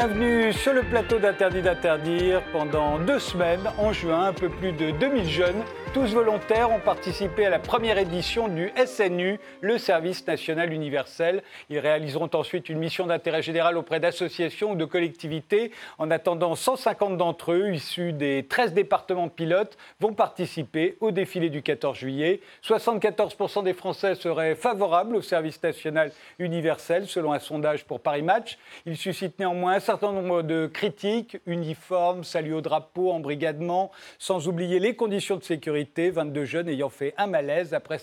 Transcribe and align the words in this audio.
Bienvenue 0.00 0.50
sur 0.54 0.72
le 0.72 0.82
plateau 0.82 1.18
d'Interdit 1.18 1.60
d'interdire. 1.60 2.40
Pendant 2.52 2.98
deux 2.98 3.18
semaines, 3.18 3.68
en 3.76 3.92
juin, 3.92 4.28
un 4.28 4.32
peu 4.32 4.48
plus 4.48 4.72
de 4.72 4.92
2000 4.92 5.28
jeunes, 5.28 5.62
tous 5.92 6.14
volontaires, 6.14 6.70
ont 6.70 6.78
participé 6.78 7.46
à 7.46 7.50
la 7.50 7.58
première 7.58 7.98
édition 7.98 8.46
du 8.46 8.70
SNU, 8.86 9.40
le 9.60 9.76
Service 9.76 10.24
national 10.24 10.72
universel. 10.72 11.42
Ils 11.68 11.80
réaliseront 11.80 12.30
ensuite 12.32 12.68
une 12.68 12.78
mission 12.78 13.06
d'intérêt 13.06 13.42
général 13.42 13.76
auprès 13.76 13.98
d'associations 13.98 14.72
ou 14.72 14.76
de 14.76 14.84
collectivités. 14.84 15.72
En 15.98 16.12
attendant, 16.12 16.54
150 16.54 17.16
d'entre 17.16 17.52
eux, 17.52 17.72
issus 17.72 18.12
des 18.12 18.46
13 18.48 18.72
départements 18.72 19.28
pilotes, 19.28 19.76
vont 19.98 20.12
participer 20.12 20.96
au 21.00 21.10
défilé 21.10 21.50
du 21.50 21.60
14 21.60 21.98
juillet. 21.98 22.40
74% 22.62 23.64
des 23.64 23.74
Français 23.74 24.14
seraient 24.14 24.54
favorables 24.54 25.16
au 25.16 25.22
service 25.22 25.60
national 25.60 26.12
universel, 26.38 27.08
selon 27.08 27.32
un 27.32 27.40
sondage 27.40 27.84
pour 27.84 27.98
Paris 28.00 28.22
Match. 28.22 28.58
Il 28.86 28.96
suscite 28.96 29.40
néanmoins 29.40 29.72
un 29.72 29.80
certain 29.80 30.12
nombre 30.12 30.42
de 30.42 30.70
critiques, 30.72 31.38
uniformes, 31.46 32.22
saluts 32.22 32.54
au 32.54 32.60
drapeau, 32.60 33.10
embrigadement, 33.10 33.90
sans 34.20 34.46
oublier 34.46 34.78
les 34.78 34.94
conditions 34.94 35.36
de 35.36 35.42
sécurité, 35.42 35.79
22 35.96 36.44
jeunes 36.44 36.68
ayant 36.68 36.88
fait 36.88 37.14
un 37.16 37.26
malaise 37.26 37.74
après, 37.74 37.98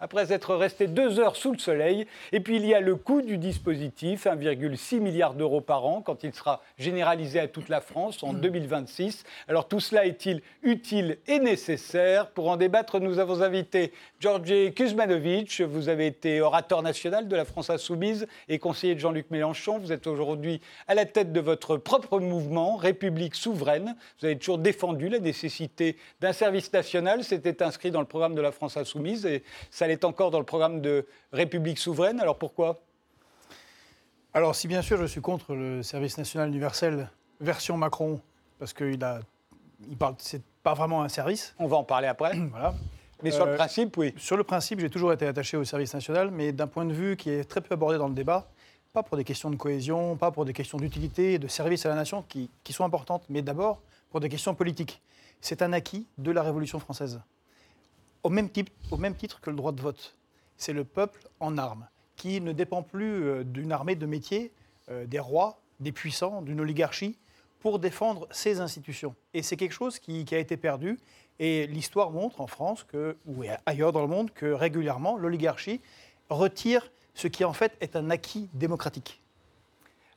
après 0.00 0.32
être 0.32 0.54
restés 0.54 0.86
deux 0.86 1.20
heures 1.20 1.36
sous 1.36 1.52
le 1.52 1.58
soleil. 1.58 2.06
Et 2.32 2.40
puis 2.40 2.56
il 2.56 2.66
y 2.66 2.74
a 2.74 2.80
le 2.80 2.96
coût 2.96 3.22
du 3.22 3.38
dispositif, 3.38 4.26
1,6 4.26 5.00
milliard 5.00 5.34
d'euros 5.34 5.60
par 5.60 5.86
an, 5.86 6.02
quand 6.02 6.24
il 6.24 6.34
sera 6.34 6.62
généralisé 6.78 7.40
à 7.40 7.48
toute 7.48 7.68
la 7.68 7.80
France 7.80 8.22
en 8.22 8.32
2026. 8.32 9.24
Alors 9.48 9.68
tout 9.68 9.80
cela 9.80 10.06
est-il 10.06 10.42
utile 10.62 11.18
et 11.26 11.38
nécessaire? 11.38 12.30
Pour 12.30 12.48
en 12.48 12.56
débattre, 12.56 13.00
nous 13.00 13.18
avons 13.18 13.42
invité 13.42 13.92
Georgi 14.20 14.72
Kuzmanovic. 14.74 15.60
Vous 15.62 15.88
avez 15.88 16.06
été 16.06 16.40
orateur 16.40 16.82
national 16.82 17.28
de 17.28 17.36
la 17.36 17.44
France 17.44 17.70
Insoumise 17.70 18.26
et 18.48 18.58
conseiller 18.58 18.94
de 18.94 19.00
Jean-Luc 19.00 19.30
Mélenchon. 19.30 19.78
Vous 19.78 19.92
êtes 19.92 20.06
aujourd'hui 20.06 20.60
à 20.86 20.94
la 20.94 21.04
tête 21.04 21.32
de 21.32 21.40
votre 21.40 21.76
propre 21.76 22.20
mouvement, 22.20 22.76
République 22.76 23.34
souveraine. 23.34 23.96
Vous 24.20 24.26
avez 24.26 24.38
toujours 24.38 24.58
défendu 24.58 25.08
la 25.08 25.18
nécessité 25.18 25.96
d'un 26.20 26.32
service 26.32 26.72
national. 26.72 27.17
C'était 27.22 27.62
inscrit 27.62 27.90
dans 27.90 28.00
le 28.00 28.06
programme 28.06 28.34
de 28.34 28.40
la 28.40 28.52
France 28.52 28.76
insoumise 28.76 29.26
et 29.26 29.42
ça 29.70 29.86
l'est 29.86 30.04
encore 30.04 30.30
dans 30.30 30.38
le 30.38 30.44
programme 30.44 30.80
de 30.80 31.06
République 31.32 31.78
souveraine. 31.78 32.20
Alors 32.20 32.38
pourquoi? 32.38 32.80
Alors 34.34 34.54
si 34.54 34.68
bien 34.68 34.82
sûr 34.82 34.98
je 34.98 35.06
suis 35.06 35.20
contre 35.20 35.54
le 35.54 35.82
service 35.82 36.18
national 36.18 36.48
universel 36.48 37.10
version 37.40 37.76
Macron, 37.76 38.20
parce 38.58 38.72
qu'il 38.72 39.02
a, 39.04 39.20
il 39.88 39.96
parle, 39.96 40.14
c'est 40.18 40.42
pas 40.62 40.74
vraiment 40.74 41.02
un 41.02 41.08
service. 41.08 41.54
On 41.58 41.66
va 41.66 41.76
en 41.76 41.84
parler 41.84 42.08
après. 42.08 42.36
voilà. 42.50 42.74
Mais 43.22 43.30
sur 43.30 43.46
le 43.46 43.52
euh, 43.52 43.56
principe, 43.56 43.96
oui. 43.96 44.14
Sur 44.16 44.36
le 44.36 44.44
principe, 44.44 44.80
j'ai 44.80 44.90
toujours 44.90 45.12
été 45.12 45.26
attaché 45.26 45.56
au 45.56 45.64
service 45.64 45.92
national, 45.92 46.30
mais 46.30 46.52
d'un 46.52 46.68
point 46.68 46.84
de 46.84 46.92
vue 46.92 47.16
qui 47.16 47.30
est 47.30 47.44
très 47.44 47.60
peu 47.60 47.74
abordé 47.74 47.98
dans 47.98 48.08
le 48.08 48.14
débat, 48.14 48.48
pas 48.92 49.02
pour 49.02 49.16
des 49.16 49.24
questions 49.24 49.50
de 49.50 49.56
cohésion, 49.56 50.16
pas 50.16 50.30
pour 50.30 50.44
des 50.44 50.52
questions 50.52 50.78
d'utilité, 50.78 51.38
de 51.38 51.48
service 51.48 51.84
à 51.84 51.88
la 51.88 51.94
nation 51.94 52.24
qui, 52.28 52.48
sont 52.70 52.84
importantes, 52.84 53.24
mais 53.28 53.42
d'abord 53.42 53.80
pour 54.10 54.20
des 54.20 54.28
questions 54.28 54.54
politiques. 54.54 55.00
C'est 55.40 55.62
un 55.62 55.72
acquis 55.72 56.06
de 56.18 56.30
la 56.30 56.42
Révolution 56.42 56.78
française. 56.78 57.20
Au 58.22 58.30
même, 58.30 58.50
titre 58.50 59.40
que 59.40 59.50
le 59.50 59.56
droit 59.56 59.72
de 59.72 59.80
vote. 59.80 60.16
C'est 60.56 60.72
le 60.72 60.84
peuple 60.84 61.28
en 61.40 61.56
armes, 61.56 61.88
qui 62.16 62.40
ne 62.40 62.52
dépend 62.52 62.82
plus 62.82 63.24
euh, 63.24 63.44
d'une 63.44 63.70
armée 63.70 63.94
de 63.94 64.06
métiers, 64.06 64.52
euh, 64.90 65.06
des 65.06 65.20
rois, 65.20 65.60
des 65.78 65.92
puissants, 65.92 66.42
d'une 66.42 66.60
oligarchie, 66.60 67.16
pour 67.60 67.78
défendre 67.78 68.26
ses 68.30 68.60
institutions. 68.60 69.14
Et 69.34 69.42
c'est 69.42 69.56
quelque 69.56 69.72
chose 69.72 69.98
qui, 69.98 70.24
qui, 70.24 70.34
a 70.34 70.38
été 70.38 70.56
perdu. 70.56 70.98
Et 71.38 71.66
l'histoire 71.68 72.10
montre 72.10 72.40
en 72.40 72.46
France 72.46 72.84
que, 72.84 73.16
ou 73.26 73.44
ailleurs 73.66 73.92
dans 73.92 74.02
le 74.02 74.08
monde 74.08 74.32
que 74.32 74.46
régulièrement, 74.46 75.16
l'oligarchie 75.16 75.80
retire 76.28 76.90
ce 77.14 77.28
qui 77.28 77.44
en 77.44 77.52
fait 77.52 77.76
est 77.80 77.96
un 77.96 78.10
acquis 78.10 78.48
démocratique. 78.54 79.22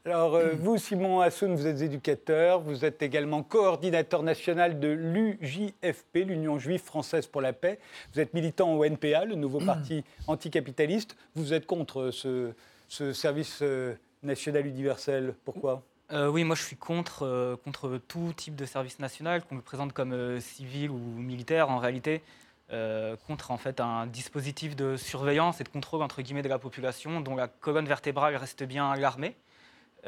Alors, 0.03 0.33
euh, 0.33 0.53
vous, 0.57 0.79
Simon 0.79 1.21
Assoun, 1.21 1.53
vous 1.53 1.67
êtes 1.67 1.81
éducateur, 1.81 2.59
vous 2.59 2.85
êtes 2.85 3.03
également 3.03 3.43
coordinateur 3.43 4.23
national 4.23 4.79
de 4.79 4.87
l'UJFP, 4.87 6.25
l'Union 6.25 6.57
juive 6.57 6.81
française 6.81 7.27
pour 7.27 7.39
la 7.39 7.53
paix. 7.53 7.77
Vous 8.11 8.19
êtes 8.19 8.33
militant 8.33 8.73
au 8.73 8.83
NPA, 8.83 9.25
le 9.25 9.35
nouveau 9.35 9.59
parti 9.59 10.03
anticapitaliste. 10.25 11.15
Vous 11.35 11.53
êtes 11.53 11.67
contre 11.67 12.09
ce, 12.09 12.51
service 13.13 13.59
euh, 13.61 13.93
national 14.23 14.65
universel. 14.65 15.35
Pourquoi? 15.45 15.83
Euh, 16.11 16.29
oui, 16.29 16.43
moi 16.45 16.55
je 16.55 16.63
suis 16.63 16.77
contre, 16.77 17.59
contre 17.63 17.99
tout 18.07 18.33
type 18.35 18.55
de 18.55 18.65
service 18.65 18.97
national, 18.97 19.43
qu'on 19.43 19.55
le 19.55 19.61
présente 19.61 19.93
comme 19.93 20.39
civil 20.39 20.89
ou 20.89 20.97
militaire. 20.97 21.69
En 21.69 21.77
réalité, 21.77 22.23
contre 23.27 23.51
en 23.51 23.57
fait 23.57 23.79
un 23.79 24.07
dispositif 24.07 24.75
de 24.75 24.97
surveillance 24.97 25.61
et 25.61 25.63
de 25.63 25.69
contrôle 25.69 26.01
entre 26.01 26.21
guillemets 26.21 26.41
de 26.41 26.49
la 26.49 26.59
population 26.59 27.21
dont 27.21 27.35
la 27.35 27.47
colonne 27.47 27.85
vertébrale 27.85 28.35
reste 28.35 28.63
bien 28.63 28.93
l'armée 28.95 29.35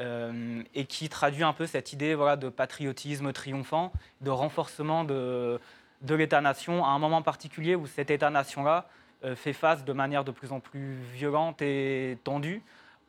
euh, 0.00 0.62
et 0.74 0.86
qui 0.86 1.08
traduit 1.08 1.44
un 1.44 1.52
peu 1.52 1.66
cette 1.66 1.92
idée 1.92 2.14
voilà, 2.14 2.36
de 2.36 2.48
patriotisme 2.48 3.32
triomphant, 3.32 3.92
de 4.20 4.30
renforcement 4.30 5.04
de, 5.04 5.60
de 6.02 6.14
l'État-nation 6.14 6.84
à 6.84 6.88
un 6.88 6.98
moment 6.98 7.22
particulier 7.22 7.76
où 7.76 7.86
cet 7.86 8.10
État-nation-là 8.10 8.88
euh, 9.24 9.36
fait 9.36 9.52
face 9.52 9.84
de 9.84 9.92
manière 9.92 10.24
de 10.24 10.32
plus 10.32 10.52
en 10.52 10.60
plus 10.60 10.96
violente 11.14 11.62
et 11.62 12.18
tendue 12.24 12.62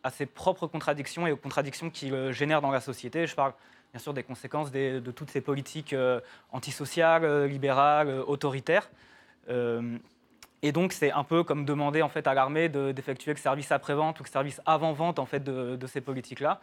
à 0.03 0.11
ses 0.11 0.27
propres 0.27 0.67
contradictions 0.67 1.25
et 1.25 1.31
aux 1.31 1.37
contradictions 1.37 1.89
qu'il 1.89 2.31
génère 2.31 2.61
dans 2.61 2.71
la 2.71 2.81
société. 2.81 3.25
Je 3.25 3.33
parle 3.33 3.53
bien 3.91 3.99
sûr 3.99 4.13
des 4.13 4.23
conséquences 4.23 4.71
de 4.71 5.11
toutes 5.11 5.31
ces 5.31 5.41
politiques 5.41 5.95
antisociales, 6.51 7.45
libérales, 7.45 8.09
autoritaires. 8.27 8.87
Euh, 10.63 10.67
et 10.67 10.71
donc, 10.71 10.93
c'est 10.93 11.11
un 11.11 11.23
peu 11.23 11.43
comme 11.43 11.65
demander 11.65 12.01
en 12.01 12.09
fait, 12.09 12.27
à 12.27 12.33
l'armée 12.33 12.69
d'effectuer 12.69 13.31
le 13.31 13.37
service 13.37 13.71
après-vente 13.71 14.19
ou 14.19 14.23
le 14.23 14.29
service 14.29 14.61
avant-vente 14.65 15.19
en 15.19 15.25
fait, 15.25 15.43
de, 15.43 15.87
ces 15.87 16.01
politiques-là. 16.01 16.59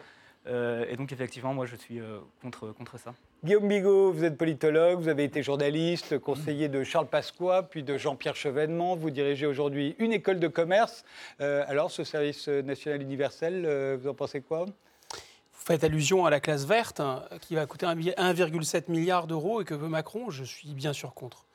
Euh, 0.49 0.85
et 0.89 0.97
donc, 0.97 1.13
effectivement, 1.13 1.55
moi, 1.55 1.67
je 1.67 1.77
suis 1.77 2.01
euh, 2.01 2.19
contre, 2.43 2.73
contre 2.73 2.99
ça. 2.99 3.15
Guillaume 3.45 3.69
Bigot, 3.69 4.11
vous 4.11 4.25
êtes 4.25 4.37
politologue, 4.37 4.99
vous 4.99 5.09
avez 5.09 5.23
été 5.23 5.41
journaliste, 5.41 6.19
conseiller 6.19 6.69
de 6.69 6.83
Charles 6.83 7.07
Pasqua, 7.07 7.63
puis 7.63 7.85
de 7.85 7.97
Jean-Pierre 7.97 8.35
Chevènement. 8.35 8.97
Vous 8.97 9.11
dirigez 9.11 9.47
aujourd'hui 9.47 9.95
une 10.01 10.13
école 10.13 10.41
de 10.41 10.49
commerce. 10.49 11.05
alors, 11.39 11.93
ce 11.93 12.03
service 12.03 12.49
national 12.49 13.03
universel, 13.03 13.97
vous 14.01 14.09
en 14.09 14.15
pensez 14.15 14.41
quoi? 14.41 14.65
Vous 14.67 15.67
faites 15.67 15.85
allusion 15.85 16.27
à 16.27 16.31
la 16.31 16.41
classe 16.41 16.65
verte, 16.65 16.99
hein, 16.99 17.23
qui 17.41 17.55
va 17.55 17.67
coûter 17.67 17.87
1,7 17.87 18.91
milliard 18.91 19.29
d'euros 19.29 19.61
et 19.61 19.65
que 19.65 19.75
veut 19.75 19.87
Macron. 19.89 20.31
Je 20.31 20.43
suis 20.43 20.75
bien 20.75 20.93
sûr 20.93 21.15
contre. 21.15 21.47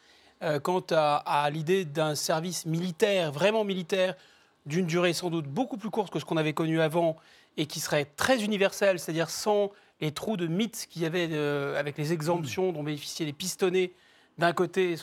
Euh, 0.43 0.59
quant 0.59 0.83
à, 0.91 1.49
l'idée 1.51 1.83
d'un 1.83 2.13
service 2.13 2.67
militaire, 2.67 3.31
vraiment 3.31 3.63
militaire, 3.63 4.15
d'une 4.67 4.85
durée 4.85 5.13
sans 5.13 5.31
doute 5.31 5.47
beaucoup 5.47 5.77
plus 5.77 5.89
courte 5.89 6.13
que 6.13 6.19
ce 6.19 6.25
qu'on 6.25 6.37
avait 6.37 6.53
connu 6.53 6.79
avant 6.79 7.15
et 7.55 7.65
qui 7.65 7.79
serait 7.79 8.05
très 8.05 8.43
universel, 8.43 8.99
c'est-à-dire 8.99 9.31
sans 9.31 9.71
les 9.99 10.11
trous 10.11 10.37
de 10.37 10.45
mythes 10.45 10.87
qu'il 10.91 11.01
y 11.01 11.05
avait 11.07 11.29
euh, 11.31 11.79
avec 11.79 11.97
les 11.97 12.13
exemptions 12.13 12.71
dont 12.71 12.83
bénéficiaient 12.83 13.25
les 13.25 13.33
pistonnés 13.33 13.93
d'un 14.37 14.53
côté 14.53 14.93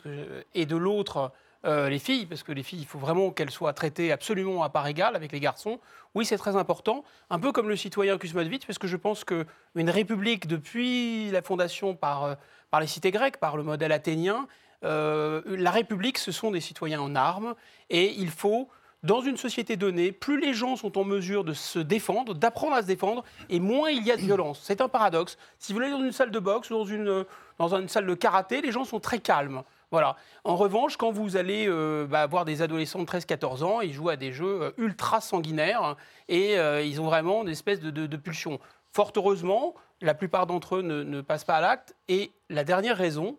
et 0.55 0.67
de 0.67 0.77
l'autre 0.77 1.33
euh, 1.65 1.89
les 1.89 1.99
filles, 1.99 2.27
parce 2.27 2.45
que 2.45 2.53
les 2.53 2.63
filles, 2.63 2.81
il 2.83 2.87
faut 2.87 3.01
vraiment 3.01 3.31
qu'elles 3.31 3.51
soient 3.51 3.73
traitées 3.73 4.13
absolument 4.13 4.63
à 4.63 4.69
part 4.69 4.87
égale 4.87 5.17
avec 5.17 5.33
les 5.33 5.41
garçons. 5.41 5.81
Oui, 6.15 6.25
c'est 6.25 6.37
très 6.37 6.55
important, 6.55 7.03
un 7.31 7.41
peu 7.41 7.51
comme 7.51 7.69
le 7.69 7.75
citoyen 7.75 8.19
Kusmodovic, 8.19 8.67
parce 8.67 8.79
que 8.79 8.87
je 8.87 8.97
pense 8.97 9.25
qu'une 9.25 9.91
république, 9.91 10.47
depuis 10.47 11.31
la 11.33 11.43
fondation 11.43 11.97
par, 11.97 12.37
par 12.71 12.81
les 12.81 12.87
cités 12.87 13.11
grecques, 13.11 13.39
par 13.39 13.57
le 13.57 13.65
modèle 13.65 13.91
athénien, 13.91 14.47
euh, 14.85 15.43
la 15.47 15.71
République, 15.71 16.19
ce 16.19 16.33
sont 16.33 16.51
des 16.51 16.61
citoyens 16.61 17.01
en 17.01 17.15
armes 17.15 17.55
et 17.91 18.13
il 18.13 18.31
faut 18.31 18.69
dans 19.03 19.21
une 19.21 19.37
société 19.37 19.77
donnée, 19.77 20.13
plus 20.13 20.41
les 20.41 20.55
gens 20.55 20.77
sont 20.77 20.97
en 20.99 21.05
mesure 21.05 21.45
de 21.45 21.53
se 21.53 21.79
défendre, 21.79 22.35
d'apprendre 22.35 22.75
à 22.75 22.81
se 22.81 22.87
défendre, 22.87 23.23
et 23.51 23.61
moins 23.61 23.91
il 23.91 24.03
y 24.03 24.11
a 24.11 24.17
de 24.17 24.23
violence. 24.23 24.61
C'est 24.63 24.81
un 24.81 24.89
paradoxe. 24.89 25.37
Si 25.59 25.75
vous 25.75 25.81
allez 25.81 25.91
dans 25.91 26.03
une 26.03 26.13
salle 26.13 26.31
de 26.31 26.39
boxe 26.39 26.71
ou 26.71 26.75
dans 26.75 26.87
une, 26.87 27.89
salle 27.89 28.07
de 28.07 28.15
karaté, 28.15 28.63
les 28.63 28.73
gens 28.73 28.85
sont 28.85 29.01
très 29.01 29.19
calmes. 29.19 29.63
Voilà. 29.91 30.17
En 30.43 30.57
revanche, 30.57 30.97
quand 30.97 31.13
vous 31.13 31.37
allez 31.37 31.67
euh, 31.69 32.07
bah, 32.07 32.27
voir 32.27 32.47
des 32.47 32.63
adolescents 32.63 32.99
de 32.99 33.05
13-14 33.05 33.63
ans, 33.63 33.81
ils 33.83 33.93
jouent 33.93 34.09
à 34.09 34.17
des 34.17 34.33
jeux 34.33 34.63
euh, 34.63 34.71
ultra 34.79 35.21
sanguinaires 35.21 35.97
et 36.29 36.55
ils 36.55 36.99
ont 36.99 37.05
vraiment 37.05 37.43
une 37.43 37.51
espèce 37.51 37.81
de, 37.81 38.17
pulsion. 38.17 38.59
Fort 38.91 39.13
heureusement, 39.17 39.75
la 40.01 40.15
plupart 40.15 40.47
d'entre 40.47 40.77
eux 40.77 40.83
ne 40.83 41.21
passent 41.21 41.45
pas 41.45 41.57
à 41.57 41.61
l'acte. 41.61 41.95
Et 42.09 42.33
la 42.49 42.65
dernière 42.65 42.97
raison, 42.97 43.37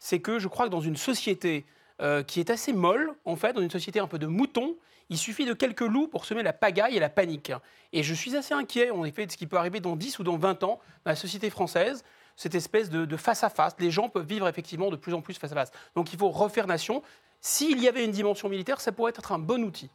c'est 0.00 0.18
que 0.18 0.40
je 0.40 0.48
crois 0.48 0.66
que 0.66 0.70
dans 0.70 0.80
une 0.80 0.96
société 0.96 1.64
euh, 2.02 2.24
qui 2.24 2.40
est 2.40 2.50
assez 2.50 2.72
molle, 2.72 3.14
en 3.24 3.36
fait, 3.36 3.52
dans 3.52 3.60
une 3.60 3.70
société 3.70 4.00
un 4.00 4.08
peu 4.08 4.18
de 4.18 4.26
moutons, 4.26 4.74
il 5.10 5.18
suffit 5.18 5.44
de 5.44 5.52
quelques 5.52 5.80
loups 5.82 6.08
pour 6.08 6.24
semer 6.24 6.42
la 6.42 6.52
pagaille 6.52 6.96
et 6.96 7.00
la 7.00 7.10
panique. 7.10 7.52
Et 7.92 8.02
je 8.02 8.14
suis 8.14 8.36
assez 8.36 8.54
inquiet, 8.54 8.90
en 8.90 9.04
effet, 9.04 9.26
de 9.26 9.30
ce 9.32 9.36
qui 9.36 9.46
peut 9.46 9.56
arriver 9.56 9.80
dans 9.80 9.94
10 9.94 10.18
ou 10.18 10.24
dans 10.24 10.36
20 10.36 10.64
ans 10.64 10.80
dans 11.04 11.10
la 11.10 11.16
société 11.16 11.50
française, 11.50 12.04
cette 12.36 12.54
espèce 12.54 12.90
de 12.90 13.16
face-à-face. 13.16 13.76
Les 13.78 13.90
gens 13.90 14.08
peuvent 14.08 14.26
vivre 14.26 14.48
effectivement 14.48 14.90
de 14.90 14.96
plus 14.96 15.12
en 15.12 15.20
plus 15.20 15.34
face 15.34 15.52
à 15.52 15.54
face. 15.54 15.70
Donc 15.94 16.12
il 16.12 16.18
faut 16.18 16.30
refaire 16.30 16.66
nation. 16.66 17.02
S'il 17.40 17.80
y 17.80 17.88
avait 17.88 18.04
une 18.04 18.12
dimension 18.12 18.48
militaire, 18.48 18.80
ça 18.80 18.92
pourrait 18.92 19.12
être 19.16 19.32
un 19.32 19.38
bon 19.38 19.62
outil. 19.62 19.90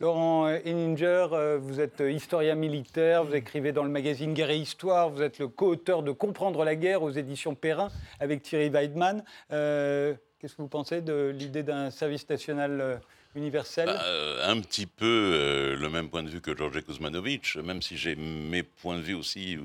Laurent 0.00 0.48
Henninger, 0.48 1.28
euh, 1.32 1.56
vous 1.60 1.78
êtes 1.78 2.00
historien 2.00 2.56
militaire, 2.56 3.22
vous 3.22 3.34
écrivez 3.34 3.70
dans 3.70 3.84
le 3.84 3.90
magazine 3.90 4.34
Guerre 4.34 4.50
et 4.50 4.58
Histoire, 4.58 5.08
vous 5.08 5.22
êtes 5.22 5.38
le 5.38 5.46
co-auteur 5.46 6.02
de 6.02 6.10
Comprendre 6.10 6.64
la 6.64 6.74
guerre 6.74 7.04
aux 7.04 7.12
éditions 7.12 7.54
Perrin 7.54 7.90
avec 8.18 8.42
Thierry 8.42 8.70
Weidmann. 8.70 9.22
Euh, 9.52 10.14
qu'est-ce 10.40 10.56
que 10.56 10.62
vous 10.62 10.68
pensez 10.68 11.00
de 11.00 11.32
l'idée 11.38 11.62
d'un 11.62 11.92
service 11.92 12.28
national 12.28 12.80
euh, 12.80 12.96
universel? 13.36 13.86
Bah, 13.86 14.02
Un 14.48 14.60
petit 14.60 14.86
peu 14.86 15.76
le 15.78 15.88
même 15.88 16.08
point 16.08 16.24
de 16.24 16.28
vue 16.28 16.40
que 16.40 16.56
Georges 16.56 16.82
Kuzmanovic, 16.82 17.54
même 17.56 17.80
si 17.80 17.96
j'ai 17.96 18.16
mes 18.16 18.64
points 18.64 18.96
de 18.96 19.02
vue 19.02 19.14
aussi 19.14 19.58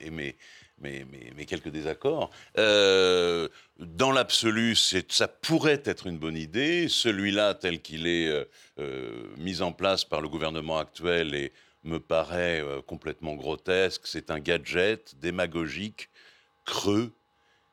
et 0.00 0.10
mes, 0.10 0.36
mes, 0.82 1.46
quelques 1.46 1.68
désaccords. 1.68 2.30
Euh, 2.58 3.48
dans 3.78 4.12
l'absolu, 4.12 4.76
ça 4.76 5.28
pourrait 5.28 5.82
être 5.84 6.06
une 6.06 6.18
bonne 6.18 6.36
idée. 6.36 6.88
Celui-là, 6.88 7.54
tel 7.54 7.80
qu'il 7.80 8.06
est 8.06 8.28
euh, 8.28 8.44
euh, 8.78 9.24
mis 9.38 9.62
en 9.62 9.72
place 9.72 10.04
par 10.04 10.20
le 10.20 10.28
gouvernement 10.28 10.78
actuel, 10.78 11.34
et 11.34 11.52
me 11.84 11.98
paraît 11.98 12.62
complètement 12.86 13.34
grotesque. 13.34 14.02
C'est 14.04 14.30
un 14.30 14.38
gadget 14.38 15.16
démagogique, 15.20 16.10
creux, 16.64 17.10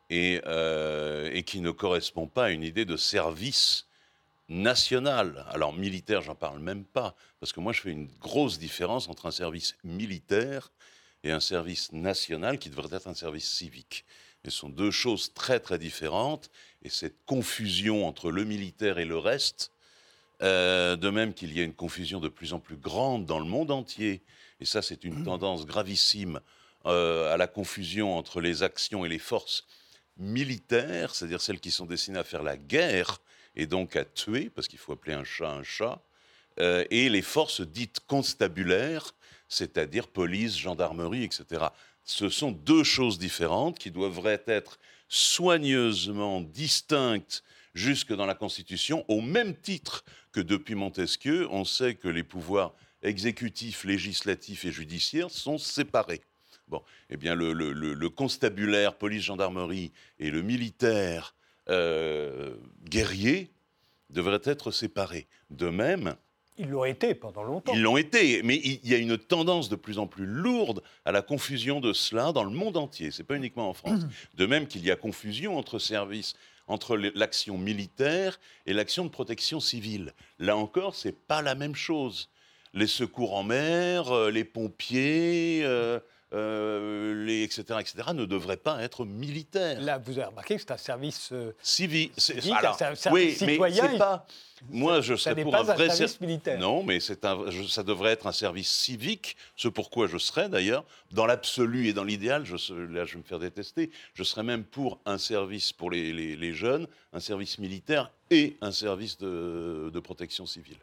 et, 0.09 0.41
qui 1.45 1.62
ne 1.62 1.69
correspond 1.69 2.25
pas 2.25 2.45
à 2.45 2.50
une 2.50 2.63
idée 2.63 2.85
de 2.85 2.97
service 2.97 3.85
national. 4.47 5.45
Alors 5.51 5.73
militaire, 5.73 6.23
j'en 6.23 6.33
parle 6.33 6.57
même 6.57 6.85
pas, 6.85 7.13
parce 7.39 7.53
que 7.53 7.59
moi 7.59 7.71
je 7.71 7.81
fais 7.81 7.91
une 7.91 8.09
grosse 8.19 8.57
différence 8.57 9.09
entre 9.09 9.27
un 9.27 9.31
service 9.31 9.75
militaire 9.83 10.71
et 11.24 11.31
un 11.31 11.39
service 11.39 11.92
national 11.92 12.60
qui 12.60 12.69
devrait 12.69 12.95
être 12.95 13.07
un 13.07 13.13
service 13.13 13.50
civique. 13.50 14.06
ce 14.45 14.51
sont 14.51 14.69
deux 14.69 14.92
choses 14.92 15.33
très 15.33 15.60
très 15.60 15.77
différentes, 15.77 16.50
et 16.81 16.89
cette 16.89 17.25
confusion 17.25 18.07
entre 18.07 18.31
le 18.31 18.45
militaire 18.45 19.00
et 19.00 19.06
le 19.06 19.18
reste, 19.18 19.71
euh, 20.42 20.95
de 20.95 21.10
même 21.10 21.33
qu'il 21.33 21.54
y 21.54 21.60
a 21.60 21.63
une 21.63 21.74
confusion 21.74 22.19
de 22.19 22.30
plus 22.30 22.54
en 22.54 22.60
plus 22.60 22.77
grande 22.77 23.25
dans 23.25 23.39
le 23.39 23.45
monde 23.45 23.71
entier, 23.71 24.21
et 24.62 24.66
ça 24.66 24.81
c'est 24.81 25.04
une 25.04 25.24
tendance 25.24 25.66
gravissime 25.66 26.39
euh, 26.86 27.33
à 27.33 27.38
la 27.38 27.48
confusion 27.48 28.18
entre 28.18 28.39
les 28.39 28.63
actions 28.63 29.04
et 29.04 29.10
les 29.10 29.19
forces 29.19 29.65
militaires, 30.15 31.13
c'est-à-dire 31.13 31.42
celles 31.42 31.60
qui 31.60 31.72
sont 31.72 31.86
destinées 31.86 32.19
à 32.19 32.24
faire 32.24 32.44
la 32.44 32.56
guerre, 32.56 33.22
et 33.56 33.68
donc 33.68 33.98
à 33.98 34.06
tuer, 34.06 34.50
parce 34.50 34.69
qu'il 34.69 34.80
faut 34.80 34.94
appeler 34.94 35.13
un 35.13 35.25
chat 35.25 35.50
un 35.50 35.63
chat, 35.63 36.01
euh, 36.60 36.86
et 36.89 37.10
les 37.10 37.22
forces 37.22 37.62
dites 37.62 38.00
constabulaires, 38.07 39.13
c'est-à-dire 39.50 40.07
police, 40.07 40.57
gendarmerie, 40.57 41.24
etc. 41.24 41.66
Ce 42.06 42.30
sont 42.30 42.51
deux 42.51 42.84
choses 42.84 43.19
différentes 43.19 43.78
qui 43.78 43.92
devraient 43.92 44.44
être 44.48 44.80
soigneusement 45.10 46.40
distinctes 46.40 47.44
jusque 47.74 48.13
dans 48.13 48.25
la 48.25 48.36
Constitution, 48.36 49.04
au 49.07 49.22
même 49.22 49.56
titre 49.56 50.06
que 50.31 50.40
depuis 50.40 50.75
Montesquieu, 50.75 51.48
on 51.51 51.66
sait 51.66 51.96
que 51.96 52.07
les 52.07 52.24
pouvoirs 52.24 52.74
exécutifs, 53.01 53.84
législatifs 53.84 54.66
et 54.66 54.72
judiciaires 54.72 55.31
sont 55.31 55.57
séparés. 55.57 56.22
Bon, 56.68 56.84
eh 57.10 57.18
bien, 57.18 57.34
le, 57.34 58.07
constabulaire, 58.10 58.96
police, 58.96 59.24
gendarmerie 59.24 59.92
et 60.19 60.30
le 60.30 60.44
militaire 60.44 61.34
euh, 61.69 62.56
guerrier 62.84 63.50
devraient 64.12 64.42
être 64.44 64.72
séparés. 64.72 65.28
De 65.50 65.69
même, 65.69 66.16
ils 66.59 66.69
l'ont 66.69 66.83
été 66.83 67.15
pendant 67.15 67.44
longtemps. 67.44 67.73
Ils 67.73 67.81
l'ont 67.81 67.95
été, 67.95 68.44
mais 68.44 68.57
il 68.57 68.88
y 68.88 68.94
a 68.94 68.97
une 68.97 69.17
tendance 69.17 69.69
de 69.69 69.77
plus 69.77 69.97
en 69.97 70.07
plus 70.07 70.25
lourde 70.25 70.83
à 71.06 71.13
la 71.13 71.21
confusion 71.21 71.79
de 71.79 71.94
cela 71.94 72.33
dans 72.33 72.44
le 72.44 72.51
monde 72.51 72.75
entier. 72.75 73.11
C'est 73.11 73.23
pas 73.23 73.35
uniquement 73.35 73.69
en 73.69 73.73
France. 73.73 74.01
De 74.35 74.45
même 74.45 74.67
qu'il 74.67 74.83
y 74.83 74.91
a 74.91 74.97
confusion 74.97 75.57
entre 75.57 75.79
services, 75.79 76.35
entre 76.67 76.97
l'action 76.97 77.57
militaire 77.57 78.39
et 78.65 78.73
l'action 78.73 79.06
de 79.06 79.09
protection 79.09 79.59
civile. 79.59 80.13
Là 80.38 80.57
encore, 80.57 80.95
c'est 80.95 81.17
pas 81.17 81.41
la 81.41 81.56
même 81.56 81.75
chose. 81.75 82.29
Les 82.73 82.88
secours 82.88 83.35
en 83.35 83.44
mer, 83.44 84.12
euh, 84.12 84.29
les 84.29 84.44
pompiers. 84.44 85.62
Euh, 85.63 86.00
euh, 86.31 87.25
les, 87.25 87.43
etc., 87.43 87.63
etc., 87.79 88.09
ne 88.13 88.25
devraient 88.25 88.57
pas 88.57 88.81
être 88.83 89.03
militaires. 89.03 89.81
Là, 89.81 89.97
vous 89.97 90.11
avez 90.11 90.27
remarqué 90.27 90.55
que 90.55 90.61
c'est 90.61 90.71
un 90.71 90.77
service 90.77 91.29
euh, 91.31 91.55
civil. 91.63 92.11
C'est 92.17 92.37
un 92.51 92.73
service 92.75 93.07
oui, 93.11 93.33
citoyen. 93.33 93.89
Mais 93.91 93.97
pas. 93.97 94.27
Moi, 94.69 95.01
je 95.01 95.15
serais 95.15 95.41
pour 95.41 95.55
un 95.55 95.63
vrai 95.63 95.89
service 95.89 96.21
militaire. 96.21 96.59
Non, 96.59 96.83
mais 96.83 96.99
un, 97.23 97.45
ça 97.67 97.83
devrait 97.83 98.11
être 98.11 98.27
un 98.27 98.31
service 98.31 98.69
civique, 98.69 99.37
ce 99.55 99.67
pourquoi 99.67 100.05
je 100.05 100.17
serais 100.17 100.49
d'ailleurs, 100.49 100.83
dans 101.11 101.25
l'absolu 101.25 101.87
et 101.87 101.93
dans 101.93 102.03
l'idéal, 102.03 102.45
je, 102.45 102.73
là 102.73 103.05
je 103.05 103.13
vais 103.13 103.19
me 103.19 103.23
faire 103.23 103.39
détester, 103.39 103.89
je 104.13 104.23
serais 104.23 104.43
même 104.43 104.63
pour 104.63 104.99
un 105.05 105.17
service 105.17 105.71
pour 105.71 105.89
les, 105.89 106.35
les, 106.35 106.53
jeunes, 106.53 106.87
un 107.13 107.19
service 107.19 107.57
militaire 107.57 108.11
et 108.29 108.57
un 108.61 108.71
service 108.71 109.17
de, 109.17 109.89
de 109.91 109.99
protection 109.99 110.45
civile, 110.45 110.77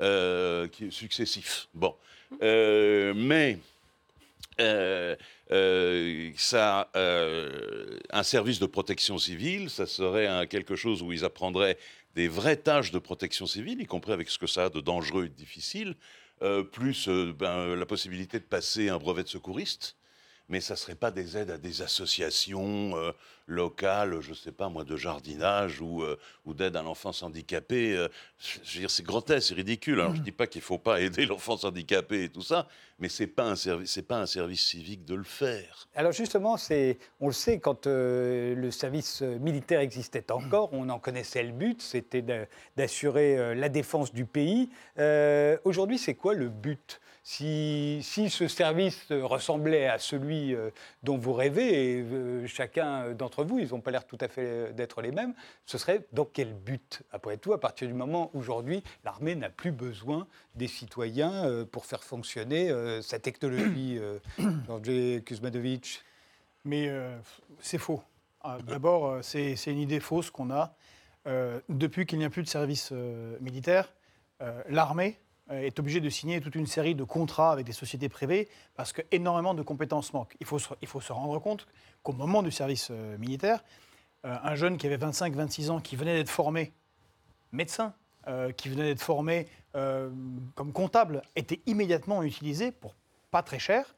euh, 0.00 0.68
qui, 0.68 0.90
successif. 0.90 1.68
Bon. 1.74 1.94
Euh, 2.42 3.12
mais 3.14 3.58
euh, 4.60 5.16
euh, 5.50 6.32
euh, 6.96 7.98
un 8.10 8.22
service 8.22 8.58
de 8.58 8.66
protection 8.66 9.18
civile, 9.18 9.70
ça 9.70 9.86
serait 9.86 10.46
quelque 10.48 10.76
chose 10.76 11.02
où 11.02 11.12
ils 11.12 11.24
apprendraient 11.24 11.78
des 12.14 12.28
vraies 12.28 12.56
tâches 12.56 12.90
de 12.90 12.98
protection 12.98 13.46
civile, 13.46 13.80
y 13.80 13.86
compris 13.86 14.12
avec 14.12 14.28
ce 14.28 14.38
que 14.38 14.46
ça 14.46 14.66
a 14.66 14.70
de 14.70 14.80
dangereux 14.80 15.26
et 15.26 15.28
de 15.28 15.34
difficile, 15.34 15.96
plus 16.72 17.08
ben, 17.08 17.74
la 17.74 17.86
possibilité 17.86 18.38
de 18.38 18.44
passer 18.44 18.88
un 18.88 18.98
brevet 18.98 19.22
de 19.22 19.28
secouriste. 19.28 19.96
Mais 20.48 20.60
ça 20.60 20.74
ne 20.74 20.78
serait 20.78 20.96
pas 20.96 21.10
des 21.10 21.36
aides 21.36 21.50
à 21.50 21.56
des 21.56 21.82
associations 21.82 22.94
locales, 23.46 24.20
je 24.20 24.30
ne 24.30 24.34
sais 24.34 24.52
pas 24.52 24.68
moi, 24.68 24.84
de 24.84 24.96
jardinage 24.96 25.80
ou, 25.80 26.02
euh, 26.02 26.18
ou 26.44 26.54
d'aide 26.54 26.76
à 26.76 26.82
l'enfance 26.82 27.22
handicapée. 27.22 27.96
Euh, 27.96 28.08
je 28.38 28.74
veux 28.74 28.80
dire, 28.80 28.90
c'est 28.90 29.02
grotesque, 29.02 29.48
c'est 29.48 29.54
ridicule. 29.54 30.00
Alors, 30.00 30.14
je 30.14 30.20
ne 30.20 30.24
dis 30.24 30.32
pas 30.32 30.46
qu'il 30.46 30.60
ne 30.60 30.64
faut 30.64 30.78
pas 30.78 31.00
aider 31.00 31.26
l'enfance 31.26 31.64
handicapée 31.64 32.24
et 32.24 32.28
tout 32.28 32.42
ça, 32.42 32.68
mais 32.98 33.08
ce 33.08 33.22
n'est 33.22 33.28
pas, 33.28 33.44
un 33.44 33.56
service, 33.56 34.00
pas 34.06 34.18
un 34.18 34.26
service 34.26 34.64
civique 34.64 35.04
de 35.04 35.14
le 35.14 35.24
faire. 35.24 35.88
Alors 35.94 36.12
justement, 36.12 36.56
on 37.20 37.26
le 37.26 37.32
sait, 37.32 37.58
quand 37.58 37.86
le 37.86 38.70
service 38.70 39.22
militaire 39.22 39.80
existait 39.80 40.30
encore, 40.30 40.70
on 40.72 40.88
en 40.88 40.98
connaissait 40.98 41.42
le 41.42 41.52
but, 41.52 41.82
c'était 41.82 42.24
d'assurer 42.76 43.54
la 43.54 43.68
défense 43.68 44.12
du 44.12 44.24
pays. 44.24 44.68
Aujourd'hui, 45.64 45.98
c'est 45.98 46.14
quoi 46.14 46.34
le 46.34 46.48
but? 46.48 47.00
Si, 47.24 48.00
ce 48.02 48.48
service 48.48 49.06
ressemblait 49.10 49.86
à 49.86 50.00
celui 50.00 50.54
euh, 50.54 50.70
dont 51.04 51.16
vous 51.16 51.32
rêvez, 51.32 52.00
euh, 52.02 52.48
chacun 52.48 53.12
d'entre 53.12 53.31
vous, 53.40 53.58
ils 53.58 53.70
n'ont 53.70 53.80
pas 53.80 53.90
l'air 53.90 54.06
tout 54.06 54.18
à 54.20 54.28
fait 54.28 54.72
d'être 54.74 55.00
les 55.00 55.10
mêmes, 55.10 55.34
ce 55.64 55.78
serait 55.78 56.06
dans 56.12 56.24
quel 56.24 56.52
but 56.54 57.02
Après 57.10 57.38
tout, 57.38 57.52
à 57.52 57.60
partir 57.60 57.88
du 57.88 57.94
moment 57.94 58.30
où 58.34 58.40
aujourd'hui, 58.40 58.82
l'armée 59.04 59.34
n'a 59.34 59.48
plus 59.48 59.72
besoin 59.72 60.26
des 60.54 60.68
citoyens 60.68 61.46
euh, 61.46 61.64
pour 61.64 61.86
faire 61.86 62.04
fonctionner 62.04 62.70
sa 63.02 63.18
technologie, 63.18 63.98
Georges 64.66 65.22
Kuzmanovic? 65.24 66.02
Mais 66.64 66.92
c'est 67.60 67.78
faux. 67.78 68.02
Ah, 68.42 68.58
d'abord, 68.62 69.18
c'est 69.22 69.54
une 69.66 69.78
idée 69.78 70.00
fausse 70.00 70.30
qu'on 70.30 70.50
a. 70.50 70.76
depuis 71.68 72.06
qu'il 72.06 72.18
n'y 72.18 72.24
a 72.24 72.30
plus 72.30 72.42
de 72.42 72.48
service 72.48 72.92
militaire, 73.40 73.92
l'armée 74.68 75.18
euh, 75.18 75.31
est 75.50 75.78
obligé 75.78 76.00
de 76.00 76.08
signer 76.08 76.40
toute 76.40 76.54
une 76.54 76.66
série 76.66 76.94
de 76.94 77.04
contrats 77.04 77.52
avec 77.52 77.66
des 77.66 77.72
sociétés 77.72 78.08
privées 78.08 78.48
parce 78.74 78.92
qu'énormément 78.92 79.54
de 79.54 79.62
compétences 79.62 80.12
manquent. 80.12 80.36
Il 80.40 80.46
faut, 80.46 80.58
se, 80.58 80.68
il 80.80 80.88
faut 80.88 81.00
se 81.00 81.12
rendre 81.12 81.38
compte 81.38 81.66
qu'au 82.02 82.12
moment 82.12 82.42
du 82.42 82.50
service 82.50 82.88
euh, 82.90 83.18
militaire, 83.18 83.62
euh, 84.24 84.36
un 84.42 84.54
jeune 84.54 84.76
qui 84.76 84.86
avait 84.86 84.96
25-26 84.96 85.70
ans, 85.70 85.80
qui 85.80 85.96
venait 85.96 86.14
d'être 86.14 86.30
formé 86.30 86.72
médecin, 87.50 87.92
qui 88.56 88.68
venait 88.68 88.84
d'être 88.84 89.02
formé 89.02 89.48
comme 89.72 90.72
comptable, 90.72 91.22
était 91.34 91.60
immédiatement 91.66 92.22
utilisé 92.22 92.70
pour 92.70 92.94
pas 93.32 93.42
très 93.42 93.58
cher 93.58 93.96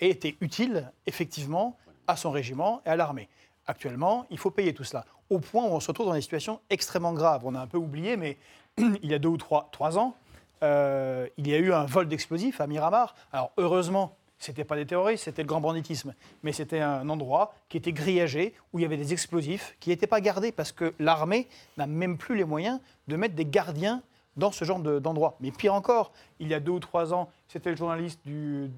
et 0.00 0.10
était 0.10 0.36
utile 0.40 0.90
effectivement 1.06 1.78
à 2.08 2.16
son 2.16 2.32
régiment 2.32 2.82
et 2.84 2.88
à 2.88 2.96
l'armée. 2.96 3.28
Actuellement, 3.66 4.26
il 4.30 4.38
faut 4.38 4.50
payer 4.50 4.74
tout 4.74 4.82
cela. 4.82 5.04
Au 5.30 5.38
point 5.38 5.64
où 5.64 5.68
on 5.68 5.78
se 5.78 5.86
retrouve 5.86 6.06
dans 6.06 6.14
des 6.14 6.20
situations 6.20 6.60
extrêmement 6.70 7.12
graves. 7.12 7.42
On 7.44 7.54
a 7.54 7.60
un 7.60 7.68
peu 7.68 7.78
oublié, 7.78 8.16
mais 8.16 8.36
il 8.78 9.06
y 9.08 9.14
a 9.14 9.18
deux 9.20 9.28
ou 9.28 9.36
trois, 9.36 9.68
trois 9.70 9.96
ans, 9.96 10.16
euh, 10.62 11.26
il 11.36 11.48
y 11.48 11.54
a 11.54 11.58
eu 11.58 11.72
un 11.72 11.84
vol 11.84 12.08
d'explosifs 12.08 12.60
à 12.60 12.66
Miramar. 12.66 13.14
Alors 13.32 13.52
heureusement, 13.56 14.16
ce 14.38 14.50
n'était 14.50 14.64
pas 14.64 14.76
des 14.76 14.86
terroristes, 14.86 15.24
c'était 15.24 15.42
le 15.42 15.48
grand 15.48 15.60
banditisme. 15.60 16.14
Mais 16.42 16.52
c'était 16.52 16.80
un 16.80 17.08
endroit 17.08 17.54
qui 17.68 17.76
était 17.76 17.92
grillagé, 17.92 18.54
où 18.72 18.78
il 18.78 18.82
y 18.82 18.84
avait 18.84 18.96
des 18.96 19.12
explosifs 19.12 19.76
qui 19.80 19.90
n'étaient 19.90 20.06
pas 20.06 20.20
gardés 20.20 20.50
parce 20.50 20.72
que 20.72 20.94
l'armée 20.98 21.46
n'a 21.76 21.86
même 21.86 22.16
plus 22.16 22.36
les 22.36 22.44
moyens 22.44 22.80
de 23.08 23.16
mettre 23.16 23.34
des 23.34 23.44
gardiens 23.44 24.02
dans 24.36 24.50
ce 24.50 24.64
genre 24.64 24.78
d'endroit. 24.78 25.36
Mais 25.40 25.50
pire 25.50 25.74
encore, 25.74 26.12
il 26.38 26.48
y 26.48 26.54
a 26.54 26.60
deux 26.60 26.72
ou 26.72 26.80
trois 26.80 27.12
ans, 27.12 27.28
c'était 27.48 27.70
le 27.70 27.76
journaliste 27.76 28.20
du, 28.24 28.70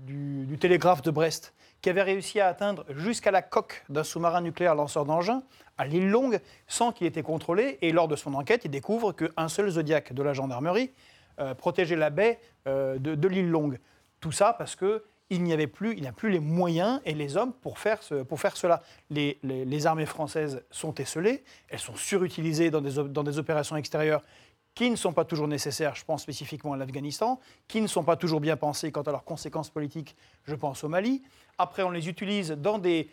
Télégraphe 0.58 1.02
de 1.02 1.10
Brest 1.10 1.54
qui 1.80 1.90
avait 1.90 2.02
réussi 2.02 2.38
à 2.38 2.46
atteindre 2.46 2.84
jusqu'à 2.90 3.32
la 3.32 3.42
coque 3.42 3.84
d'un 3.88 4.04
sous-marin 4.04 4.40
nucléaire 4.40 4.76
lanceur 4.76 5.04
d'engins 5.04 5.42
à 5.78 5.84
l'île 5.84 6.08
Longue 6.08 6.40
sans 6.68 6.92
qu'il 6.92 7.06
ait 7.06 7.08
été 7.08 7.22
contrôlé. 7.22 7.78
Et 7.82 7.90
lors 7.90 8.06
de 8.06 8.14
son 8.14 8.34
enquête, 8.34 8.62
il 8.64 8.70
découvre 8.70 9.12
qu'un 9.12 9.48
seul 9.48 9.68
Zodiac 9.68 10.12
de 10.12 10.22
la 10.22 10.32
gendarmerie 10.32 10.92
protéger 11.56 11.96
la 11.96 12.10
baie 12.10 12.38
euh, 12.68 12.98
de, 12.98 13.28
l'île 13.28 13.50
Longue. 13.50 13.78
Tout 14.20 14.30
ça 14.30 14.54
parce 14.56 14.76
que 14.76 15.02
il 15.30 15.42
n'y 15.42 15.52
avait 15.52 15.66
plus, 15.66 15.94
il 15.94 16.02
n'y 16.02 16.06
a 16.06 16.12
plus 16.12 16.30
les 16.30 16.38
moyens 16.38 17.00
et 17.06 17.14
les 17.14 17.36
hommes 17.36 17.52
pour 17.54 17.78
faire, 17.78 18.00
pour 18.28 18.38
faire 18.38 18.56
cela. 18.56 18.82
Les, 19.10 19.86
armées 19.86 20.06
françaises 20.06 20.62
sont 20.70 20.94
esselées, 20.96 21.42
elles 21.70 21.78
sont 21.78 21.96
surutilisées 21.96 22.70
dans 22.70 22.82
des, 22.82 23.02
dans 23.08 23.24
des 23.24 23.38
opérations 23.38 23.76
extérieures 23.76 24.22
qui 24.74 24.90
ne 24.90 24.96
sont 24.96 25.12
pas 25.12 25.24
toujours 25.24 25.48
nécessaires, 25.48 25.94
je 25.94 26.04
pense 26.04 26.22
spécifiquement 26.22 26.74
à 26.74 26.76
l'Afghanistan, 26.76 27.40
qui 27.66 27.80
ne 27.80 27.86
sont 27.86 28.04
pas 28.04 28.16
toujours 28.16 28.40
bien 28.40 28.56
pensées 28.56 28.92
quant 28.92 29.02
à 29.02 29.10
leurs 29.10 29.24
conséquences 29.24 29.70
politiques, 29.70 30.14
je 30.44 30.54
pense 30.54 30.84
au 30.84 30.88
Mali. 30.88 31.22
Après, 31.58 31.82
on 31.82 31.90
les 31.90 32.08
utilise 32.08 32.52
dans 32.52 32.78
des, 32.78 33.08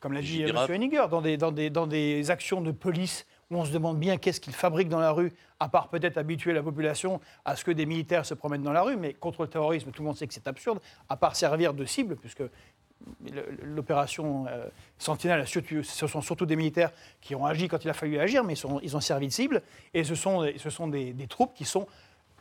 comme 0.00 0.12
l'a 0.12 0.22
dit 0.22 0.42
M. 0.42 0.56
Henniger, 0.68 1.06
dans 1.10 1.20
des, 1.20 1.36
dans, 1.36 1.52
des, 1.52 1.70
dans 1.70 1.86
des 1.86 2.30
actions 2.30 2.60
de 2.60 2.70
police 2.70 3.26
on 3.56 3.64
se 3.64 3.72
demande 3.72 3.98
bien 3.98 4.16
qu'est-ce 4.16 4.40
qu'ils 4.40 4.54
fabriquent 4.54 4.88
dans 4.88 5.00
la 5.00 5.10
rue, 5.10 5.32
à 5.60 5.68
part 5.68 5.88
peut-être 5.88 6.18
habituer 6.18 6.52
la 6.52 6.62
population 6.62 7.20
à 7.44 7.56
ce 7.56 7.64
que 7.64 7.70
des 7.70 7.86
militaires 7.86 8.26
se 8.26 8.34
promènent 8.34 8.62
dans 8.62 8.72
la 8.72 8.82
rue, 8.82 8.96
mais 8.96 9.14
contre 9.14 9.42
le 9.42 9.48
terrorisme, 9.48 9.90
tout 9.90 10.02
le 10.02 10.06
monde 10.06 10.16
sait 10.16 10.26
que 10.26 10.34
c'est 10.34 10.48
absurde, 10.48 10.80
à 11.08 11.16
part 11.16 11.36
servir 11.36 11.74
de 11.74 11.84
cible, 11.84 12.16
puisque 12.16 12.42
l'opération 13.64 14.46
euh, 14.48 14.66
Sentinelle, 14.98 15.44
ce 15.46 16.06
sont 16.06 16.20
surtout 16.20 16.46
des 16.46 16.56
militaires 16.56 16.92
qui 17.20 17.34
ont 17.34 17.46
agi 17.46 17.68
quand 17.68 17.84
il 17.84 17.90
a 17.90 17.94
fallu 17.94 18.18
agir, 18.18 18.44
mais 18.44 18.54
ils, 18.82 18.96
ont 18.96 19.00
servi 19.00 19.28
de 19.28 19.32
cible. 19.32 19.62
Et 19.94 20.04
ce 20.04 20.14
sont, 20.14 20.42
des, 20.88 21.26
troupes 21.28 21.54
qui 21.54 21.64
sont 21.64 21.86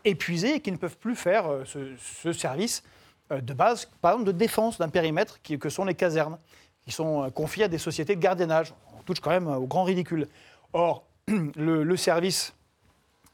épuisées 0.04 0.56
et 0.56 0.60
qui 0.60 0.72
ne 0.72 0.78
peuvent 0.78 0.98
plus 0.98 1.16
faire 1.16 1.48
euh, 1.48 1.64
ce, 1.66 2.34
service 2.34 2.84
euh, 3.32 3.42
de 3.42 3.54
base, 3.54 3.90
par 4.02 4.14
exemple 4.14 4.28
de 4.28 4.38
défense 4.38 4.78
d'un 4.78 4.90
périmètre 4.90 5.40
que 5.42 5.70
sont 5.70 5.86
les 5.86 5.96
casernes, 5.96 6.38
qui 6.84 6.92
sont 6.92 7.30
confiées 7.32 7.66
à 7.66 7.68
des 7.68 7.78
sociétés 7.78 8.16
de 8.16 8.22
gardiennage. 8.22 8.74
On 8.98 9.04
touche 9.04 9.20
quand 9.20 9.30
même 9.30 9.48
au 9.48 9.68
grand 9.68 9.84
ridicule. 9.84 10.28
Or, 10.74 11.04
le, 11.28 11.96
service 11.96 12.54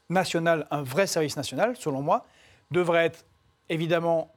national, 0.08 0.66
un 0.70 0.82
vrai 0.82 1.06
service 1.06 1.36
national, 1.36 1.76
selon 1.76 2.02
moi, 2.02 2.26
devrait 2.70 3.06
être 3.06 3.24
évidemment 3.68 4.32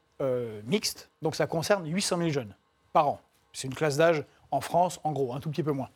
mixte, 0.66 1.10
donc 1.24 1.36
ça 1.36 1.48
concerne 1.48 1.90
800 1.90 2.18
000 2.18 2.30
jeunes 2.30 2.56
par 2.94 3.08
an. 3.08 3.22
C'est 3.54 3.68
une 3.68 3.74
classe 3.74 3.98
d'âge 3.98 4.24
en 4.52 4.62
France, 4.62 5.00
en 5.04 5.12
gros, 5.14 5.34
un 5.34 5.40
tout 5.40 5.50
petit 5.50 5.64
peu 5.64 5.72
moins. 5.72 5.90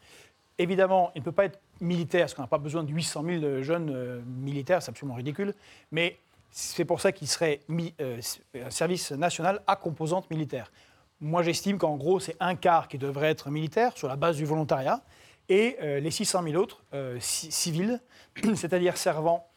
Évidemment, 0.58 1.12
il 1.16 1.20
ne 1.20 1.26
peut 1.26 1.32
pas 1.32 1.46
être 1.46 1.60
militaire, 1.82 2.22
parce 2.22 2.34
qu'on 2.34 2.42
n'a 2.42 2.48
pas 2.48 2.58
besoin 2.58 2.84
de 2.84 2.92
800 2.92 3.24
000 3.26 3.62
jeunes 3.62 3.92
euh, 3.94 4.22
militaires, 4.26 4.82
c'est 4.82 4.90
absolument 4.90 5.16
ridicule, 5.16 5.54
mais 5.92 6.18
c'est 6.50 6.86
pour 6.86 7.02
ça 7.02 7.12
qu'il 7.12 7.28
serait 7.28 7.60
euh, 8.00 8.22
un 8.56 8.70
service 8.70 9.12
national 9.12 9.62
à 9.68 9.76
composante 9.76 10.30
militaire. 10.32 10.72
Moi, 11.20 11.44
j'estime 11.44 11.78
qu'en 11.78 11.98
gros, 11.98 12.22
c'est 12.22 12.38
un 12.40 12.56
quart 12.56 12.88
qui 12.88 12.98
devrait 12.98 13.30
être 13.30 13.50
militaire 13.50 13.98
sur 13.98 14.08
la 14.08 14.16
base 14.16 14.38
du 14.38 14.46
volontariat, 14.46 15.02
et 15.50 15.78
euh, 15.82 16.00
les 16.00 16.12
600 16.12 16.44
000 16.44 16.56
autres 16.62 16.84
civils, 17.20 18.02
c'est-à-dire 18.56 18.98
servant 18.98 19.48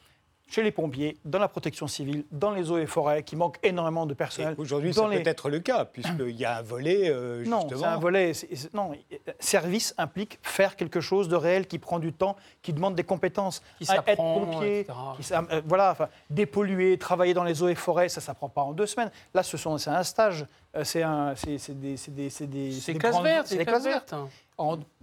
chez 0.48 0.62
les 0.62 0.70
pompiers, 0.70 1.18
dans 1.24 1.38
la 1.38 1.48
protection 1.48 1.86
civile, 1.86 2.24
dans 2.32 2.52
les 2.52 2.70
eaux 2.70 2.78
et 2.78 2.86
forêts, 2.86 3.22
qui 3.22 3.36
manquent 3.36 3.58
énormément 3.62 4.06
de 4.06 4.14
personnel. 4.14 4.54
Aujourd'hui, 4.56 4.94
ça 4.94 5.06
peut 5.06 5.22
être 5.24 5.50
le 5.50 5.60
cas, 5.60 5.84
puisqu'il 5.84 6.36
y 6.36 6.44
a 6.44 6.56
un 6.58 6.62
volet, 6.62 7.10
euh, 7.10 7.44
Non, 7.46 7.66
c'est 7.68 7.84
un 7.84 7.98
volet... 7.98 8.32
non, 8.72 8.92
service 9.38 9.94
implique 9.98 10.38
faire 10.42 10.76
quelque 10.76 11.00
chose 11.00 11.28
de 11.28 11.36
réel 11.36 11.66
qui 11.66 11.78
prend 11.78 11.98
du 11.98 12.12
temps, 12.12 12.36
qui 12.62 12.72
demande 12.72 12.94
des 12.94 13.04
compétences. 13.04 13.62
Qui 13.78 13.90
être 13.92 14.16
pompier, 14.16 14.86
qui, 15.20 15.34
euh, 15.34 15.60
voilà, 15.66 15.92
enfin, 15.92 16.08
dépolluer, 16.30 16.96
travailler 16.96 17.34
dans 17.34 17.44
les 17.44 17.62
eaux 17.62 17.68
et 17.68 17.74
forêts, 17.74 18.08
ça 18.08 18.20
ne 18.20 18.24
s'apprend 18.24 18.48
pas 18.48 18.62
en 18.62 18.72
deux 18.72 18.86
semaines. 18.86 19.10
Là, 19.34 19.42
ce 19.42 19.56
sont, 19.56 19.76
c'est 19.76 19.90
un 19.90 20.02
stage, 20.02 20.46
euh, 20.74 20.84
c'est 20.84 21.02
un, 21.02 21.34
c'est 21.36 21.78
des, 21.78 21.96
c'est 21.96 22.14
des, 22.14 22.30
c'est 22.30 22.46
des, 22.46 22.72
c'est 22.72 22.92
des 22.94 22.98
classes 22.98 23.20
vertes, 23.20 23.46
c'est 23.48 23.58
des 23.58 23.66
classes 23.66 23.84
vertes. 23.84 24.14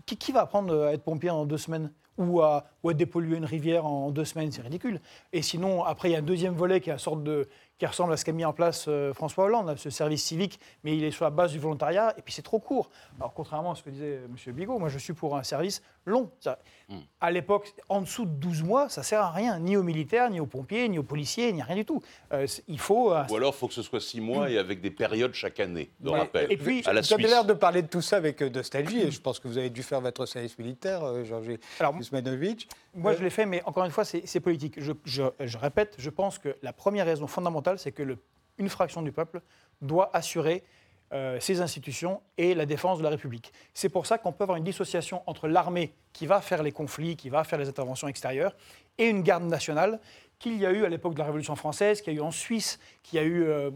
Qui, 0.05 0.31
va 0.31 0.41
apprendre 0.41 0.85
à 0.85 0.93
être 0.93 1.03
pompier 1.03 1.29
en 1.29 1.45
deux 1.45 1.57
semaines 1.57 1.91
ou 2.17 2.41
à, 2.41 2.65
ou 2.83 2.89
à 2.89 2.93
dépolluer 2.93 3.37
une 3.37 3.45
rivière 3.45 3.85
en 3.85 4.11
deux 4.11 4.25
semaines, 4.25 4.51
c'est 4.51 4.61
ridicule. 4.61 5.01
Et 5.33 5.41
sinon, 5.41 5.83
après, 5.83 6.09
il 6.09 6.13
y 6.13 6.15
a 6.15 6.19
un 6.19 6.23
deuxième 6.23 6.53
volet 6.53 6.79
qui 6.79 6.89
est 6.89 6.93
une 6.93 6.99
sorte 6.99 7.23
de, 7.23 7.47
qui 7.77 7.85
ressemble 7.85 8.13
à 8.13 8.17
ce 8.17 8.23
qu'a 8.23 8.31
mis 8.31 8.45
en 8.45 8.53
place 8.53 8.85
euh, 8.87 9.13
François 9.13 9.45
Hollande, 9.45 9.75
ce 9.77 9.89
service 9.89 10.23
civique, 10.23 10.59
mais 10.83 10.95
il 10.95 11.03
est 11.03 11.11
sur 11.11 11.25
la 11.25 11.31
base 11.31 11.51
du 11.51 11.59
volontariat, 11.59 12.13
et 12.17 12.21
puis 12.21 12.33
c'est 12.33 12.41
trop 12.41 12.59
court. 12.59 12.89
Alors, 13.19 13.33
contrairement 13.33 13.71
à 13.71 13.75
ce 13.75 13.83
que 13.83 13.89
disait 13.89 14.21
M. 14.25 14.53
Bigot, 14.53 14.79
moi 14.79 14.89
je 14.89 14.97
suis 14.97 15.13
pour 15.13 15.35
un 15.35 15.43
service 15.43 15.81
long. 16.05 16.29
Hmm. 16.87 16.99
À 17.19 17.31
l'époque, 17.31 17.73
en 17.89 18.01
dessous 18.01 18.25
de 18.25 18.31
12 18.31 18.63
mois, 18.63 18.89
ça 18.89 19.03
sert 19.03 19.21
à 19.21 19.31
rien, 19.31 19.59
ni 19.59 19.75
aux 19.75 19.83
militaires, 19.83 20.29
ni 20.29 20.39
aux 20.39 20.45
pompiers, 20.45 20.87
ni 20.87 20.99
aux 20.99 21.03
policiers, 21.03 21.51
ni 21.51 21.61
à 21.61 21.65
rien 21.65 21.75
du 21.75 21.85
tout. 21.85 22.01
Euh, 22.31 22.47
il 22.67 22.79
faut. 22.79 23.11
Euh, 23.11 23.23
Ou 23.29 23.35
alors, 23.35 23.53
il 23.55 23.57
faut 23.57 23.67
que 23.67 23.73
ce 23.73 23.81
soit 23.81 23.99
6 23.99 24.21
mois 24.21 24.49
et 24.49 24.57
avec 24.57 24.81
des 24.81 24.91
périodes 24.91 25.33
chaque 25.33 25.59
année 25.59 25.91
de 25.99 26.09
rappel. 26.09 26.51
Et 26.51 26.57
puis, 26.57 26.83
à 26.85 26.93
la 26.93 27.01
vous 27.01 27.13
avez 27.13 27.23
l'air 27.23 27.45
de 27.45 27.53
parler 27.53 27.81
de 27.81 27.87
tout 27.87 28.01
ça 28.01 28.17
avec 28.17 28.41
nostalgie, 28.41 29.01
et 29.01 29.11
je 29.11 29.19
pense 29.19 29.39
que 29.39 29.47
vous 29.47 29.57
avez 29.57 29.69
dû 29.69 29.83
faire 29.83 29.99
votre 29.99 30.25
service 30.25 30.57
militaire, 30.57 31.25
Georges 31.25 31.57
Usmanovic. 31.99 32.69
Moi, 32.93 33.13
je 33.15 33.23
l'ai 33.23 33.29
fait, 33.29 33.45
mais 33.45 33.61
encore 33.65 33.83
une 33.83 33.91
fois, 33.91 34.05
c'est 34.05 34.39
politique. 34.39 34.79
Je, 34.79 34.93
je 35.03 35.57
répète, 35.57 35.95
je 35.97 36.09
pense 36.09 36.37
que 36.37 36.55
la 36.61 36.71
première 36.71 37.05
raison 37.05 37.27
fondamentale, 37.27 37.64
c'est 37.77 37.91
que 37.91 38.17
une 38.57 38.69
fraction 38.69 39.01
du 39.01 39.11
peuple 39.11 39.41
doit 39.81 40.09
assurer 40.13 40.63
euh, 41.13 41.39
ses 41.39 41.61
institutions 41.61 42.21
et 42.37 42.55
la 42.55 42.65
défense 42.65 42.97
de 42.97 43.03
la 43.03 43.09
République. 43.09 43.53
C'est 43.73 43.89
pour 43.89 44.07
ça 44.07 44.17
qu'on 44.17 44.31
peut 44.31 44.43
avoir 44.43 44.57
une 44.57 44.63
dissociation 44.63 45.21
entre 45.27 45.47
l'armée 45.47 45.93
qui 46.13 46.25
va 46.25 46.41
faire 46.41 46.63
les 46.63 46.71
conflits, 46.71 47.15
qui 47.15 47.29
va 47.29 47.43
faire 47.43 47.59
les 47.59 47.69
interventions 47.69 48.07
extérieures, 48.07 48.55
et 48.97 49.07
une 49.07 49.21
garde 49.21 49.43
nationale 49.43 49.99
qu'il 50.39 50.57
y 50.57 50.65
a 50.65 50.71
eu 50.71 50.83
à 50.83 50.89
l'époque 50.89 51.13
de 51.13 51.19
la 51.19 51.25
Révolution 51.25 51.55
française, 51.55 52.01
qu'il 52.01 52.13
y 52.13 52.15
a 52.15 52.19
eu 52.19 52.23
en 52.23 52.31
Suisse, 52.31 52.79
qu'il 53.03 53.17
y 53.17 53.21
a 53.21 53.23
eu 53.25 53.43
euh, 53.43 53.69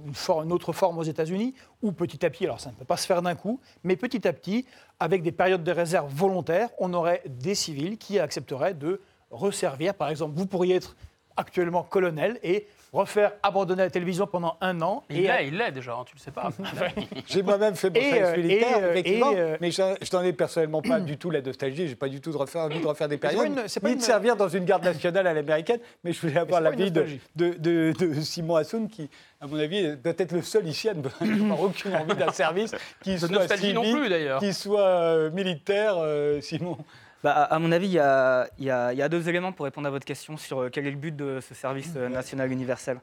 une, 0.43 0.51
autre 0.51 0.73
forme 0.73 0.97
aux 0.97 1.03
États-Unis, 1.03 1.53
où 1.81 1.91
petit 1.91 2.25
à 2.25 2.29
petit, 2.29 2.45
alors 2.45 2.59
ça 2.59 2.71
ne 2.71 2.75
peut 2.75 2.83
pas 2.83 2.97
se 2.97 3.05
faire 3.05 3.21
d'un 3.21 3.35
coup, 3.35 3.61
mais 3.83 3.95
petit 3.95 4.27
à 4.27 4.33
petit, 4.33 4.65
avec 4.99 5.21
des 5.21 5.31
périodes 5.31 5.63
de 5.63 5.71
réserve 5.71 6.11
volontaires, 6.11 6.69
on 6.79 6.93
aurait 6.93 7.21
des 7.27 7.55
civils 7.55 7.97
qui 7.97 8.19
accepteraient 8.19 8.73
de 8.73 9.01
resservir. 9.29 9.93
Par 9.93 10.09
exemple, 10.09 10.35
vous 10.35 10.47
pourriez 10.47 10.75
être 10.75 10.95
actuellement 11.37 11.83
colonel 11.83 12.39
et 12.43 12.67
refaire 12.91 13.33
abandonner 13.43 13.83
la 13.83 13.89
télévision 13.89 14.27
pendant 14.27 14.57
un 14.61 14.81
an. 14.81 15.03
Il 15.09 15.23
l'est, 15.23 15.47
il 15.47 15.57
l'est 15.57 15.71
déjà, 15.71 15.93
hein, 15.93 16.03
tu 16.05 16.15
le 16.15 16.19
sais 16.19 16.31
pas. 16.31 16.49
j'ai 17.27 17.43
moi-même 17.43 17.75
fait 17.75 17.89
mon 17.89 17.95
service 17.95 18.21
euh, 18.21 18.37
militaire, 18.37 18.77
euh, 18.81 18.91
effectivement, 18.91 19.31
euh, 19.35 19.57
mais 19.61 19.71
je, 19.71 20.15
n'en 20.15 20.23
ai 20.23 20.33
personnellement 20.33 20.81
pas 20.81 20.99
du 20.99 21.17
tout 21.17 21.29
la 21.29 21.41
nostalgie. 21.41 21.87
J'ai 21.87 21.95
pas 21.95 22.09
du 22.09 22.21
tout 22.21 22.31
de 22.31 22.37
refaire, 22.37 22.63
envie 22.63 22.79
de 22.79 22.87
refaire 22.87 23.07
des 23.07 23.17
périodes, 23.17 23.55
pas 23.55 23.89
ni 23.89 23.95
de 23.95 24.01
servir 24.01 24.35
dans 24.35 24.49
une 24.49 24.65
garde 24.65 24.83
nationale 24.83 25.27
à 25.27 25.33
l'américaine. 25.33 25.79
Mais 26.03 26.13
je 26.13 26.21
voulais 26.21 26.37
avoir 26.37 26.61
l'avis 26.61 26.91
de, 26.91 27.05
de, 27.35 27.53
de, 27.57 28.21
Simon 28.21 28.55
Assoun, 28.55 28.87
qui, 28.87 29.09
à 29.39 29.47
mon 29.47 29.57
avis, 29.57 29.95
doit 29.97 30.13
être 30.17 30.31
le 30.31 30.41
seul 30.41 30.67
ici 30.67 30.89
à 30.89 30.93
n'avoir 30.93 31.61
aucune 31.61 31.95
envie 31.95 32.15
d'un 32.15 32.31
service 32.31 32.71
qui 33.03 33.19
soit 33.19 33.47
civil, 33.57 33.75
non 33.75 33.81
plus, 33.81 34.09
qui 34.39 34.53
soit 34.53 35.29
militaire. 35.31 35.95
Simon. 36.41 36.77
Bah, 37.21 37.33
à 37.33 37.59
mon 37.59 37.71
avis, 37.73 37.87
il 37.87 37.93
y, 37.93 37.99
a, 37.99 39.09
deux 39.09 39.27
éléments 39.27 39.51
pour 39.51 39.65
répondre 39.65 39.87
à 39.87 39.91
votre 39.91 40.05
question 40.05 40.37
sur 40.37 40.61
euh, 40.61 40.69
quel 40.71 40.87
est 40.87 40.91
le 40.91 40.97
but 40.97 41.15
de 41.15 41.41
ce 41.41 41.53
service 41.53 41.91
euh, 41.97 42.07
national 42.07 42.49
universel. 42.49 43.01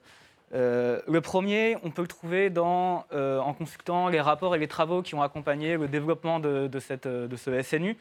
Euh, 0.54 1.00
le 1.06 1.20
premier, 1.20 1.76
on 1.82 1.90
peut 1.90 2.00
le 2.00 2.08
trouver 2.08 2.50
en 2.58 3.54
consultant 3.58 4.08
les 4.08 4.20
rapports 4.20 4.54
et 4.54 4.58
les 4.58 4.68
travaux 4.68 5.02
qui 5.02 5.14
ont 5.14 5.22
accompagné 5.22 5.76
le 5.76 5.86
développement 5.86 6.40
de, 6.40 6.70
ce 6.78 7.62
SNU, 7.62 7.96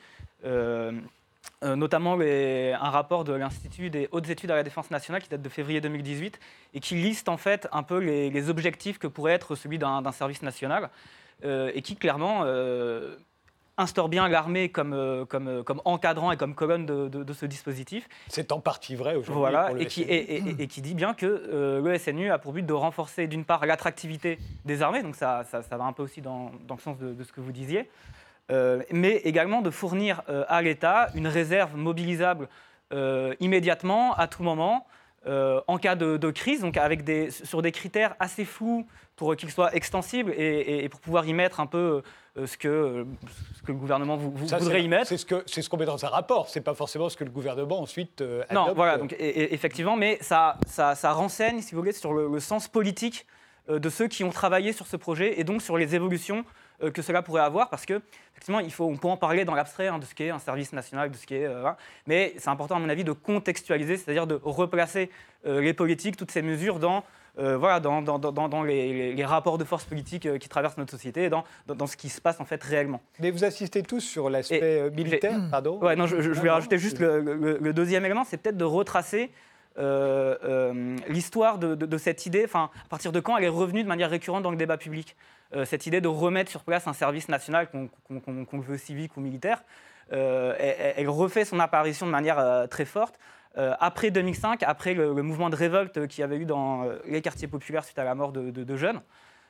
notamment 1.63 2.17
un 2.21 2.89
rapport 2.89 3.25
de 3.25 3.33
l'Institut 3.33 3.89
des 3.89 4.07
hautes 4.11 4.29
études 4.29 4.51
à 4.51 4.55
la 4.55 4.63
défense 4.63 4.91
nationale 4.91 5.21
qui 5.21 5.29
date 5.29 5.41
de 5.41 5.49
février 5.49 5.81
2018 5.81 6.39
et 6.75 6.79
qui 6.79 6.95
liste 6.95 7.27
en 7.29 7.37
fait 7.37 7.67
un 7.73 7.83
peu 7.83 7.97
les 7.97 8.49
objectifs 8.49 8.99
que 8.99 9.07
pourrait 9.07 9.33
être 9.33 9.55
celui 9.55 9.79
d'un 9.79 10.11
service 10.11 10.43
national 10.43 10.91
et 11.43 11.81
qui 11.81 11.95
clairement 11.95 12.45
instaure 13.77 14.09
bien 14.09 14.27
l'armée 14.27 14.69
comme, 14.69 14.93
euh, 14.93 15.25
comme, 15.25 15.47
euh, 15.47 15.63
comme 15.63 15.81
encadrant 15.85 16.31
et 16.31 16.37
comme 16.37 16.55
colonne 16.55 16.85
de, 16.85 17.07
de, 17.07 17.33
ce 17.33 17.45
dispositif. 17.45 18.07
C'est 18.27 18.51
en 18.51 18.59
partie 18.59 18.95
vrai 18.95 19.15
aujourd'hui. 19.15 19.39
Voilà, 19.39 19.71
et, 19.77 19.85
qui, 19.85 20.01
et, 20.01 20.61
et, 20.61 20.67
qui, 20.67 20.81
dit 20.81 20.93
bien 20.93 21.13
que 21.13 21.25
euh, 21.25 21.81
le 21.81 21.97
SNU 21.97 22.31
a 22.31 22.37
pour 22.37 22.53
but 22.53 22.65
de 22.65 22.73
renforcer 22.73 23.27
d'une 23.27 23.45
part 23.45 23.65
l'attractivité 23.65 24.39
des 24.63 24.81
armées, 24.81 25.03
donc 25.03 25.15
ça, 25.15 25.43
ça, 25.49 25.61
ça, 25.61 25.77
va 25.77 25.85
un 25.85 25.93
peu 25.93 26.03
aussi 26.03 26.21
dans, 26.21 26.51
dans 26.67 26.75
le 26.75 26.81
sens 26.81 26.97
de, 26.97 27.21
ce 27.23 27.31
que 27.31 27.41
vous 27.41 27.51
disiez, 27.51 27.89
mais 28.91 29.15
également 29.23 29.61
de 29.61 29.71
fournir 29.71 30.21
à 30.47 30.61
l'État 30.61 31.09
une 31.15 31.27
réserve 31.27 31.75
mobilisable 31.75 32.47
immédiatement, 33.39 34.13
à 34.13 34.27
tout 34.27 34.43
moment, 34.43 34.85
en 35.25 35.77
cas 35.77 35.95
de, 35.95 36.17
de, 36.17 36.31
crise, 36.31 36.61
donc 36.61 36.77
avec 36.77 37.03
des, 37.03 37.31
sur 37.31 37.61
des 37.61 37.71
critères 37.71 38.15
assez 38.19 38.45
flous 38.45 38.85
pour 39.15 39.35
qu'ils 39.35 39.51
soient 39.51 39.73
extensibles 39.75 40.33
et, 40.37 40.87
pour 40.89 40.99
pouvoir 40.99 41.25
y 41.25 41.33
mettre 41.33 41.59
un 41.59 41.65
peu 41.65 42.01
euh, 42.37 42.47
ce, 42.47 42.57
que, 42.57 42.67
euh, 42.67 43.03
ce 43.55 43.61
que 43.61 43.71
le 43.71 43.77
gouvernement 43.77 44.17
vous, 44.17 44.31
voudrait 44.31 44.83
y 44.83 44.87
mettre. 44.87 45.07
C'est 45.07 45.17
ce 45.17 45.25
qu'on 45.25 45.41
ce 45.45 45.69
qu'on 45.69 45.77
met 45.77 45.85
dans 45.85 46.03
un 46.03 46.09
rapport, 46.09 46.49
c'est 46.49 46.61
pas 46.61 46.73
forcément 46.73 47.07
ce 47.07 47.15
que 47.15 47.23
le 47.23 47.29
gouvernement 47.29 47.81
ensuite 47.81 48.21
euh, 48.21 48.43
adopte. 48.49 48.67
Non, 48.67 48.73
voilà, 48.73 48.97
donc, 48.97 49.15
effectivement, 49.17 49.95
mais 49.95 50.17
ça, 50.21 50.57
ça, 50.67 50.95
ça, 50.95 51.13
renseigne, 51.13 51.61
si 51.61 51.73
vous 51.73 51.81
voulez, 51.81 51.93
sur 51.93 52.13
le, 52.13 52.39
sens 52.39 52.67
politique 52.67 53.25
de 53.69 53.89
ceux 53.89 54.07
qui 54.07 54.23
ont 54.23 54.29
travaillé 54.29 54.73
sur 54.73 54.85
ce 54.85 54.97
projet 54.97 55.39
et 55.39 55.43
donc 55.43 55.61
sur 55.61 55.77
les 55.77 55.95
évolutions 55.95 56.45
que 56.93 57.01
cela 57.01 57.21
pourrait 57.21 57.41
avoir, 57.41 57.69
parce 57.69 57.85
que 57.85 58.01
effectivement, 58.33 58.59
il 58.59 58.71
faut, 58.71 58.83
on 58.83 58.97
peut 58.97 59.07
en 59.07 59.17
parler 59.17 59.45
dans 59.45 59.55
l'abstrait 59.55 59.87
hein, 59.87 59.97
de 59.97 60.05
ce 60.05 60.13
qu'est 60.13 60.29
un 60.29 60.39
service 60.39 60.73
national, 60.73 61.09
de 61.09 61.15
ce 61.15 61.25
qu'est, 61.25 61.47
mais 62.05 62.35
c'est 62.37 62.49
important 62.49 62.75
à 62.75 62.79
mon 62.79 62.89
avis 62.89 63.05
de 63.05 63.13
contextualiser, 63.13 63.97
c'est-à-dire 63.97 64.27
de 64.27 64.39
replacer 64.43 65.09
les 65.45 65.73
politiques, 65.73 66.17
toutes 66.17 66.31
ces 66.31 66.41
mesures 66.41 66.79
dans 66.79 67.03
euh, 67.37 67.57
voilà, 67.57 67.79
dans, 67.79 68.01
dans, 68.01 68.17
dans, 68.19 68.63
les, 68.63 69.25
rapports 69.25 69.57
de 69.57 69.65
force 69.65 69.83
politiques 69.83 70.25
euh, 70.25 70.37
qui 70.37 70.47
traversent 70.47 70.77
notre 70.77 70.91
société 70.91 71.25
et 71.25 71.29
dans, 71.29 71.43
dans, 71.67 71.87
ce 71.87 71.97
qui 71.97 72.09
se 72.09 72.21
passe 72.21 72.39
en 72.39 72.45
fait 72.45 72.63
réellement. 72.63 73.01
Mais 73.19 73.31
vous 73.31 73.43
insistez 73.43 73.83
tous 73.83 73.99
sur 73.99 74.29
l'aspect 74.29 74.61
euh, 74.61 74.89
militaire, 74.91 75.39
pardon 75.51 75.77
ouais, 75.79 75.95
non, 75.95 76.07
je, 76.07 76.21
je, 76.21 76.31
voulais 76.31 76.51
rajouter 76.51 76.77
juste 76.77 76.99
le, 76.99 77.73
deuxième 77.73 78.05
élément, 78.05 78.23
c'est 78.23 78.37
peut-être 78.37 78.57
de 78.57 78.65
retracer 78.65 79.31
l'histoire 81.09 81.57
de, 81.57 81.75
de, 81.75 81.97
cette 81.97 82.25
idée, 82.25 82.43
enfin, 82.45 82.69
à 82.85 82.89
partir 82.89 83.11
de 83.11 83.19
quand 83.19 83.35
elle 83.35 83.43
est 83.43 83.49
revenue 83.49 83.83
de 83.83 83.89
manière 83.89 84.09
récurrente 84.09 84.43
dans 84.43 84.51
le 84.51 84.57
débat 84.57 84.77
public? 84.77 85.15
Cette 85.63 85.85
idée 85.85 86.01
de 86.01 86.07
remettre 86.07 86.51
sur 86.51 86.63
place 86.63 86.87
un 86.87 86.93
service 86.93 87.29
national, 87.29 87.69
qu'on 87.69 88.45
qu 88.45 88.57
veut 88.59 88.77
civique 88.77 89.15
ou 89.15 89.21
militaire, 89.21 89.63
elle, 90.11 90.55
elle, 90.97 91.09
refait 91.09 91.45
son 91.45 91.59
apparition 91.59 92.05
de 92.05 92.11
manière 92.11 92.67
très 92.69 92.85
forte 92.85 93.17
euh, 93.57 93.73
après 93.79 94.11
2005, 94.11 94.63
après 94.63 94.93
le, 94.93 95.13
mouvement 95.13 95.49
de 95.49 95.55
révolte 95.55 96.07
qu'il 96.07 96.21
y 96.21 96.23
avait 96.23 96.37
eu 96.37 96.45
dans 96.45 96.83
euh, 96.83 96.97
les 97.05 97.21
quartiers 97.21 97.47
populaires 97.47 97.85
suite 97.85 97.99
à 97.99 98.03
la 98.03 98.15
mort 98.15 98.31
de, 98.31 98.75
jeunes 98.75 99.01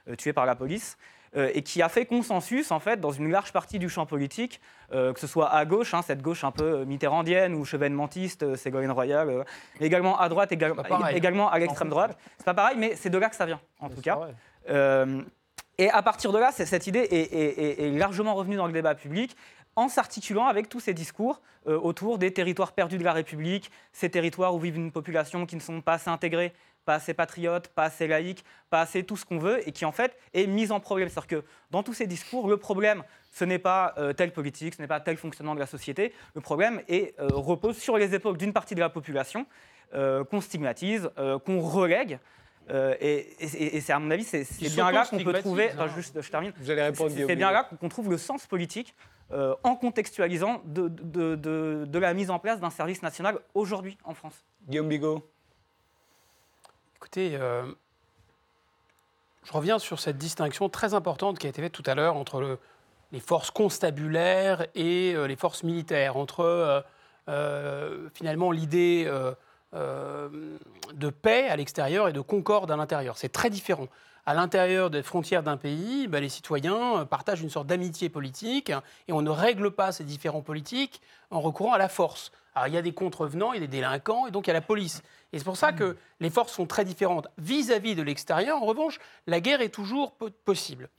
euh, 0.07 0.15
tués 0.15 0.33
par 0.33 0.45
la 0.45 0.55
police, 0.55 0.97
et 1.37 1.63
qui 1.63 1.81
a 1.81 1.89
fait 1.89 2.05
consensus 2.05 2.71
en 2.71 2.79
fait 2.79 3.01
dans 3.01 3.11
une 3.11 3.29
large 3.29 3.51
partie 3.51 3.77
du 3.77 3.89
champ 3.89 4.05
politique, 4.05 4.61
que 4.89 5.19
ce 5.19 5.27
soit 5.27 5.53
à 5.53 5.65
gauche, 5.65 5.93
hein, 5.93 6.01
cette 6.01 6.21
gauche 6.21 6.45
un 6.45 6.51
peu 6.51 6.85
mitterrandienne 6.85 7.53
ou 7.55 7.65
chevènementiste, 7.65 8.55
Ségolène 8.55 8.91
Royal, 8.91 9.43
mais 9.81 9.87
également 9.87 10.17
à 10.17 10.29
droite, 10.29 10.53
également 10.53 11.51
à 11.51 11.59
l'extrême 11.59 11.89
droite. 11.89 12.17
C'est 12.37 12.45
pas 12.45 12.53
pareil, 12.53 12.77
mais 12.79 12.95
c'est 12.95 13.09
de 13.09 13.17
là 13.17 13.27
que 13.27 13.35
ça 13.35 13.45
vient 13.45 13.59
en 13.81 13.89
tout 13.89 13.99
cas. 13.99 14.17
Et 15.77 15.89
à 15.89 16.01
partir 16.01 16.31
de 16.31 16.37
là, 16.37 16.51
cette 16.51 16.87
idée 16.87 17.07
est, 17.11 17.89
largement 17.97 18.33
revenue 18.33 18.55
dans 18.55 18.67
le 18.67 18.73
débat 18.73 18.95
public 18.95 19.35
en 19.75 19.89
s'articulant 19.89 20.47
avec 20.47 20.69
tous 20.69 20.79
ces 20.79 20.93
discours 20.93 21.41
euh, 21.67 21.77
autour 21.77 22.17
des 22.17 22.31
territoires 22.31 22.71
perdus 22.71 22.97
de 22.97 23.03
la 23.03 23.11
République, 23.11 23.71
ces 23.91 24.09
territoires 24.09 24.55
où 24.55 24.59
vivent 24.59 24.77
une 24.77 24.91
population 24.91 25.45
qui 25.45 25.57
ne 25.57 25.61
sont 25.61 25.81
pas 25.81 25.95
assez 25.95 26.09
intégrées, 26.09 26.53
pas 26.85 26.95
assez 26.95 27.13
patriotes, 27.13 27.67
pas 27.67 27.83
assez 27.83 28.07
laïques, 28.07 28.45
pas 28.69 28.79
assez 28.79 29.03
tout 29.03 29.17
ce 29.17 29.25
qu'on 29.25 29.37
veut, 29.37 29.67
et 29.67 29.73
qui 29.73 29.83
en 29.83 29.91
fait 29.91 30.17
est 30.33 30.47
mise 30.47 30.71
en 30.71 30.79
problème. 30.79 31.09
C'est-à-dire 31.09 31.41
que 31.41 31.45
dans 31.71 31.83
tous 31.83 31.93
ces 31.93 32.07
discours, 32.07 32.47
le 32.47 32.55
problème, 32.55 33.03
ce 33.33 33.43
n'est 33.43 33.59
pas 33.59 33.93
euh, 33.97 34.13
telle 34.13 34.31
politique, 34.31 34.75
ce 34.75 34.81
n'est 34.81 34.87
pas 34.87 35.01
tel 35.01 35.17
fonctionnement 35.17 35.55
de 35.55 35.59
la 35.59 35.65
société, 35.65 36.13
le 36.35 36.41
problème 36.41 36.81
est, 36.87 37.19
euh, 37.19 37.27
repose 37.33 37.77
sur 37.77 37.97
les 37.97 38.15
épaules 38.15 38.37
d'une 38.37 38.53
partie 38.53 38.75
de 38.75 38.79
la 38.79 38.89
population 38.89 39.45
qu'on 40.29 40.41
stigmatise, 40.41 41.09
qu'on 41.45 41.61
relègue. 41.61 42.19
Euh, 42.71 42.95
et, 42.99 43.79
c'est 43.81 43.93
à 43.93 43.99
mon 43.99 44.09
avis, 44.11 44.23
c'est 44.23 44.45
bien 44.73 44.91
là 44.91 45.05
qu'on 45.05 45.23
peut 45.23 45.33
trouver. 45.33 45.71
juste, 45.95 46.19
je 46.21 46.29
termine. 46.29 46.53
Vous 46.57 46.71
allez 46.71 46.81
répondre. 46.81 47.11
C'est 47.15 47.35
bien 47.35 47.51
là 47.51 47.63
qu'on 47.63 47.89
trouve 47.89 48.09
le 48.09 48.17
sens 48.17 48.47
politique 48.47 48.95
euh, 49.31 49.55
en 49.63 49.75
contextualisant 49.75 50.61
de, 50.65 50.87
de, 50.87 51.35
de, 51.85 51.99
la 51.99 52.13
mise 52.13 52.29
en 52.29 52.39
place 52.39 52.59
d'un 52.59 52.69
service 52.69 53.01
national 53.01 53.39
aujourd'hui 53.53 53.97
en 54.03 54.13
France. 54.13 54.43
Guillaume 54.67 54.89
Bigot. 54.89 55.27
Écoutez, 56.97 57.35
euh, 57.35 57.71
je 59.43 59.51
reviens 59.51 59.79
sur 59.79 59.99
cette 59.99 60.17
distinction 60.17 60.69
très 60.69 60.93
importante 60.93 61.37
qui 61.37 61.47
a 61.47 61.49
été 61.49 61.61
faite 61.61 61.71
tout 61.71 61.83
à 61.85 61.93
l'heure 61.93 62.15
entre 62.15 62.39
le, 62.39 62.59
les 63.11 63.19
forces 63.19 63.51
constabulaires 63.51 64.65
et 64.73 65.15
les 65.27 65.35
forces 65.35 65.63
militaires, 65.63 66.17
entre 66.17 66.83
finalement 68.13 68.51
l'idée 68.51 69.11
euh, 69.75 70.29
de 70.93 71.09
paix 71.09 71.47
à 71.49 71.55
l'extérieur 71.55 72.07
et 72.07 72.13
de 72.13 72.21
concorde 72.21 72.71
à 72.71 72.77
l'intérieur. 72.77 73.17
C'est 73.17 73.31
très 73.31 73.49
différent. 73.49 73.87
À 74.25 74.33
l'intérieur 74.33 74.89
des 74.89 75.03
frontières 75.03 75.43
d'un 75.43 75.57
pays, 75.57 76.07
ben, 76.07 76.19
les 76.19 76.29
citoyens 76.29 77.01
euh, 77.01 77.05
partagent 77.05 77.41
une 77.41 77.49
sorte 77.49 77.67
d'amitié 77.67 78.09
politique 78.09 78.71
et 79.07 79.13
on 79.13 79.21
ne 79.21 79.29
règle 79.29 79.71
pas 79.71 79.91
ces 79.91 80.03
différents 80.03 80.41
politiques 80.41 81.01
en 81.29 81.41
recourant 81.41 81.73
à 81.73 81.77
la 81.77 81.89
force. 81.89 82.31
Alors 82.55 82.67
il 82.69 82.73
y 82.73 82.77
a 82.77 82.81
des 82.81 82.93
contrevenants, 82.93 83.51
il 83.51 83.55
y 83.55 83.63
a 83.63 83.67
des 83.67 83.77
délinquants 83.77 84.27
et 84.27 84.31
donc 84.31 84.47
il 84.47 84.49
y 84.49 84.51
a 84.51 84.53
la 84.53 84.61
police. 84.61 85.03
Et 85.33 85.39
c'est 85.39 85.45
pour 85.45 85.57
ça 85.57 85.73
que 85.73 85.97
les 86.21 86.29
forces 86.29 86.53
sont 86.53 86.65
très 86.65 86.85
différentes. 86.85 87.27
Vis-à-vis 87.37 87.93
-vis 87.93 87.97
de 87.97 88.01
l'extérieur, 88.01 88.63
en 88.63 88.65
revanche, 88.65 88.99
la 89.27 89.41
guerre 89.41 89.61
est 89.61 89.73
toujours 89.73 90.13
possible. 90.45 90.89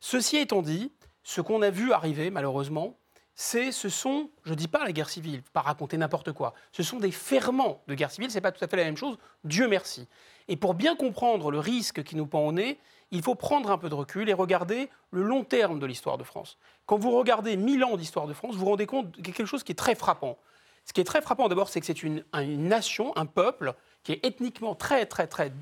Ceci 0.00 0.36
étant 0.36 0.60
dit, 0.60 0.92
ce 1.22 1.40
qu'on 1.40 1.62
a 1.62 1.70
vu 1.70 1.92
arriver 1.92 2.30
malheureusement, 2.30 2.96
c'est, 3.40 3.70
ce 3.70 3.88
sont, 3.88 4.30
je 4.42 4.50
ne 4.50 4.56
dis 4.56 4.66
pas 4.66 4.82
la 4.84 4.90
guerre 4.90 5.08
civile, 5.08 5.42
pas 5.52 5.60
raconter 5.60 5.96
n'importe 5.96 6.32
quoi, 6.32 6.54
ce 6.72 6.82
sont 6.82 6.98
des 6.98 7.12
ferments 7.12 7.84
de 7.86 7.94
guerre 7.94 8.10
civile, 8.10 8.32
ce 8.32 8.34
n'est 8.34 8.40
pas 8.40 8.50
tout 8.50 8.64
à 8.64 8.66
fait 8.66 8.76
la 8.76 8.82
même 8.82 8.96
chose, 8.96 9.16
Dieu 9.44 9.68
merci. 9.68 10.08
Et 10.48 10.56
pour 10.56 10.74
bien 10.74 10.96
comprendre 10.96 11.52
le 11.52 11.60
risque 11.60 12.02
qui 12.02 12.16
nous 12.16 12.26
pend 12.26 12.40
au 12.40 12.50
nez, 12.50 12.80
il 13.12 13.22
faut 13.22 13.36
prendre 13.36 13.70
un 13.70 13.78
peu 13.78 13.88
de 13.88 13.94
recul 13.94 14.28
et 14.28 14.32
regarder 14.32 14.90
le 15.12 15.22
long 15.22 15.44
terme 15.44 15.78
de 15.78 15.86
l'histoire 15.86 16.18
de 16.18 16.24
France. 16.24 16.58
Quand 16.84 16.98
vous 16.98 17.12
regardez 17.12 17.56
1000 17.56 17.84
ans 17.84 17.96
d'histoire 17.96 18.26
de 18.26 18.32
France, 18.32 18.54
vous 18.54 18.60
vous 18.62 18.70
rendez 18.70 18.86
compte 18.86 19.12
de 19.12 19.22
quelque 19.22 19.46
chose 19.46 19.62
qui 19.62 19.70
est 19.70 19.76
très 19.76 19.94
frappant. 19.94 20.36
Ce 20.84 20.92
qui 20.92 21.00
est 21.00 21.04
très 21.04 21.22
frappant 21.22 21.46
d'abord, 21.46 21.68
c'est 21.68 21.78
que 21.78 21.86
c'est 21.86 22.02
une, 22.02 22.24
une, 22.34 22.66
nation, 22.66 23.16
un 23.16 23.26
peuple 23.26 23.74
qui 24.02 24.14
est 24.14 24.26
ethniquement 24.26 24.74
très, 24.74 25.06
très, 25.06 25.28
très, 25.28 25.52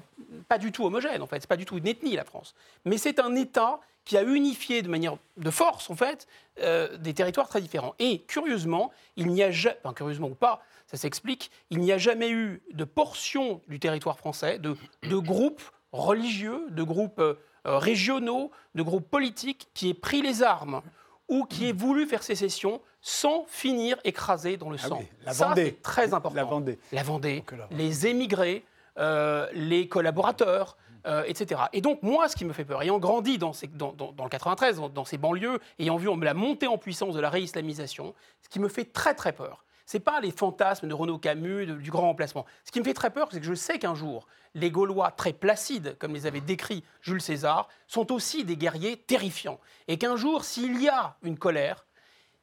pas 0.49 0.57
du 0.57 0.73
tout 0.73 0.87
homogène 0.87 1.21
en 1.21 1.27
fait, 1.27 1.43
c'est 1.43 1.47
pas 1.47 1.59
du 1.59 1.67
tout 1.67 1.77
une 1.77 1.87
ethnie 1.87 2.17
la 2.17 2.25
France, 2.25 2.55
mais 2.87 2.97
c'est 2.97 3.21
un 3.21 3.35
État 3.35 3.81
qui 4.07 4.17
a 4.17 4.23
unifié 4.23 4.81
de 4.81 4.89
manière 4.89 5.19
de 5.37 5.51
force, 5.51 5.91
en 5.91 5.97
fait, 5.97 6.27
euh, 6.61 6.97
des 6.97 7.13
territoires 7.13 7.49
très 7.49 7.61
différents. 7.61 7.95
Et 7.99 8.21
curieusement, 8.21 8.91
il 9.17 9.27
n'y 9.27 9.43
a 9.43 9.51
jamais, 9.51 9.77
enfin, 9.83 9.93
curieusement 9.93 10.29
ou 10.29 10.35
pas, 10.35 10.63
ça 10.87 10.97
s'explique, 10.97 11.51
il 11.71 11.81
n'y 11.81 11.93
a 11.93 11.99
jamais 11.99 12.31
eu 12.31 12.63
de 12.73 12.85
portion 12.85 13.61
du 13.69 13.81
territoire 13.81 14.17
français, 14.17 14.59
de, 14.59 14.77
de 15.03 15.17
groupes 15.17 15.63
religieux, 15.93 16.67
de 16.71 16.83
groupes 16.85 17.19
euh, 17.19 17.35
régionaux, 17.65 18.53
de 18.77 18.83
groupes 18.83 19.11
politiques 19.11 19.69
qui 19.75 19.91
aient 19.91 19.95
pris 19.95 20.23
les 20.23 20.43
armes 20.45 20.83
ou 21.29 21.45
qui 21.45 21.69
aient 21.69 21.73
voulu 21.73 22.07
faire 22.07 22.23
sécession 22.23 22.81
sans 23.01 23.45
finir 23.49 23.99
écrasés 24.05 24.57
dans 24.57 24.71
le 24.71 24.79
ah 24.85 24.87
sang. 24.87 25.05
la 25.25 25.33
Vendée. 25.33 25.71
Ça, 25.71 25.77
très 25.83 26.15
important. 26.15 26.37
La 26.37 26.45
Vendée. 26.45 26.79
La 26.93 27.03
Vendée, 27.03 27.45
les 27.73 28.07
émigrés, 28.07 28.65
euh, 28.99 29.49
les 29.53 29.89
collaborateurs, 29.89 30.77
euh, 31.07 31.25
etc. 31.27 31.63
Et 31.73 31.81
donc, 31.81 32.03
moi, 32.03 32.29
ce 32.29 32.37
qui 32.37 32.45
me 32.45 32.53
fait 32.53 32.65
peur, 32.65 32.83
ayant 32.83 32.99
grandi 32.99 33.39
dans, 33.39 33.53
le 33.53 34.29
93, 34.29 34.81
dans, 34.93 35.05
ces 35.05 35.19
banlieues, 35.19 35.61
ayant 35.79 35.97
vu 35.97 36.09
la 36.21 36.35
montée 36.35 36.67
en 36.67 36.79
puissance 36.79 37.15
de 37.15 37.21
la 37.21 37.31
réislamisation, 37.31 38.15
ce 38.43 38.49
qui 38.49 38.59
me 38.59 38.69
fait 38.69 38.85
très, 38.85 39.15
très 39.15 39.33
peur, 39.33 39.65
ce 39.87 39.97
n'est 39.97 40.03
pas 40.03 40.21
les 40.21 40.33
fantasmes 40.33 40.89
de 40.89 40.95
Renaud 40.95 41.19
Camus, 41.19 41.67
du 41.67 41.91
grand 41.91 42.09
remplacement. 42.09 42.45
Ce 42.65 42.73
qui 42.73 42.81
me 42.81 42.85
fait 42.85 42.95
très 42.95 43.11
peur, 43.11 43.29
c'est 43.31 43.39
que 43.39 43.47
je 43.47 43.55
sais 43.55 43.79
qu'un 43.79 43.95
jour, 43.95 44.27
les 44.55 44.71
Gaulois 44.71 45.13
très 45.13 45.33
placides, 45.33 45.97
comme 45.99 46.13
les 46.13 46.27
avait 46.27 46.41
décrits 46.41 46.83
Jules 47.03 47.23
César, 47.23 47.69
sont 47.87 48.13
aussi 48.13 48.45
des 48.45 48.57
guerriers 48.57 48.97
terrifiants. 48.97 49.61
Et 49.87 49.99
qu'un 49.99 50.17
jour, 50.17 50.45
s'il 50.45 50.83
y 50.83 50.89
a 50.89 51.17
une 51.23 51.39
colère, 51.39 51.87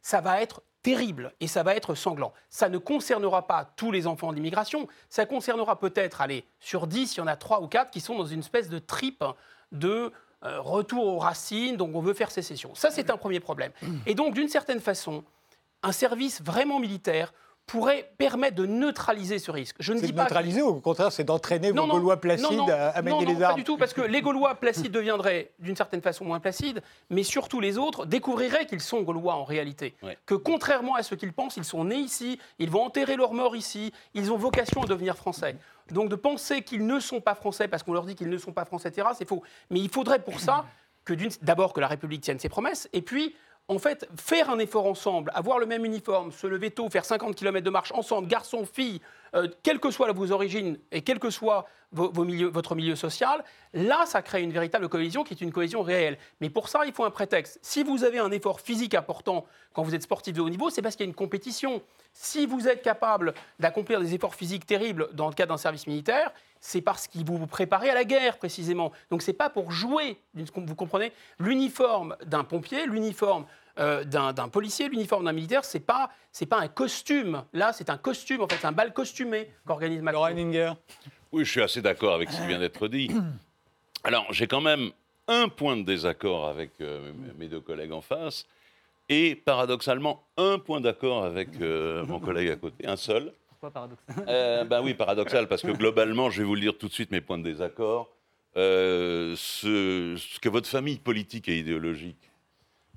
ça 0.01 0.21
va 0.21 0.41
être 0.41 0.61
terrible 0.83 1.33
et 1.39 1.47
ça 1.47 1.63
va 1.63 1.75
être 1.75 1.95
sanglant. 1.95 2.33
Ça 2.49 2.69
ne 2.69 2.77
concernera 2.77 3.47
pas 3.47 3.65
tous 3.75 3.91
les 3.91 4.05
enfants 4.05 4.33
d'immigration, 4.33 4.87
ça 5.09 5.25
concernera 5.25 5.79
peut-être, 5.79 6.21
allez, 6.21 6.45
sur 6.59 6.85
10, 6.85 7.15
il 7.15 7.17
y 7.19 7.21
en 7.21 7.27
a 7.27 7.35
3 7.35 7.61
ou 7.61 7.67
4 7.67 7.89
qui 7.89 8.01
sont 8.01 8.17
dans 8.17 8.25
une 8.25 8.41
espèce 8.41 8.69
de 8.69 8.79
tripe 8.79 9.23
de 9.71 10.11
euh, 10.43 10.59
retour 10.59 11.07
aux 11.07 11.19
racines, 11.19 11.77
donc 11.77 11.95
on 11.95 12.01
veut 12.01 12.13
faire 12.13 12.29
sécession. 12.29 12.75
Ça, 12.75 12.91
c'est 12.91 13.09
un 13.09 13.17
premier 13.17 13.39
problème. 13.39 13.71
Et 14.05 14.13
donc, 14.13 14.33
d'une 14.33 14.49
certaine 14.49 14.81
façon, 14.81 15.23
un 15.81 15.93
service 15.93 16.41
vraiment 16.41 16.79
militaire 16.79 17.33
pourrait 17.65 18.11
permettre 18.17 18.55
de 18.55 18.65
neutraliser 18.65 19.39
ce 19.39 19.49
risque. 19.49 19.77
Je 19.79 19.93
ne 19.93 19.99
dis 19.99 20.11
pas 20.11 20.23
neutraliser 20.23 20.61
ou 20.61 20.67
au 20.67 20.81
contraire 20.81 21.11
c'est 21.11 21.23
d'entraîner 21.23 21.71
vos 21.71 21.87
Gaulois 21.87 22.19
placides 22.19 22.69
à, 22.69 23.01
manier 23.01 23.25
les 23.25 23.41
armes 23.41 23.53
Pas 23.53 23.59
du 23.59 23.63
tout, 23.63 23.77
parce 23.77 23.93
que 23.93 24.01
les 24.01 24.21
Gaulois 24.21 24.55
placides 24.55 24.91
deviendraient 24.91 25.51
d'une 25.59 25.75
certaine 25.75 26.01
façon 26.01 26.25
moins 26.25 26.39
placides, 26.39 26.81
mais 27.09 27.23
surtout 27.23 27.59
les 27.59 27.77
autres 27.77 28.05
découvriraient 28.05 28.65
qu'ils 28.65 28.81
sont 28.81 29.01
Gaulois 29.01 29.35
en 29.35 29.43
réalité. 29.43 29.95
Que 30.25 30.35
contrairement 30.35 30.95
à 30.95 31.03
ce 31.03 31.15
qu'ils 31.15 31.33
pensent, 31.33 31.57
ils 31.57 31.63
sont 31.63 31.85
nés 31.85 31.95
ici, 31.95 32.39
ils 32.59 32.69
vont 32.69 32.83
enterrer 32.83 33.15
leur 33.15 33.33
mort 33.33 33.55
ici, 33.55 33.93
ils 34.13 34.31
ont 34.31 34.37
vocation 34.37 34.83
à 34.83 34.85
devenir 34.85 35.15
français. 35.15 35.55
Donc 35.91 36.09
de 36.09 36.15
penser 36.15 36.61
qu'ils 36.61 36.85
ne 36.85 36.99
sont 36.99 37.21
pas 37.21 37.35
français 37.35 37.67
parce 37.67 37.83
qu'on 37.83 37.93
leur 37.93 38.05
dit 38.05 38.15
qu'ils 38.15 38.29
ne 38.29 38.37
sont 38.37 38.53
pas 38.53 38.65
français, 38.65 38.89
etc., 38.89 39.07
c'est 39.17 39.27
faux. 39.27 39.43
Mais 39.69 39.79
il 39.79 39.89
faudrait 39.89 40.19
pour 40.19 40.39
ça 40.39 40.65
que 41.05 41.13
d'abord 41.41 41.73
que 41.73 41.81
la 41.81 41.87
République 41.87 42.21
tienne 42.21 42.39
ses 42.39 42.49
promesses, 42.49 42.89
et 42.93 43.01
puis 43.01 43.35
en 43.69 43.79
fait, 43.79 44.07
faire 44.17 44.49
un 44.49 44.59
effort 44.59 44.85
ensemble, 44.85 45.31
avoir 45.33 45.57
le 45.57 45.65
même 45.65 45.85
uniforme, 45.85 46.31
se 46.31 46.47
lever 46.47 46.71
tôt, 46.71 46.89
faire 46.89 47.05
50 47.05 47.35
km 47.35 47.63
de 47.63 47.69
marche 47.69 47.91
ensemble, 47.93 48.27
garçons, 48.27 48.65
filles, 48.65 48.99
euh, 49.35 49.47
quelles 49.63 49.79
que 49.79 49.89
soient 49.89 50.11
vos 50.11 50.31
origines 50.31 50.77
et 50.91 51.01
quel 51.01 51.17
que 51.17 51.29
soit 51.29 51.65
votre 51.91 52.75
milieu 52.75 52.95
social, 52.95 53.43
là, 53.73 54.05
ça 54.07 54.23
crée 54.23 54.41
une 54.41 54.51
véritable 54.51 54.89
cohésion 54.89 55.23
qui 55.23 55.35
est 55.35 55.41
une 55.41 55.51
cohésion 55.51 55.83
réelle. 55.83 56.17
Mais 56.41 56.49
pour 56.49 56.67
ça, 56.67 56.85
il 56.85 56.91
faut 56.91 57.03
un 57.03 57.11
prétexte. 57.11 57.59
Si 57.61 57.83
vous 57.83 58.03
avez 58.03 58.17
un 58.17 58.31
effort 58.31 58.61
physique 58.61 58.95
important 58.95 59.45
quand 59.73 59.83
vous 59.83 59.93
êtes 59.93 60.01
sportif 60.01 60.33
de 60.33 60.41
haut 60.41 60.49
niveau, 60.49 60.71
c'est 60.71 60.81
parce 60.81 60.95
qu'il 60.95 61.05
y 61.05 61.07
a 61.07 61.11
une 61.11 61.15
compétition. 61.15 61.81
Si 62.11 62.47
vous 62.47 62.67
êtes 62.67 62.81
capable 62.81 63.33
d'accomplir 63.59 63.99
des 63.99 64.15
efforts 64.15 64.35
physiques 64.35 64.65
terribles 64.65 65.09
dans 65.13 65.27
le 65.27 65.35
cadre 65.35 65.53
d'un 65.53 65.57
service 65.57 65.85
militaire, 65.85 66.31
c'est 66.63 66.81
parce 66.81 67.07
qu'il 67.07 67.25
vous 67.25 67.37
vous 67.37 67.45
préparez 67.45 67.89
à 67.89 67.93
la 67.93 68.05
guerre 68.05 68.37
précisément. 68.37 68.93
Donc 69.11 69.21
c'est 69.21 69.33
pas 69.33 69.49
pour 69.49 69.71
jouer, 69.71 70.17
vous 70.33 70.75
comprenez? 70.75 71.11
L'uniforme 71.37 72.15
d'un 72.25 72.45
pompier, 72.45 72.85
l'uniforme 72.85 73.45
euh, 73.79 74.05
d'un 74.05 74.47
policier, 74.47 74.87
l'uniforme 74.87 75.25
d'un 75.25 75.33
militaire, 75.33 75.65
c'est 75.65 75.81
pas 75.81 76.09
c'est 76.31 76.45
pas 76.45 76.59
un 76.59 76.69
costume. 76.69 77.43
Là, 77.51 77.73
c'est 77.73 77.89
un 77.89 77.97
costume 77.97 78.41
en 78.41 78.47
fait, 78.47 78.55
c'est 78.61 78.65
un 78.65 78.71
bal 78.71 78.93
costumé 78.93 79.49
qu'organise 79.67 80.01
Macron. 80.01 80.25
Oui, 81.33 81.43
je 81.43 81.51
suis 81.51 81.61
assez 81.61 81.81
d'accord 81.81 82.13
avec 82.13 82.31
ce 82.31 82.39
qui 82.39 82.47
vient 82.47 82.59
d'être 82.59 82.87
dit. 82.87 83.11
Alors, 84.05 84.25
j'ai 84.31 84.47
quand 84.47 84.61
même 84.61 84.91
un 85.27 85.49
point 85.49 85.75
de 85.75 85.83
désaccord 85.83 86.47
avec 86.47 86.71
euh, 86.79 87.11
mes 87.37 87.47
deux 87.47 87.61
collègues 87.61 87.91
en 87.91 88.01
face 88.01 88.45
et 89.09 89.35
paradoxalement 89.35 90.23
un 90.37 90.59
point 90.59 90.79
d'accord 90.79 91.25
avec 91.25 91.49
euh, 91.59 92.05
mon 92.05 92.19
collègue 92.19 92.49
à 92.49 92.55
côté, 92.55 92.87
un 92.87 92.95
seul 92.95 93.33
paradoxal 93.71 94.67
Ben 94.67 94.81
oui, 94.83 94.93
paradoxal, 94.93 95.47
parce 95.47 95.61
que 95.61 95.71
globalement, 95.71 96.29
je 96.29 96.39
vais 96.39 96.47
vous 96.47 96.55
le 96.55 96.61
dire 96.61 96.77
tout 96.77 96.87
de 96.87 96.93
suite, 96.93 97.11
mes 97.11 97.21
points 97.21 97.37
de 97.37 97.43
désaccord. 97.43 98.09
Euh, 98.55 99.35
ce, 99.35 100.39
que 100.39 100.49
votre 100.49 100.67
famille 100.67 100.99
politique 100.99 101.49
et 101.49 101.57
idéologique 101.57 102.31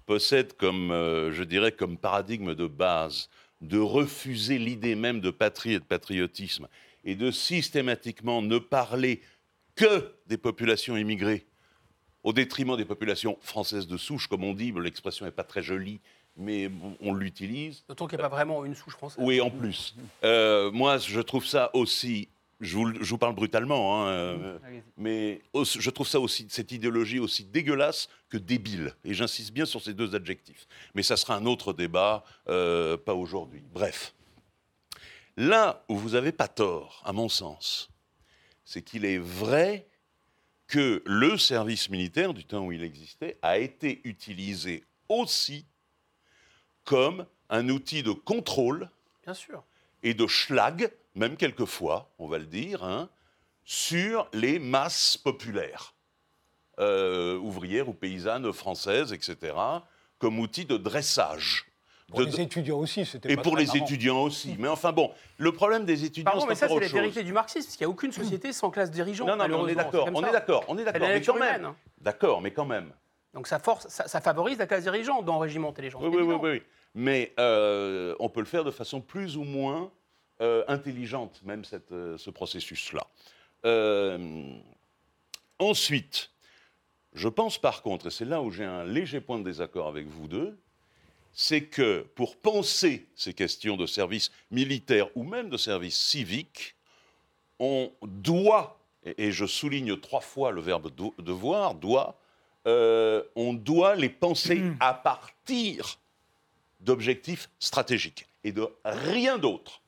possède 0.05 0.55
comme, 0.57 0.91
euh, 0.91 1.33
je 1.33 1.43
dirais, 1.43 1.73
comme 1.73 1.97
paradigme 1.97 2.55
de 2.55 2.67
base, 2.67 3.31
de 3.63 3.79
refuser 3.79 4.59
l'idée 4.59 4.95
même 4.95 5.21
de 5.21 5.31
patrie 5.31 5.73
et 5.73 5.79
de 5.79 5.85
patriotisme, 5.85 6.69
et 7.05 7.15
de 7.15 7.31
systématiquement 7.31 8.43
ne 8.43 8.59
parler 8.59 9.23
que 9.75 10.13
des 10.27 10.37
populations 10.37 10.97
immigrées, 10.97 11.47
au 12.23 12.33
détriment 12.33 12.77
des 12.77 12.85
populations 12.85 13.39
françaises 13.41 13.87
de 13.87 13.97
souche, 13.97 14.27
comme 14.27 14.45
on 14.45 14.53
dit, 14.53 14.73
l'expression 14.73 15.25
n'est 15.25 15.33
pas 15.33 15.45
très 15.45 15.63
jolie, 15.63 16.01
mais 16.37 16.71
on 17.01 17.15
l'utilise. 17.15 17.85
D'autant 17.89 18.07
qu'il 18.07 18.19
n'y 18.19 18.25
a 18.25 18.29
pas 18.29 18.35
vraiment 18.37 18.65
une 18.65 18.75
souche 18.75 18.95
française. 18.95 19.23
Oui, 19.25 19.41
en 19.41 19.51
plus. 19.51 19.95
Euh, 20.25 20.71
moi, 20.71 20.99
je 20.99 21.21
trouve 21.21 21.47
ça 21.47 21.71
aussi. 21.75 22.29
Je 22.61 22.75
vous, 22.75 22.95
je 22.95 23.11
vous 23.11 23.19
parle 23.19 23.35
brutalement, 23.35 24.07
hein, 24.07 24.09
euh, 24.09 24.59
mais 24.97 25.43
je 25.55 25.91
trouve 25.91 26.09
ça 26.09 26.19
aussi, 26.19 26.47
cette 26.49 26.73
idéologie 26.73 27.19
aussi 27.19 27.45
dégueulasse 27.45 28.09
que 28.31 28.39
débile. 28.39 28.95
Et 29.05 29.13
j'insiste 29.13 29.53
bien 29.53 29.67
sur 29.67 29.83
ces 29.83 29.93
deux 29.93 30.15
adjectifs. 30.15 30.67
Mais 30.95 31.03
ça 31.03 31.19
sera 31.19 31.37
un 31.37 31.45
autre 31.45 31.75
débat, 31.75 32.25
euh, 32.49 32.97
pas 32.97 33.13
aujourd'hui. 33.13 33.63
Bref. 33.75 34.15
Là 35.37 35.85
où 35.91 35.99
vous 35.99 36.11
n'avez 36.11 36.33
pas 36.33 36.49
tort, 36.49 37.03
à 37.05 37.13
mon 37.13 37.29
sens, 37.29 37.91
c'est 38.65 38.81
qu'il 38.81 39.05
est 39.05 39.19
vrai 39.19 39.87
que 40.67 41.03
le 41.05 41.37
service 41.37 41.91
militaire, 41.91 42.33
du 42.33 42.47
temps 42.47 42.65
où 42.65 42.73
il 42.73 42.83
existait, 42.83 43.37
a 43.43 43.59
été 43.59 44.01
utilisé 44.05 44.83
aussi 45.11 45.67
comme 46.87 47.27
un 47.51 47.69
outil 47.69 48.03
de 48.03 48.13
contrôle 48.13 48.89
Bien 49.25 49.35
sûr. 49.35 49.63
et 50.03 50.15
de 50.15 50.27
schlag, 50.27 50.91
même 51.15 51.37
quelquefois, 51.37 52.09
on 52.19 52.27
va 52.29 52.39
le 52.39 52.47
dire, 52.47 52.83
hein, 52.83 53.11
sur 53.65 54.29
les 54.33 54.59
masses 54.59 55.17
populaires, 55.19 55.93
euh, 56.79 57.37
ouvrières 57.39 57.89
ou 57.89 57.93
paysannes 57.93 58.51
françaises, 58.53 59.13
etc., 59.13 59.55
comme 60.19 60.39
outil 60.39 60.65
de 60.65 60.77
dressage. 60.79 61.67
Pour 62.09 62.21
De- 62.21 62.27
les 62.27 62.41
étudiants 62.41 62.79
aussi, 62.79 63.05
c'était 63.05 63.33
et 63.33 63.37
pas 63.37 63.43
pour 63.43 63.55
très 63.55 63.63
les 63.63 63.67
marrant. 63.67 63.85
étudiants 63.85 64.23
aussi. 64.23 64.55
Mais 64.61 64.69
enfin 64.69 64.93
bon, 64.93 65.13
le 65.39 65.51
problème 65.51 65.85
des 65.85 66.05
étudiants, 66.05 66.31
Pardon, 66.31 66.47
mais 66.47 66.55
ça, 66.55 66.69
c'est 66.69 66.79
la 66.79 66.87
vérité 66.87 67.25
du 67.25 67.33
marxisme, 67.33 67.67
parce 67.67 67.77
qu'il 67.77 67.85
n'y 67.85 67.91
a 67.91 67.93
aucune 67.93 68.13
société 68.13 68.53
sans 68.53 68.71
classe 68.71 68.93
dirigeante. 68.93 69.27
Non, 69.29 69.35
non, 69.37 69.49
mais 69.49 69.55
on 69.55 69.67
est 69.67 69.75
d'accord, 69.75 70.09
on 70.15 70.23
est 70.25 70.31
d'accord, 70.31 70.65
on 70.69 70.79
est 70.79 70.85
d'accord, 70.85 71.01
la 71.03 71.09
mais 71.09 71.15
nature 71.15 71.35
quand 71.35 71.41
même. 71.41 71.61
humaine. 71.63 71.75
D'accord, 72.01 72.41
mais 72.41 72.53
quand 72.53 72.65
même. 72.65 72.93
Donc 73.35 73.49
ça, 73.49 73.59
force, 73.59 73.89
ça, 73.89 74.07
ça 74.07 74.21
favorise 74.21 74.57
la 74.59 74.67
classe 74.69 74.85
dirigeante 74.85 75.25
d'enrégimenter 75.25 75.83
les 75.83 75.91
gens. 75.91 75.99
Oui, 76.01 76.09
oui, 76.13 76.23
oui, 76.23 76.35
oui. 76.41 76.63
Mais 76.97 77.35
euh, 77.39 78.17
on 78.19 78.29
peut 78.29 78.41
le 78.41 78.47
faire 78.47 78.65
de 78.65 78.71
façon 78.73 79.01
plus 79.01 79.37
ou 79.37 79.45
moins 79.45 79.93
euh, 80.41 80.65
intelligente, 80.67 81.41
même 81.45 81.65
cette, 81.65 81.93
euh, 81.93 82.19
ce 82.19 82.31
processus-là. 82.31 83.07
Ensuite, 85.59 86.31
je 87.13 87.29
pense 87.29 87.59
par 87.59 87.83
contre, 87.83 88.07
et 88.07 88.11
c'est 88.11 88.25
là 88.25 88.43
où 88.43 88.51
j'ai 88.51 88.65
un 88.65 88.85
léger 88.85 89.21
point 89.21 89.39
de 89.39 89.45
désaccord 89.45 89.89
avec 89.89 90.07
vous 90.07 90.29
deux, 90.29 90.59
c'est 91.39 91.65
que 91.65 92.01
pour 92.15 92.37
penser 92.37 93.07
ces 93.15 93.35
questions 93.35 93.77
de 93.77 93.85
service 93.85 94.33
militaire 94.51 95.09
ou 95.15 95.23
même 95.23 95.51
de 95.51 95.59
service 95.59 96.01
civique, 96.01 96.77
on 97.59 97.93
doit, 98.03 98.79
et, 99.05 99.33
je 99.33 99.45
souligne 99.45 99.99
trois 99.99 100.23
fois 100.23 100.51
le 100.51 100.63
verbe 100.63 100.91
devoir, 101.19 101.75
doit, 101.75 102.19
euh, 102.67 103.23
on 103.37 103.53
doit 103.53 103.97
les 103.97 104.09
penser 104.09 104.63
à 104.81 104.95
partir 104.95 105.99
d'objectifs 106.87 107.51
stratégiques 107.59 108.27
et 108.45 108.53
de 108.53 108.67
rien 108.85 109.37
d'autre. 109.39 109.83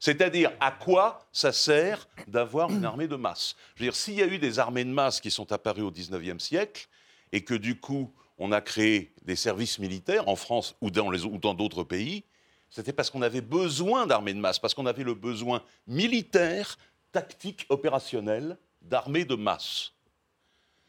C'est-à-dire 0.00 0.50
à 0.58 0.72
quoi 0.72 1.28
ça 1.30 1.52
sert 1.52 2.08
d'avoir 2.26 2.70
une 2.70 2.84
armée 2.84 3.06
de 3.06 3.14
masse? 3.14 3.54
Je 3.76 3.84
veux 3.84 3.86
dire, 3.90 3.94
s'il 3.94 4.14
y 4.14 4.22
a 4.22 4.26
eu 4.26 4.38
des 4.38 4.58
armées 4.58 4.84
de 4.84 4.90
masse 4.90 5.20
qui 5.20 5.30
sont 5.30 5.52
apparues 5.52 5.82
au 5.82 5.92
XIXe 5.92 6.42
siècle 6.42 6.88
et 7.30 7.44
que 7.44 7.54
du 7.54 7.78
coup 7.78 8.12
on 8.38 8.50
a 8.50 8.60
créé 8.60 9.12
des 9.22 9.36
services 9.36 9.78
militaires 9.78 10.26
en 10.28 10.34
France 10.34 10.74
ou 10.80 10.90
dans 10.90 11.10
les- 11.10 11.22
ou 11.24 11.38
dans 11.38 11.54
d'autres 11.54 11.84
pays, 11.84 12.24
c'était 12.70 12.92
parce 12.94 13.10
qu'on 13.10 13.22
avait 13.22 13.42
besoin 13.42 14.06
d'armées 14.06 14.34
de 14.34 14.40
masse, 14.40 14.58
parce 14.58 14.74
qu'on 14.74 14.86
avait 14.86 15.04
le 15.04 15.14
besoin 15.14 15.62
militaire, 15.86 16.78
tactique, 17.12 17.66
opérationnel 17.68 18.56
d'armées 18.80 19.26
de 19.26 19.34
masse. 19.36 19.92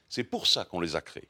C'est 0.08 0.23
pour 0.23 0.47
ça 0.47 0.63
qu'on 0.65 0.80
les 0.80 0.95
a 0.95 1.02
créées 1.02 1.28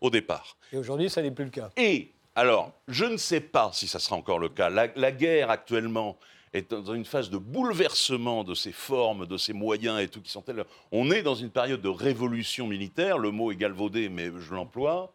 au 0.00 0.08
départ. 0.10 0.56
Et 0.72 0.78
aujourd'hui, 0.78 1.10
ça 1.10 1.20
n'est 1.22 1.30
plus 1.30 1.44
le 1.44 1.50
cas. 1.50 1.70
Et 1.76 2.10
alors, 2.40 2.72
je 2.88 3.04
ne 3.04 3.18
sais 3.18 3.42
pas 3.42 3.70
si 3.74 3.86
ça 3.86 3.98
sera 3.98 4.16
encore 4.16 4.38
le 4.38 4.48
cas. 4.48 4.70
La, 4.70 5.12
guerre 5.12 5.50
actuellement 5.50 6.18
est 6.54 6.70
dans 6.70 6.94
une 6.94 7.04
phase 7.04 7.28
de 7.28 7.36
bouleversement 7.36 8.44
de 8.44 8.54
ses 8.54 8.72
formes, 8.72 9.26
de 9.26 9.36
ses 9.36 9.52
moyens 9.52 10.00
et 10.00 10.08
tout 10.08 10.22
qui 10.22 10.30
sont 10.30 10.40
tels. 10.40 10.64
On 10.90 11.10
est 11.10 11.20
dans 11.20 11.34
une 11.34 11.50
période 11.50 11.82
de 11.82 11.90
révolution 11.90 12.66
militaire. 12.66 13.18
Le 13.18 13.30
mot 13.30 13.52
est 13.52 13.56
galvaudé, 13.56 14.08
mais 14.08 14.30
je 14.40 14.54
l'emploie, 14.54 15.12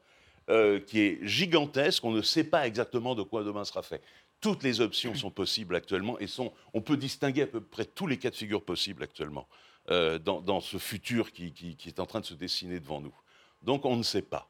euh, 0.52 0.80
qui 0.80 1.00
est 1.00 1.18
gigantesque. 1.24 2.06
On 2.06 2.12
ne 2.12 2.22
sait 2.22 2.44
pas 2.44 2.68
exactement 2.68 3.16
de 3.16 3.24
quoi 3.24 3.44
demain 3.44 3.66
sera 3.66 3.82
fait. 3.82 4.04
Toutes 4.40 4.62
les 4.62 4.80
options 4.80 5.16
sont 5.16 5.32
possibles 5.32 5.76
actuellement 5.76 6.20
et 6.20 6.28
sont, 6.28 6.54
on 6.76 6.82
peut 6.82 6.96
distinguer 6.96 7.42
à 7.42 7.48
peu 7.48 7.60
près 7.60 7.86
tous 7.86 8.06
les 8.06 8.18
cas 8.18 8.30
de 8.30 8.36
figure 8.36 8.64
possibles 8.64 9.02
actuellement 9.02 9.48
euh, 9.90 10.20
dans, 10.20 10.62
ce 10.62 10.78
futur 10.78 11.32
qui 11.32 11.76
est 11.88 12.00
en 12.00 12.06
train 12.06 12.20
de 12.20 12.26
se 12.26 12.36
dessiner 12.36 12.80
devant 12.80 13.02
nous. 13.02 13.16
Donc 13.64 13.84
on 13.84 13.96
ne 13.96 14.04
sait 14.04 14.22
pas. 14.22 14.48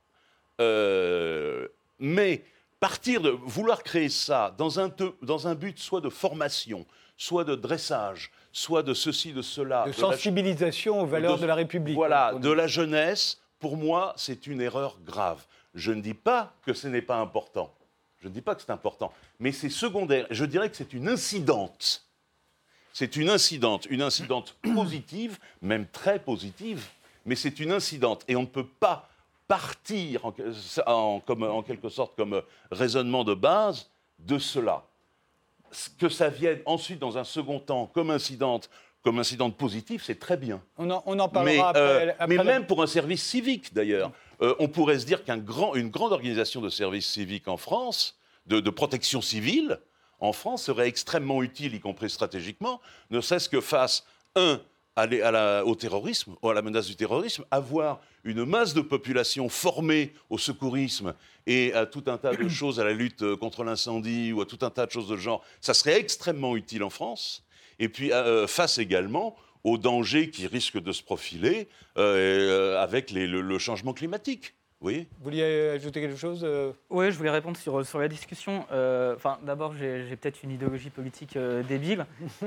Euh, 0.60 1.70
mais 2.00 2.44
partir 2.80 3.22
de 3.22 3.30
vouloir 3.30 3.84
créer 3.84 4.10
ça 4.10 4.54
dans 4.58 4.80
un, 4.80 4.90
te- 4.90 5.14
dans 5.22 5.48
un 5.48 5.56
but 5.56 5.80
soit 5.80 6.02
de 6.02 6.10
formation, 6.10 6.86
soit 7.18 7.44
de 7.44 7.56
dressage, 7.56 8.32
soit 8.52 8.84
de 8.84 8.94
ceci, 8.94 9.34
de 9.34 9.42
cela, 9.42 9.86
De 9.86 9.92
de 9.92 9.96
la- 9.96 10.00
sensibilisation 10.12 11.02
aux 11.02 11.06
valeurs 11.06 11.38
de- 11.38 11.42
de, 11.42 11.46
la 11.48 11.56
République. 11.56 11.96
voilà, 11.96 12.34
de 12.34 12.52
la 12.52 12.68
jeunesse, 12.68 13.42
pour 13.60 13.78
moi, 13.78 14.14
c'est 14.18 14.48
une 14.48 14.62
erreur 14.62 14.98
grave. 15.06 15.46
Je 15.74 15.92
ne 15.92 16.02
dis 16.02 16.14
pas 16.14 16.54
que 16.66 16.74
ce 16.74 16.88
n'est 16.88 17.02
pas 17.02 17.18
important. 17.18 17.74
Je 18.22 18.28
ne 18.28 18.34
dis 18.34 18.42
pas 18.42 18.56
que 18.56 18.62
c'est 18.62 18.72
important, 18.72 19.14
mais 19.40 19.52
c'est 19.52 19.70
secondaire. 19.70 20.26
Je 20.32 20.46
dirais 20.46 20.70
que 20.70 20.76
c'est 20.78 20.94
une 20.94 21.08
incidente. 21.10 22.04
C'est 22.94 23.18
une 23.18 23.30
incidente, 23.30 23.86
une 23.90 24.02
incidente 24.02 24.56
positive, 24.74 25.38
même 25.62 25.86
très 25.88 26.18
positive, 26.20 26.86
mais 27.26 27.36
c'est 27.36 27.60
une 27.60 27.72
incidente. 27.72 28.24
Et 28.28 28.36
on 28.36 28.42
ne 28.42 28.48
peut 28.48 28.66
pas 28.66 29.10
partir 29.48 30.26
en, 30.26 30.34
en- 30.88 31.20
comme, 31.20 31.44
en 31.44 31.62
quelque 31.64 31.90
sorte 31.90 32.16
comme 32.16 32.42
raisonnement 32.72 33.24
de 33.24 33.34
base 33.34 33.90
de 34.20 34.40
cela. 34.40 34.84
Ce 35.72 35.90
Que 35.90 36.10
ça 36.10 36.30
vienne 36.30 36.62
ensuite, 36.66 37.00
dans 37.00 37.18
un 37.18 37.24
second 37.24 37.60
temps, 37.60 37.88
comme 37.88 38.10
incidente, 38.10 38.70
comme 39.04 39.20
incidente 39.20 39.56
positive, 39.58 40.02
c'est 40.04 40.20
très 40.20 40.38
bien. 40.38 40.62
On 40.78 40.90
en, 40.90 41.04
on 41.06 41.20
en 41.20 41.28
Mais, 41.28 41.58
parlera 41.58 41.70
après. 41.70 41.82
euh, 41.82 42.12
après 42.12 42.28
mais 42.28 42.36
la- 42.38 42.44
même 42.44 42.66
pour 42.66 42.82
un 42.82 42.88
service 42.88 43.24
civique, 43.24 43.74
d'ailleurs, 43.74 44.12
euh, 44.42 44.56
on 44.60 44.68
pourrait 44.68 45.00
se 45.00 45.06
dire 45.06 45.24
qu'une 45.24 45.44
grand, 45.44 45.76
une 45.76 45.90
grande 45.90 46.12
organisation 46.14 46.62
de 46.62 46.70
service 46.70 47.08
civique 47.08 47.48
en 47.48 47.58
France, 47.58 48.18
de, 48.48 48.60
de 48.60 48.70
protection 48.70 49.22
civile, 49.22 49.80
en 50.20 50.32
France, 50.34 50.64
serait 50.64 50.88
extrêmement 50.88 51.44
utile, 51.44 51.76
y 51.76 51.80
compris 51.80 52.10
stratégiquement, 52.10 52.80
ne 53.12 53.22
serait-ce 53.22 53.50
que 53.50 53.62
face, 53.62 54.06
un, 54.36 54.60
à 54.96 55.06
les- 55.06 55.22
à 55.22 55.32
la- 55.32 55.66
au 55.66 55.76
terrorisme, 55.76 56.36
ou 56.42 56.50
à 56.50 56.54
la 56.54 56.62
menace 56.62 56.88
du 56.88 56.96
terrorisme, 56.96 57.44
avoir 57.52 58.00
une 58.24 58.46
masse 58.46 58.74
de 58.74 58.82
population 58.82 59.50
formée 59.50 60.14
au 60.30 60.38
secourisme 60.38 61.14
et 61.48 61.74
à 61.74 61.86
tout 61.86 62.04
un 62.08 62.18
tas 62.18 62.34
de 62.36 62.48
choses, 62.50 62.80
à 62.80 62.84
la 62.84 62.94
lutte 62.94 63.22
euh, 63.24 63.36
contre 63.36 63.64
l'incendie 63.64 64.32
ou 64.34 64.42
à 64.42 64.46
tout 64.46 64.60
un 64.62 64.70
tas 64.70 64.86
de 64.86 64.92
choses 64.92 65.08
de 65.08 65.16
ce 65.16 65.22
genre, 65.22 65.44
ça 65.62 65.74
serait 65.74 66.00
extrêmement 66.00 66.56
utile 66.56 66.84
en 66.84 66.90
France. 66.90 67.44
Et 67.80 67.90
puis 67.90 68.12
euh, 68.14 68.48
face 68.48 68.78
également 68.78 69.36
aux 69.66 69.78
dangers 69.78 70.30
qui 70.30 70.48
risquent 70.48 70.80
de 70.82 70.92
se 70.92 71.04
profiler 71.04 71.68
euh, 71.98 72.82
avec 72.82 73.12
les- 73.12 73.28
le, 73.28 73.42
le 73.42 73.58
changement 73.60 73.94
climatique. 73.94 74.54
Vous 74.80 74.86
voyez 74.92 75.08
Vous 75.18 75.24
vouliez 75.26 75.70
ajouter 75.76 76.02
quelque 76.02 76.18
chose 76.18 76.42
euh? 76.44 76.72
Oui, 76.90 77.12
je 77.12 77.18
voulais 77.18 77.32
répondre 77.32 77.58
sur, 77.58 77.86
sur 77.86 78.00
la 78.00 78.08
discussion. 78.08 78.66
Euh, 78.72 79.16
Enfin, 79.16 79.40
d'abord, 79.44 79.74
j'ai 79.78 80.06
j'ai 80.08 80.16
peut-être 80.16 80.44
une 80.44 80.52
idéologie 80.52 80.90
politique 80.90 81.36
euh, 81.36 81.64
débile. 81.64 82.06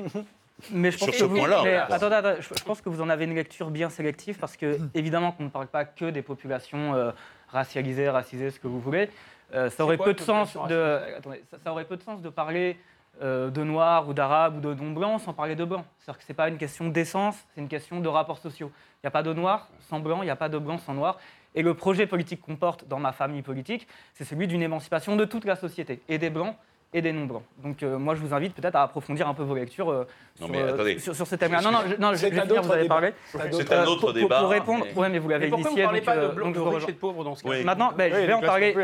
Mais 0.73 0.91
je 0.91 0.99
pense 0.99 1.11
Sur 1.11 1.13
que 1.13 1.19
ce 1.19 1.25
vous, 1.25 1.37
mais 1.37 1.77
attendez, 1.77 2.17
attendez, 2.17 2.41
je, 2.41 2.49
je 2.57 2.65
pense 2.65 2.81
que 2.81 2.89
vous 2.89 3.01
en 3.01 3.09
avez 3.09 3.25
une 3.25 3.35
lecture 3.35 3.71
bien 3.71 3.91
sélective 3.91 4.39
parce 4.39 4.57
que 4.57 4.79
évidemment 4.93 5.33
qu'on 5.33 5.45
ne 5.45 5.49
parle 5.49 5.69
pas 5.69 5.85
que 5.85 6.07
des 6.07 6.23
populations 6.23 6.95
euh, 6.95 7.13
racialisées, 7.49 8.09
racisées, 8.09 8.51
ce 8.51 8.59
que 8.59 8.67
vous 8.67 8.81
voulez. 8.81 9.09
Euh, 9.55 9.71
ça 9.71 9.85
aurait 9.85 9.97
quoi, 9.97 10.07
peu 10.07 10.15
de 10.15 10.21
sens 10.21 10.59
de, 10.69 11.01
attendez, 11.17 11.43
ça, 11.51 11.59
ça 11.63 11.71
aurait 11.73 11.85
peu 11.85 11.97
de 11.97 12.03
sens 12.03 12.21
de 12.21 12.29
parler 12.29 12.77
euh, 13.23 13.51
de 13.51 13.65
noirs 13.65 14.09
ou 14.09 14.15
d'arabes 14.15 14.57
ou 14.57 14.61
de 14.61 14.75
non 14.75 14.93
blancs 14.93 15.21
sans 15.21 15.33
parler 15.33 15.57
de 15.57 15.65
blancs. 15.65 15.85
C'est-à-dire 15.99 16.19
que 16.19 16.25
c'est 16.25 16.35
pas 16.35 16.49
une 16.49 16.59
question 16.59 16.89
d'essence, 16.89 17.37
c'est 17.55 17.61
une 17.61 17.69
question 17.69 18.01
de 18.01 18.09
rapports 18.09 18.39
sociaux. 18.39 18.71
Il 18.97 19.07
n'y 19.07 19.09
a 19.09 19.11
pas 19.11 19.23
de 19.23 19.33
noir 19.33 19.69
sans 19.89 20.01
blanc, 20.01 20.23
il 20.23 20.27
n'y 20.27 20.31
a 20.31 20.37
pas 20.37 20.49
de 20.49 20.59
blanc 20.59 20.79
sans 20.79 20.95
noir. 20.95 21.19
Et 21.55 21.63
le 21.63 21.75
projet 21.75 22.07
politique 22.07 22.41
qu'on 22.41 22.57
porte 22.57 22.87
dans 22.87 22.99
ma 22.99 23.13
famille 23.13 23.43
politique, 23.43 23.89
c'est 24.15 24.25
celui 24.25 24.47
d'une 24.47 24.63
émancipation 24.63 25.17
de 25.17 25.25
toute 25.25 25.45
la 25.45 25.57
société, 25.57 26.01
et 26.09 26.19
des 26.19 26.31
blancs 26.31 26.55
et 26.95 27.03
des 27.03 27.13
non-blancs. 27.13 27.43
Donc 27.63 27.83
euh, 27.83 27.99
moi, 27.99 28.15
je 28.15 28.21
vous 28.21 28.33
invite 28.33 28.55
peut-être 28.55 28.75
à 28.77 28.83
approfondir 28.83 29.29
un 29.29 29.35
peu 29.35 29.43
vos 29.43 29.55
lectures 29.55 29.91
euh, 29.91 30.07
Non, 30.41 30.47
sur, 30.47 30.49
mais 30.55 30.63
euh, 30.63 30.73
attendez. 30.75 30.99
sur, 30.99 31.15
sur 31.15 31.27
ce 31.27 31.35
thème-là. 31.37 31.61
Non, 31.61 31.71
non, 31.71 31.81
je, 31.87 31.95
non, 31.97 32.15
je, 32.15 32.27
vais 32.27 32.41
finir, 32.41 32.63
vous 32.63 32.73
avez 32.73 32.89
parlé. 32.89 33.13
C'est 33.31 33.39
un 33.43 33.51
autre- 33.51 33.73
Euh, 33.73 33.85
pour, 33.85 33.99
pour- 34.01 34.13
débat, 34.15 34.41
Pour 34.41 34.49
répondre, 34.49 34.87
mais- 34.87 34.99
ouais, 34.99 35.09
mais 35.11 35.19
vous 35.19 35.29
l'avez 35.29 35.45
Mais 35.47 35.51
pourquoi 35.51 35.71
vous 35.71 35.77
initié. 35.77 35.83
ne 35.83 35.87
parlez 35.87 36.01
donc, 36.01 36.07
pas 36.07 36.17
de, 36.17 36.21
euh, 36.21 36.29
blanc, 36.33 36.47
donc 36.47 36.55
de 36.55 36.61
riches 36.77 36.89
et 36.89 36.93
de 36.93 36.97
pauvres 36.99 37.25
dans 37.25 37.35
ce 37.35 37.43
cas 37.43 37.49
Oui. 37.51 37.63
Maintenant, 37.65 37.93
ben, 37.95 38.11
Oui, 38.13 38.19
je 38.23 38.27
vais 38.27 38.33
en 38.33 38.41
parler. 38.41 38.75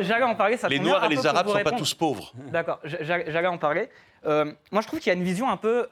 J'allais 0.00 0.24
en 0.24 0.34
parler. 0.36 0.56
Ça 0.56 0.68
Les 0.68 0.78
Noirs 0.78 1.04
et 1.04 1.08
les 1.08 1.26
Arabes 1.26 1.46
ne 1.46 1.52
sont 1.52 1.62
pas 1.64 1.72
tous 1.72 1.94
pauvres. 1.94 2.32
D'accord, 2.52 2.78
j'a- 2.84 3.28
j'allais 3.28 3.48
en 3.48 3.58
parler. 3.58 3.88
Moi, 4.24 4.80
je 4.82 4.86
trouve 4.86 5.00
qu'il 5.00 5.12
y 5.12 5.14
a 5.16 5.18
une 5.18 5.24
vision 5.24 5.50
un 5.50 5.56
peu 5.56 5.86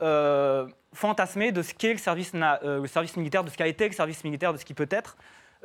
fantasmée 0.92 1.50
de 1.50 1.62
ce 1.62 1.74
qu'est 1.74 1.92
le 1.94 1.98
service 1.98 2.32
militaire, 3.16 3.42
de 3.44 3.50
ce 3.50 3.56
qu'a 3.56 3.66
été 3.66 3.88
le 3.88 3.94
service 3.94 4.22
militaire, 4.22 4.52
de 4.52 4.58
ce 4.58 4.64
qui 4.64 4.74
peut 4.74 4.88
être. 4.90 5.16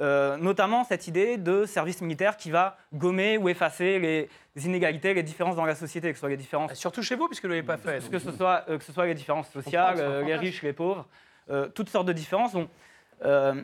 Euh, 0.01 0.37
notamment 0.37 0.85
cette 0.85 1.07
idée 1.07 1.35
de 1.37 1.65
service 1.65 2.01
militaire 2.01 2.37
qui 2.37 2.51
va 2.51 2.77
gommer 2.93 3.37
ou 3.37 3.49
effacer 3.49 3.99
les 3.99 4.29
inégalités, 4.65 5.13
les 5.13 5.23
différences 5.23 5.57
dans 5.57 5.65
la 5.65 5.75
société, 5.75 6.09
que 6.09 6.15
ce 6.15 6.21
soit 6.21 6.29
les 6.29 6.37
différences 6.37 6.73
Surtout 6.75 7.01
chez 7.03 7.15
vous, 7.15 7.27
puisque 7.27 7.43
vous 7.43 7.49
ne 7.49 7.55
l'avez 7.55 7.67
pas 7.67 7.77
fait. 7.77 8.09
que 8.09 8.19
ce 8.19 8.31
soit, 8.31 8.63
euh, 8.69 8.77
que 8.77 8.83
ce 8.83 8.93
soit 8.93 9.07
les 9.07 9.13
différences 9.13 9.49
sociales, 9.49 9.97
euh, 9.99 10.23
les 10.23 10.35
riches, 10.35 10.61
les 10.63 10.71
pauvres, 10.71 11.05
euh, 11.49 11.67
toutes 11.67 11.89
sortes 11.89 12.07
de 12.07 12.13
différences. 12.13 12.55
Euh, 13.25 13.61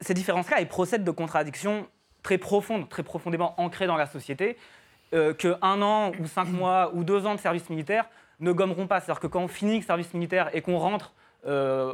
ces 0.00 0.14
différences-là, 0.14 0.60
elles 0.60 0.68
procèdent 0.68 1.04
de 1.04 1.10
contradictions 1.10 1.86
très 2.22 2.38
profondes, 2.38 2.88
très 2.88 3.02
profondément 3.02 3.54
ancrées 3.60 3.86
dans 3.86 3.96
la 3.96 4.06
société, 4.06 4.56
euh, 5.14 5.32
que 5.32 5.56
un 5.62 5.80
an 5.80 6.12
ou 6.20 6.26
cinq 6.26 6.48
mois 6.48 6.90
ou 6.94 7.04
deux 7.04 7.24
ans 7.26 7.34
de 7.34 7.40
service 7.40 7.70
militaire 7.70 8.08
ne 8.40 8.52
gommeront 8.52 8.86
pas. 8.86 9.00
C'est-à-dire 9.00 9.20
que 9.20 9.26
quand 9.26 9.40
on 9.40 9.48
finit 9.48 9.78
le 9.78 9.84
service 9.84 10.12
militaire 10.12 10.50
et 10.54 10.60
qu'on 10.60 10.78
rentre 10.78 11.14
euh, 11.46 11.92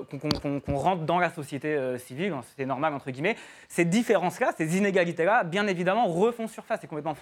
qu'on 0.66 0.76
rentre 0.76 1.02
dans 1.02 1.18
la 1.18 1.28
société 1.28 1.74
euh, 1.74 1.98
civile, 1.98 2.30
dans 2.30 2.37
la 2.37 2.42
société 2.42 2.64
normale, 2.64 2.94
entre 2.94 3.11
guillemets, 3.11 3.37
ces 3.68 3.85
différences-là, 3.85 4.52
ces 4.57 4.78
inégalités-là, 4.78 5.44
bien 5.44 5.66
évidemment, 5.66 6.07
refont 6.07 6.48
surface. 6.48 6.80
C'est 6.80 6.87
complètement 6.87 7.14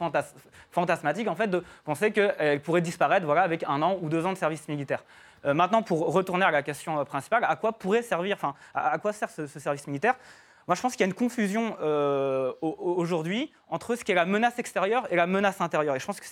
fantasmatique, 0.71 1.27
en 1.27 1.35
fait, 1.35 1.49
de 1.49 1.65
penser 1.85 2.13
qu'elles 2.13 2.61
pourraient 2.61 2.81
disparaître 2.81 3.27
voilà, 3.27 3.43
avec 3.43 3.65
un 3.67 3.83
an 3.83 3.99
ou 4.01 4.09
deux 4.09 4.25
ans 4.25 4.33
de 4.33 4.39
service 4.39 4.69
militaire. 4.69 5.03
Euh, 5.45 5.53
maintenant, 5.53 5.83
pour 5.83 6.13
retourner 6.13 6.45
à 6.45 6.53
la 6.53 6.63
question 6.63 7.05
principale, 7.05 7.45
à 7.45 7.57
quoi 7.57 7.73
pourrait 7.73 8.03
servir, 8.03 8.37
enfin, 8.37 8.55
à, 8.73 8.97
quoi 8.99 9.13
sert 9.13 9.29
ce, 9.29 9.47
service 9.47 9.89
militaire? 9.89 10.15
Moi, 10.69 10.77
je 10.77 10.81
pense 10.81 10.93
qu'il 10.93 11.01
y 11.01 11.05
a 11.05 11.09
une 11.09 11.15
confusion 11.15 11.77
aujourd'hui 12.63 13.53
entre 13.69 13.97
ce 13.97 14.05
qui 14.05 14.13
est 14.13 14.15
la 14.15 14.27
menace 14.27 14.61
extérieure 14.61 15.09
et 15.11 15.17
la 15.17 15.27
menace 15.27 15.61
intérieure. 15.61 15.97
Et 15.97 15.99
je 15.99 16.07
pense 16.07 16.21
que 16.21 16.27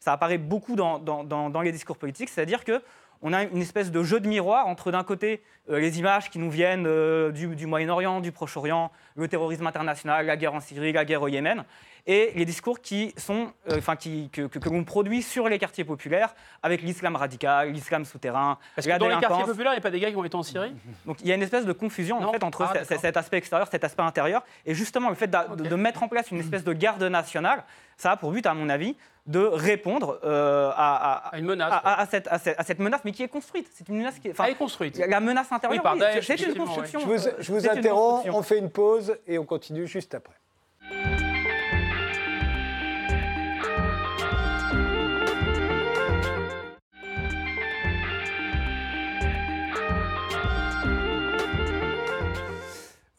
ça 0.00 0.12
apparaît 0.12 0.38
beaucoup 0.38 0.74
dans 0.74 1.60
les 1.62 1.70
discours 1.70 1.96
politiques, 1.96 2.30
c'est-à-dire 2.30 2.64
que 2.64 2.82
on 3.22 3.32
a 3.32 3.44
une 3.44 3.60
espèce 3.60 3.90
de 3.90 4.02
jeu 4.02 4.20
de 4.20 4.28
miroir 4.28 4.66
entre 4.66 4.90
d'un 4.90 5.04
côté 5.04 5.42
euh, 5.70 5.78
les 5.78 5.98
images 5.98 6.30
qui 6.30 6.38
nous 6.38 6.50
viennent 6.50 6.86
euh, 6.86 7.32
du, 7.32 7.66
Moyen-Orient, 7.66 8.20
du 8.20 8.32
Proche-Orient, 8.32 8.90
le 9.14 9.28
terrorisme 9.28 9.66
international, 9.66 10.26
la 10.26 10.36
guerre 10.36 10.54
en 10.54 10.60
Syrie, 10.60 10.92
la 10.92 11.04
guerre 11.04 11.22
au 11.22 11.28
Yémen, 11.28 11.64
et 12.06 12.32
les 12.36 12.44
discours 12.44 12.80
qui 12.80 13.12
sont, 13.16 13.52
euh, 13.70 13.80
qui, 13.98 14.30
que, 14.30 14.42
que, 14.42 14.68
l'on 14.68 14.84
produit 14.84 15.22
sur 15.22 15.48
les 15.48 15.58
quartiers 15.58 15.84
populaires 15.84 16.34
avec 16.62 16.82
l'islam 16.82 17.16
radical, 17.16 17.72
l'islam 17.72 18.04
souterrain. 18.04 18.58
Parce 18.74 18.86
que 18.86 18.98
dans 18.98 19.08
les 19.08 19.18
quartiers 19.18 19.44
populaires, 19.44 19.72
il 19.72 19.76
n'y 19.76 19.80
a 19.80 19.82
pas 19.82 19.90
des 19.90 20.00
gars 20.00 20.10
qui 20.10 20.16
ont 20.16 20.24
été 20.24 20.36
en 20.36 20.42
Syrie 20.42 20.74
Donc 21.04 21.20
il 21.20 21.26
y 21.26 21.32
a 21.32 21.34
une 21.34 21.42
espèce 21.42 21.66
de 21.66 21.72
confusion 21.72 22.18
en 22.18 22.32
fait, 22.32 22.44
entre 22.44 22.62
ah, 22.62 22.84
cet 22.84 23.16
aspect 23.16 23.38
extérieur, 23.38 23.68
cet 23.70 23.82
aspect 23.82 24.02
intérieur, 24.02 24.44
et 24.64 24.74
justement 24.74 25.08
le 25.08 25.14
fait 25.14 25.28
de, 25.28 25.76
mettre 25.76 26.02
en 26.02 26.08
place 26.08 26.30
une 26.30 26.40
espèce 26.40 26.64
de 26.64 26.72
garde 26.72 27.02
nationale, 27.02 27.64
ça 27.96 28.12
a 28.12 28.16
pour 28.16 28.30
but, 28.30 28.46
à 28.46 28.54
mon 28.54 28.68
avis, 28.68 28.96
de 29.26 29.40
répondre 29.40 30.20
euh, 30.24 30.70
à, 30.76 31.32
une 31.34 31.46
menace, 31.46 31.72
à, 31.82 32.06
cette, 32.06 32.28
cette, 32.64 32.78
menace, 32.78 33.00
mais 33.04 33.12
qui 33.12 33.22
est 33.22 33.28
construite. 33.28 33.68
C'est 33.74 33.88
une 33.88 33.96
menace 33.96 34.18
qui 34.18 34.28
est, 34.28 34.34
Elle 34.38 34.50
est 34.50 34.54
construite. 34.54 34.98
La 34.98 35.20
menace 35.20 35.50
intérieure, 35.50 35.96
c'est 36.22 36.40
une 36.40 36.54
construction. 36.54 37.00
Je 37.00 37.06
vous, 37.06 37.28
je 37.40 37.52
vous 37.52 37.68
interromps, 37.68 38.28
on 38.28 38.42
fait 38.42 38.58
une 38.58 38.70
pause 38.70 39.16
et 39.26 39.38
on 39.38 39.44
continue 39.44 39.86
juste 39.86 40.14
après. 40.14 40.34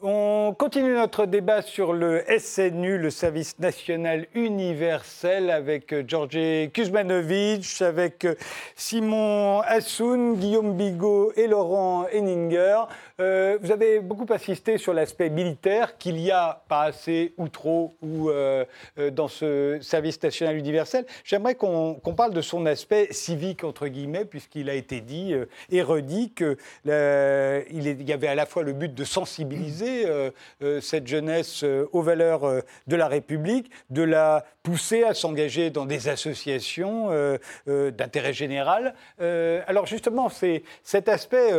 On 0.09 0.55
continue 0.57 0.93
notre 0.93 1.25
débat 1.25 1.61
sur 1.61 1.91
le 1.91 2.23
SNU, 2.39 2.97
le 2.97 3.09
service 3.09 3.59
national 3.59 4.25
universel, 4.35 5.49
avec 5.49 5.91
euh, 5.91 6.01
Georges 6.07 6.71
Kuzmanovic, 6.71 7.81
avec 7.81 8.23
euh, 8.23 8.35
Simon 8.77 9.59
Assoun, 9.65 10.37
Guillaume 10.37 10.77
Bigot 10.77 11.33
et 11.35 11.47
Laurent 11.47 12.05
Henninger. 12.13 12.83
Euh, 13.19 13.57
vous 13.61 13.69
avez 13.69 13.99
beaucoup 13.99 14.27
insisté 14.29 14.77
sur 14.77 14.93
l'aspect 14.93 15.29
militaire, 15.29 15.97
qu'il 15.97 16.21
y 16.21 16.31
a 16.31 16.63
pas 16.69 16.83
assez 16.83 17.33
ou 17.37 17.49
trop 17.49 17.97
ou, 18.01 18.29
dans 19.11 19.27
ce 19.27 19.79
service 19.81 20.21
national 20.23 20.55
universel. 20.55 21.05
J'aimerais 21.25 21.55
qu'on 21.55 21.99
parle 22.15 22.33
de 22.33 22.41
son 22.41 22.65
aspect 22.65 23.09
civique, 23.11 23.63
entre 23.65 23.87
guillemets, 23.87 24.23
puisqu'il 24.23 24.69
a 24.69 24.75
été 24.75 25.01
dit 25.01 25.33
et 25.69 25.81
redit 25.81 26.31
qu'il 26.31 26.55
y 26.85 28.13
avait 28.13 28.27
à 28.27 28.35
la 28.35 28.45
fois 28.45 28.63
le 28.63 28.73
but 28.73 28.93
de 28.93 29.03
sensibiliser 29.03 29.96
euh, 30.05 30.31
cette 30.81 31.07
jeunesse 31.07 31.63
euh, 31.63 31.87
aux 31.91 32.01
valeurs 32.01 32.43
euh, 32.45 32.61
de 32.87 32.95
la 32.95 33.07
République, 33.07 33.71
de 33.89 34.03
la 34.03 34.45
pousser 34.63 35.03
à 35.03 35.13
s'engager 35.13 35.69
dans 35.69 35.85
des 35.85 36.09
associations 36.09 37.09
d'intérêt 37.65 38.33
général. 38.33 38.93
alors 39.19 39.85
justement, 39.85 40.27
c'est 40.27 40.63
cet 40.83 41.07
aspect 41.07 41.51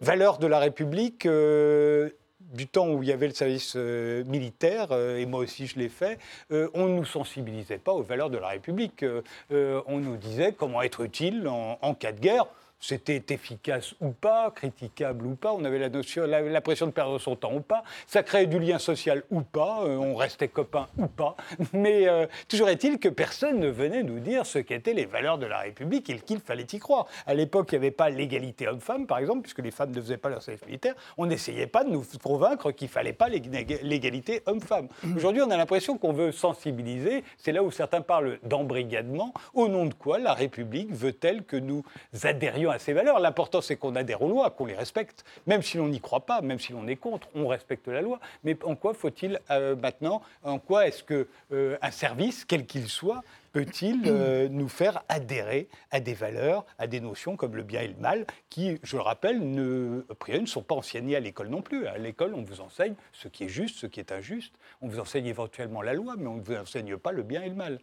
valeurs 0.00 0.38
de 0.38 0.46
la 0.46 0.60
République 0.60 1.26
du 1.26 2.66
temps 2.68 2.88
où 2.90 3.02
il 3.02 3.08
y 3.08 3.12
avait 3.12 3.26
le 3.26 3.34
service 3.34 3.74
militaire, 3.74 4.92
et 4.92 5.26
moi 5.26 5.40
aussi 5.40 5.66
je 5.66 5.80
l'ai 5.80 5.88
fait, 5.88 6.18
on 6.50 6.86
ne 6.86 6.94
nous 6.94 7.04
sensibilisait 7.04 7.78
pas 7.78 7.92
aux 7.92 8.02
valeurs 8.02 8.30
de 8.30 8.38
la 8.38 8.48
République. 8.48 9.04
on 9.50 9.98
nous 9.98 10.16
disait 10.16 10.52
comment 10.52 10.80
être 10.82 11.00
utile 11.00 11.48
en 11.48 11.94
cas 11.94 12.12
de 12.12 12.20
guerre 12.20 12.46
c'était 12.82 13.22
efficace 13.30 13.94
ou 14.00 14.10
pas, 14.10 14.50
critiquable 14.50 15.24
ou 15.24 15.36
pas, 15.36 15.52
on 15.52 15.64
avait 15.64 15.78
l'impression 15.78 16.86
de 16.86 16.90
perdre 16.90 17.18
son 17.18 17.36
temps 17.36 17.54
ou 17.54 17.60
pas, 17.60 17.84
ça 18.06 18.22
créait 18.22 18.46
du 18.46 18.58
lien 18.58 18.78
social 18.78 19.22
ou 19.30 19.42
pas, 19.42 19.84
euh, 19.84 19.96
on 19.96 20.16
restait 20.16 20.48
copains 20.48 20.88
ou 20.98 21.06
pas, 21.06 21.36
mais 21.72 22.08
euh, 22.08 22.26
toujours 22.48 22.68
est-il 22.68 22.98
que 22.98 23.08
personne 23.08 23.60
ne 23.60 23.68
venait 23.68 24.02
nous 24.02 24.18
dire 24.18 24.44
ce 24.44 24.58
qu'étaient 24.58 24.94
les 24.94 25.06
valeurs 25.06 25.38
de 25.38 25.46
la 25.46 25.60
République 25.60 26.10
et 26.10 26.18
qu'il 26.18 26.40
fallait 26.40 26.66
y 26.72 26.78
croire. 26.80 27.06
À 27.26 27.34
l'époque, 27.34 27.68
il 27.70 27.76
n'y 27.76 27.86
avait 27.86 27.92
pas 27.92 28.10
l'égalité 28.10 28.66
homme-femme, 28.66 29.06
par 29.06 29.18
exemple, 29.18 29.42
puisque 29.42 29.60
les 29.60 29.70
femmes 29.70 29.92
ne 29.92 30.00
faisaient 30.00 30.16
pas 30.16 30.28
leur 30.28 30.42
service 30.42 30.66
militaire, 30.66 30.94
on 31.16 31.26
n'essayait 31.26 31.68
pas 31.68 31.84
de 31.84 31.90
nous 31.90 32.04
convaincre 32.20 32.72
qu'il 32.72 32.88
ne 32.88 32.92
fallait 32.92 33.12
pas 33.12 33.28
l'égalité 33.28 34.42
homme-femme. 34.46 34.88
Aujourd'hui, 35.16 35.42
on 35.42 35.50
a 35.50 35.56
l'impression 35.56 35.96
qu'on 35.98 36.12
veut 36.12 36.32
sensibiliser, 36.32 37.22
c'est 37.38 37.52
là 37.52 37.62
où 37.62 37.70
certains 37.70 38.00
parlent 38.00 38.40
d'embrigadement, 38.42 39.32
au 39.54 39.68
nom 39.68 39.86
de 39.86 39.94
quoi 39.94 40.18
la 40.18 40.34
République 40.34 40.92
veut-elle 40.92 41.44
que 41.44 41.56
nous 41.56 41.84
adhérions 42.24 42.71
à 42.72 42.78
ces 42.78 42.92
valeurs. 42.92 43.20
L'important, 43.20 43.60
c'est 43.60 43.76
qu'on 43.76 43.94
adhère 43.96 44.22
aux 44.22 44.28
lois, 44.28 44.50
qu'on 44.50 44.66
les 44.66 44.74
respecte. 44.74 45.24
Même 45.46 45.62
si 45.62 45.76
l'on 45.76 45.88
n'y 45.88 46.00
croit 46.00 46.26
pas, 46.26 46.40
même 46.40 46.58
si 46.58 46.72
l'on 46.72 46.86
est 46.88 46.96
contre, 46.96 47.28
on 47.34 47.46
respecte 47.46 47.88
la 47.88 48.02
loi. 48.02 48.18
Mais 48.44 48.56
en 48.64 48.74
quoi 48.74 48.94
faut-il 48.94 49.40
euh, 49.50 49.76
maintenant, 49.76 50.22
en 50.42 50.58
quoi 50.58 50.86
est-ce 50.86 51.04
qu'un 51.04 51.24
euh, 51.52 51.76
service, 51.90 52.44
quel 52.44 52.66
qu'il 52.66 52.88
soit, 52.88 53.22
peut-il 53.52 54.02
euh, 54.06 54.48
nous 54.50 54.68
faire 54.68 55.02
adhérer 55.08 55.68
à 55.90 56.00
des 56.00 56.14
valeurs, 56.14 56.64
à 56.78 56.86
des 56.86 57.00
notions 57.00 57.36
comme 57.36 57.56
le 57.56 57.62
bien 57.62 57.82
et 57.82 57.88
le 57.88 57.96
mal, 57.96 58.26
qui, 58.50 58.78
je 58.82 58.96
le 58.96 59.02
rappelle, 59.02 59.38
ne, 59.40 60.04
ne 60.28 60.46
sont 60.46 60.62
pas 60.62 60.74
enseignés 60.74 61.16
à 61.16 61.20
l'école 61.20 61.48
non 61.48 61.62
plus. 61.62 61.86
À 61.86 61.98
l'école, 61.98 62.34
on 62.34 62.42
vous 62.42 62.60
enseigne 62.60 62.94
ce 63.12 63.28
qui 63.28 63.44
est 63.44 63.48
juste, 63.48 63.78
ce 63.78 63.86
qui 63.86 64.00
est 64.00 64.12
injuste. 64.12 64.54
On 64.80 64.88
vous 64.88 64.98
enseigne 64.98 65.26
éventuellement 65.26 65.82
la 65.82 65.94
loi, 65.94 66.14
mais 66.18 66.26
on 66.26 66.36
ne 66.36 66.42
vous 66.42 66.54
enseigne 66.54 66.96
pas 66.96 67.12
le 67.12 67.22
bien 67.22 67.42
et 67.42 67.48
le 67.48 67.54
mal. 67.54 67.78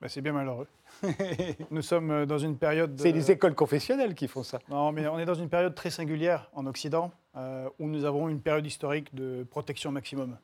Ben, 0.00 0.08
c'est 0.08 0.20
bien 0.20 0.32
malheureux. 0.32 0.68
Nous 1.70 1.82
sommes 1.82 2.24
dans 2.24 2.38
une 2.38 2.56
période. 2.56 2.98
C'est 3.00 3.10
les 3.10 3.32
écoles 3.32 3.54
confessionnelles 3.54 4.14
qui 4.14 4.28
font 4.28 4.44
ça. 4.44 4.60
Non, 4.68 4.92
mais 4.92 5.08
on 5.08 5.18
est 5.18 5.24
dans 5.24 5.34
une 5.34 5.48
période 5.48 5.74
très 5.74 5.90
singulière 5.90 6.48
en 6.54 6.66
Occident, 6.66 7.10
euh, 7.36 7.68
où 7.80 7.88
nous 7.88 8.04
avons 8.04 8.28
une 8.28 8.40
période 8.40 8.64
historique 8.64 9.12
de 9.14 9.44
protection 9.50 9.90
maximum, 9.90 10.36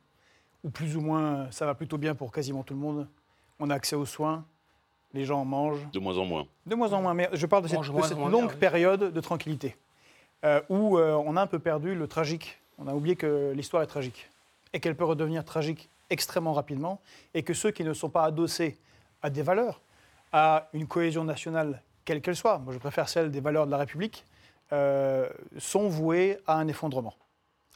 où 0.65 0.71
plus 0.71 0.97
ou 0.97 1.01
moins 1.01 1.49
ça 1.53 1.67
va 1.67 1.75
plutôt 1.75 1.99
bien 1.99 2.17
pour 2.17 2.33
quasiment 2.33 2.65
tout 2.65 2.75
le 2.75 2.81
monde. 2.81 3.07
On 3.61 3.71
a 3.71 3.75
accès 3.75 3.95
aux 3.95 4.07
soins, 4.07 4.45
les 5.13 5.25
gens 5.25 5.41
en 5.41 5.45
mangent. 5.45 5.89
De 5.93 6.01
moins 6.01 6.19
en 6.19 6.25
moins. 6.25 6.47
De 6.67 6.75
moins 6.75 6.93
en 6.93 7.01
moins, 7.01 7.15
mais 7.15 7.29
je 7.33 7.47
parle 7.47 7.63
de 7.63 7.69
cette, 7.69 8.19
longue 8.19 8.55
période 8.55 9.13
de 9.13 9.21
tranquillité, 9.21 9.77
euh, 10.45 10.61
où 10.69 10.99
euh, 10.99 11.15
on 11.25 11.37
a 11.37 11.43
un 11.43 11.47
peu 11.47 11.61
perdu 11.61 11.95
le 11.95 12.09
tragique. 12.09 12.59
On 12.79 12.89
a 12.89 12.95
oublié 12.95 13.15
que 13.15 13.53
l'histoire 13.55 13.85
est 13.85 13.87
tragique, 13.87 14.29
et 14.73 14.81
qu'elle 14.81 14.97
peut 14.97 15.05
redevenir 15.05 15.45
tragique 15.45 15.89
extrêmement 16.11 16.55
rapidement, 16.55 17.01
et 17.35 17.45
que 17.45 17.55
ceux 17.55 17.71
qui 17.71 17.85
ne 17.85 17.93
sont 17.93 18.11
pas 18.11 18.25
adossés 18.25 18.77
à 19.25 19.31
des 19.31 19.43
valeurs, 19.43 19.81
à 20.33 20.69
une 20.75 20.87
cohésion 20.87 21.25
nationale, 21.25 21.81
quelle 22.05 22.21
qu'elle 22.21 22.37
soit, 22.37 22.59
moi 22.59 22.75
je 22.75 22.79
préfère 22.79 23.09
celle 23.09 23.31
des 23.31 23.41
valeurs 23.41 23.65
de 23.65 23.71
la 23.71 23.79
République, 23.79 24.27
euh, 24.71 25.31
sont 25.57 25.89
voués 25.89 26.39
à 26.47 26.57
un 26.57 26.69
effondrement 26.69 27.15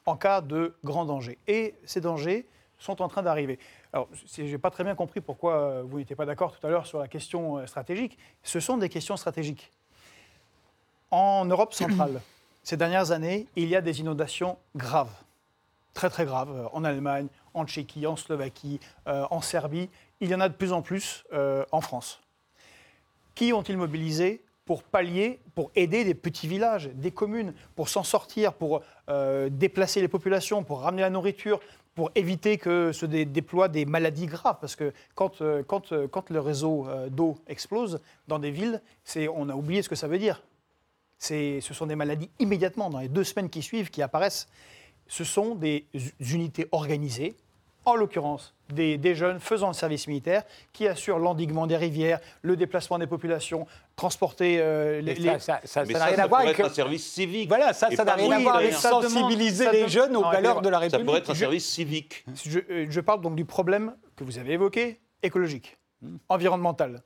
en 0.05 0.17
cas 0.17 0.43
de 0.43 0.75
grand 0.85 1.07
danger. 1.07 1.39
Et 1.47 1.75
ces 1.87 2.03
dangers 2.03 2.47
sont 2.79 3.01
en 3.01 3.09
train 3.09 3.23
d'arriver. 3.23 3.59
Alors, 3.95 4.09
je 4.31 4.43
n'ai 4.43 4.59
pas 4.59 4.71
très 4.71 4.85
bien 4.85 4.95
compris 4.95 5.23
pourquoi 5.23 5.55
euh, 5.55 5.83
vous 5.87 5.99
n'étiez 5.99 6.17
pas 6.17 6.27
d'accord 6.27 6.57
tout 6.57 6.67
à 6.67 6.71
l'heure 6.71 6.87
sur 6.87 6.99
la 6.99 7.09
question 7.09 7.57
euh, 7.57 7.67
stratégique. 7.67 8.19
Ce 8.43 8.61
sont 8.61 8.77
des 8.77 8.91
questions 8.91 9.17
stratégiques. 9.17 9.73
En 11.11 11.47
Europe 11.47 11.73
centrale, 11.73 12.21
ces 12.63 12.77
dernières 12.77 13.11
années, 13.11 13.47
il 13.57 13.69
y 13.69 13.77
a 13.77 13.81
des 13.81 14.01
inondations 14.01 14.59
graves, 14.77 15.13
très 15.95 16.11
très 16.11 16.27
graves, 16.27 16.69
en 16.75 16.85
Allemagne, 16.85 17.29
en 17.55 17.65
Tchéquie, 17.67 18.07
en 18.07 18.17
Slovaquie, 18.17 18.81
en 19.07 19.41
Serbie. 19.41 19.89
Il 20.21 20.31
y 20.31 20.35
en 20.35 20.41
a 20.41 20.49
de 20.49 20.55
plus 20.55 20.73
en 20.73 20.83
plus 20.83 21.25
en 21.73 21.81
France. 21.81 22.21
Qui 23.35 23.53
ont-ils 23.53 23.77
mobilisé 23.77 24.43
pour 24.65 24.83
pallier, 24.83 25.41
pour 25.55 25.71
aider 25.77 26.05
des 26.05 26.13
petits 26.13 26.47
villages, 26.47 26.91
des 26.93 27.11
communes, 27.11 27.55
pour 27.75 27.89
s'en 27.89 28.03
sortir, 28.03 28.53
pour 28.53 28.83
euh, 29.09 29.49
déplacer 29.49 30.03
les 30.03 30.09
populations, 30.09 30.63
pour 30.63 30.81
ramener 30.81 31.01
la 31.01 31.09
nourriture, 31.09 31.59
pour 31.95 32.11
éviter 32.15 32.59
que 32.59 32.93
se 32.93 33.07
déploient 33.07 33.69
des 33.69 33.87
maladies 33.87 34.27
graves? 34.27 34.59
Parce 34.61 34.77
que 34.77 34.93
quand, 35.15 35.41
euh, 35.41 35.63
quand, 35.63 35.93
euh, 35.93 36.07
quand 36.07 36.29
le 36.29 36.39
réseau 36.39 36.87
d'eau 37.11 37.39
explose 37.47 38.01
dans 38.27 38.39
des 38.39 38.51
villes, 38.51 38.83
on 39.33 39.49
a 39.49 39.55
oublié 39.55 39.81
ce 39.81 39.89
que 39.89 39.97
ça 39.97 40.07
veut 40.07 40.19
dire. 40.19 40.43
Ce 41.19 41.61
sont 41.61 41.87
des 41.87 41.97
maladies 41.97 42.29
immédiatement, 42.39 42.91
dans 42.91 42.99
les 42.99 43.09
deux 43.09 43.25
semaines 43.25 43.49
qui 43.49 43.63
suivent, 43.63 43.89
qui 43.89 44.03
apparaissent. 44.03 44.49
Ce 45.07 45.25
sont 45.25 45.55
des 45.55 45.87
unités 46.21 46.69
organisées, 46.73 47.37
en 47.91 47.95
l'occurrence 47.97 48.55
des, 48.73 49.15
jeunes 49.15 49.41
faisant 49.41 49.69
le 49.69 49.75
service 49.75 50.07
militaire 50.07 50.43
qui 50.73 50.87
assurent 50.87 51.19
l'endiguement 51.19 51.67
des 51.67 51.77
rivières, 51.77 52.21
le 52.43 52.57
déplacement 52.57 52.99
des 52.99 53.07
populations, 53.07 53.67
transporter 53.97 54.59
euh, 54.61 55.01
les, 55.01 55.17
Ça 55.39 55.61
n'a 55.85 56.05
rien 56.05 56.19
à 56.19 56.27
voir 56.27 56.43
avec 56.43 56.61
un 56.61 56.69
service 56.69 57.07
civique. 57.07 57.49
Voilà, 57.49 57.73
ça, 57.73 57.91
ça 57.91 58.05
n'a 58.05 58.15
rien 58.15 58.31
à 58.31 58.39
voir 58.41 58.57
avec 58.57 58.75
sensibiliser 58.75 59.71
les 59.73 59.89
jeunes 59.89 60.17
aux 60.17 60.23
valeurs 60.23 60.61
de 60.61 60.69
la 60.69 60.79
République. 60.79 61.01
Ça 61.01 61.05
pourrait 61.05 61.19
être 61.21 61.31
un 61.31 61.35
service 61.35 61.69
civique. 61.69 62.25
Euh, 62.47 62.87
je, 62.89 63.01
parle 63.01 63.23
donc 63.23 63.37
du 63.37 63.45
problème 63.45 63.95
que 64.17 64.25
vous 64.25 64.39
avez 64.39 64.53
évoqué, 64.53 65.01
écologique, 65.23 65.79
hmm. 66.03 66.17
environnemental. 66.29 67.03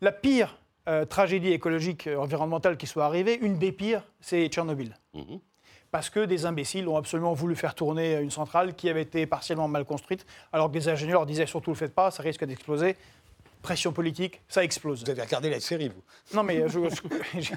La 0.00 0.12
pire 0.12 0.56
euh, 0.86 1.06
tragédie 1.06 1.52
écologique 1.52 2.06
euh, 2.06 2.18
environnementale 2.18 2.76
qui 2.76 2.86
soit 2.86 3.06
arrivée, 3.06 3.38
une 3.40 3.56
des 3.56 3.72
pires, 3.72 4.02
c'est 4.20 4.46
Tchernobyl. 4.48 4.94
Mhm. 5.14 5.40
Parce 5.94 6.10
que 6.10 6.24
des 6.24 6.44
imbéciles 6.44 6.88
ont 6.88 6.96
absolument 6.96 7.34
voulu 7.34 7.54
faire 7.54 7.72
tourner 7.76 8.14
une 8.18 8.32
centrale 8.32 8.74
qui 8.74 8.88
avait 8.90 9.02
été 9.02 9.26
partiellement 9.26 9.68
mal 9.68 9.84
construite, 9.84 10.26
alors 10.52 10.66
que 10.66 10.72
des 10.72 10.88
ingénieurs 10.88 11.24
disaient 11.24 11.46
surtout 11.46 11.70
le 11.70 11.76
faites 11.76 11.94
pas, 11.94 12.10
ça 12.10 12.20
risque 12.24 12.44
d'exploser. 12.44 12.96
Pression 13.62 13.92
politique, 13.92 14.42
ça 14.48 14.64
explose. 14.64 15.04
Vous 15.04 15.10
avez 15.10 15.22
regardé 15.22 15.50
la 15.50 15.60
série, 15.60 15.90
vous 15.90 16.02
Non, 16.34 16.42
mais 16.42 16.58
euh, 16.62 16.66
je, 16.68 16.80
je- 17.40 17.52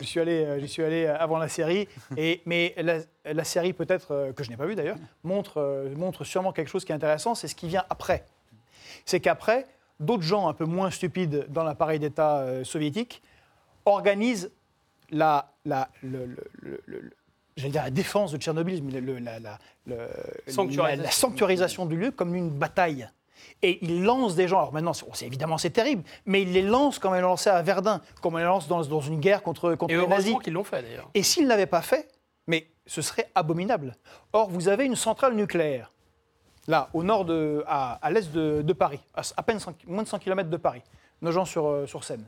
je 0.00 0.04
suis 0.04 0.20
allé, 0.20 0.42
euh, 0.42 0.58
j'y 0.58 0.68
suis 0.68 0.82
allé 0.82 1.04
avant 1.06 1.36
la 1.36 1.48
série. 1.48 1.86
Et, 2.16 2.40
mais 2.46 2.72
la, 2.78 3.00
la 3.30 3.44
série, 3.44 3.74
peut-être, 3.74 4.12
euh, 4.12 4.32
que 4.32 4.42
je 4.42 4.48
n'ai 4.48 4.56
pas 4.56 4.64
vue 4.64 4.74
d'ailleurs, 4.74 4.96
montre, 5.22 5.58
euh, 5.58 5.94
montre 5.94 6.24
sûrement 6.24 6.52
quelque 6.54 6.68
chose 6.70 6.86
qui 6.86 6.92
est 6.92 6.94
intéressant, 6.94 7.34
c'est 7.34 7.46
ce 7.46 7.54
qui 7.54 7.68
vient 7.68 7.84
après. 7.90 8.24
C'est 9.04 9.20
qu'après, 9.20 9.66
d'autres 10.00 10.22
gens 10.22 10.48
un 10.48 10.54
peu 10.54 10.64
moins 10.64 10.90
stupides 10.90 11.44
dans 11.50 11.62
l'appareil 11.62 11.98
d'État 11.98 12.38
euh, 12.38 12.64
soviétique 12.64 13.20
organisent 13.84 14.50
la, 15.10 15.52
la, 15.66 15.90
le- 16.02 16.24
le- 16.24 16.48
le- 16.62 16.80
le- 16.86 17.00
le- 17.00 17.10
j'allais 17.56 17.70
dire 17.72 17.82
la 17.82 17.90
défense 17.90 18.32
de 18.32 18.38
Tchernobyl, 18.38 18.82
mais 18.82 19.00
le- 19.00 19.18
la, 19.18 19.38
la- 19.40 19.58
le- 19.86 19.96
Sanctuarisation. 20.46 20.82
la- 20.84 20.96
la 20.96 21.10
sanctuarisation 21.10 21.86
du 21.86 21.96
lieu 21.96 22.10
comme 22.10 22.34
une 22.34 22.50
bataille. 22.50 23.08
Et 23.60 23.78
ils 23.84 24.02
lancent 24.04 24.34
des 24.36 24.46
gens, 24.48 24.58
alors 24.58 24.72
maintenant, 24.72 24.92
c'est, 24.92 25.26
évidemment 25.26 25.58
c'est 25.58 25.70
terrible, 25.70 26.02
mais 26.26 26.42
ils 26.42 26.52
les 26.52 26.62
lancent 26.62 26.98
comme 26.98 27.14
ils 27.14 27.20
l'ont 27.20 27.28
lancé 27.28 27.50
à 27.50 27.60
Verdun, 27.62 28.00
comme 28.20 28.34
ils 28.34 28.38
les 28.38 28.44
lancent 28.44 28.68
dans, 28.68 28.82
dans 28.84 29.00
une 29.00 29.18
guerre 29.20 29.42
contre, 29.42 29.74
contre 29.74 29.92
Et 29.92 29.96
les 29.96 30.06
nazis. 30.06 30.34
qu'ils 30.42 30.52
l'ont 30.52 30.64
fait 30.64 30.82
d'ailleurs. 30.82 31.08
Et 31.14 31.22
s'ils 31.22 31.44
ne 31.44 31.48
l'avaient 31.48 31.66
pas 31.66 31.82
fait, 31.82 32.08
mais 32.46 32.66
ce 32.86 33.02
serait 33.02 33.28
abominable. 33.34 33.96
Or, 34.32 34.48
vous 34.48 34.68
avez 34.68 34.84
une 34.84 34.96
centrale 34.96 35.34
nucléaire, 35.34 35.92
là, 36.68 36.88
au 36.92 37.02
nord 37.02 37.24
de, 37.24 37.64
à, 37.66 37.94
à 37.94 38.10
l'est 38.10 38.32
de, 38.32 38.62
de 38.62 38.72
Paris, 38.72 39.00
à, 39.14 39.42
peine 39.42 39.58
100 39.58 39.74
moins 39.86 40.02
de 40.04 40.08
100 40.08 40.18
km 40.20 40.48
de 40.48 40.56
Paris, 40.56 40.82
Nogent-sur-Seine. 41.20 41.86
Sur 41.86 42.04
Seine. 42.04 42.24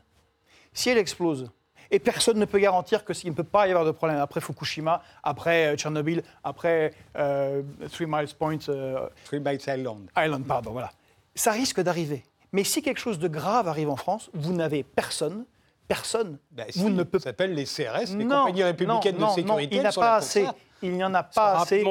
si 0.72 0.90
elle 0.90 0.98
explose, 0.98 1.50
et 1.90 1.98
personne 1.98 2.38
ne 2.38 2.44
peut 2.44 2.58
garantir 2.58 3.04
qu'il 3.04 3.30
ne 3.30 3.34
peut 3.34 3.44
pas 3.44 3.66
y 3.66 3.70
avoir 3.70 3.84
de 3.84 3.90
problème 3.90 4.18
après 4.18 4.40
Fukushima, 4.40 5.02
après 5.22 5.66
euh, 5.66 5.76
Tchernobyl, 5.76 6.22
après 6.42 6.92
euh, 7.16 7.62
Three 7.92 8.06
Miles 8.06 8.34
Point 8.38 8.58
euh, 8.68 9.08
Three 9.24 9.40
Miles 9.40 9.60
Island. 9.66 10.08
Island, 10.16 10.44
pardon, 10.46 10.72
voilà. 10.72 10.90
Ça 11.34 11.52
risque 11.52 11.80
d'arriver. 11.80 12.24
Mais 12.52 12.64
si 12.64 12.82
quelque 12.82 13.00
chose 13.00 13.18
de 13.18 13.28
grave 13.28 13.66
arrive 13.68 13.90
en 13.90 13.96
France, 13.96 14.30
vous 14.32 14.52
n'avez 14.52 14.84
personne, 14.84 15.44
personne, 15.88 16.38
Ben, 16.52 16.66
vous 16.74 16.88
si, 16.88 16.92
ne 16.92 17.02
peut 17.02 17.18
Ça 17.18 17.24
s'appelle 17.24 17.54
les 17.54 17.64
CRS, 17.64 18.16
les 18.16 18.24
non, 18.24 18.42
compagnies 18.42 18.62
républicaines 18.62 19.16
non, 19.16 19.34
de 19.34 19.42
non, 19.42 19.56
sécurité. 19.58 19.76
il 19.76 19.80
n'y 19.80 19.86
en 19.86 19.90
a 19.90 19.92
pas 19.92 20.14
assez. 20.16 20.46
Il 20.82 20.92
n'y 20.92 21.04
en 21.04 21.14
a 21.14 21.22
pas 21.22 21.60
assez. 21.62 21.84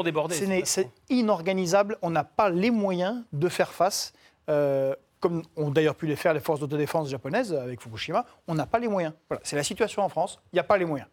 C'est 0.66 0.90
inorganisable. 1.10 1.98
On 2.02 2.12
n'a 2.12 2.24
pas 2.24 2.50
les 2.50 2.72
moyens 2.72 3.24
de 3.34 3.50
faire 3.50 3.74
face, 3.74 4.14
euh, 4.50 4.96
comme 5.24 5.42
ont 5.56 5.72
d'ailleurs 5.72 5.96
pu 5.96 6.06
les 6.06 6.18
faire 6.18 6.34
les 6.34 6.42
forces 6.42 6.60
d'autodéfense 6.60 7.10
japonaises 7.10 7.54
avec 7.54 7.82
Fukushima. 7.82 8.26
On 8.50 8.56
n'a 8.56 8.66
pas 8.66 8.78
les 8.78 8.90
moyens. 8.90 9.14
Voilà, 9.30 9.40
c'est 9.46 9.56
la 9.56 9.64
situation 9.64 10.02
en 10.04 10.10
France. 10.10 10.42
Il 10.52 10.58
n'y 10.58 10.60
a 10.60 10.64
pas 10.66 10.78
les 10.78 10.84
moyens. 10.84 11.10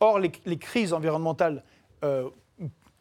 Or, 0.00 0.18
les, 0.18 0.32
les 0.46 0.56
crises 0.58 0.92
environnementales 0.92 1.62
euh, 2.02 2.28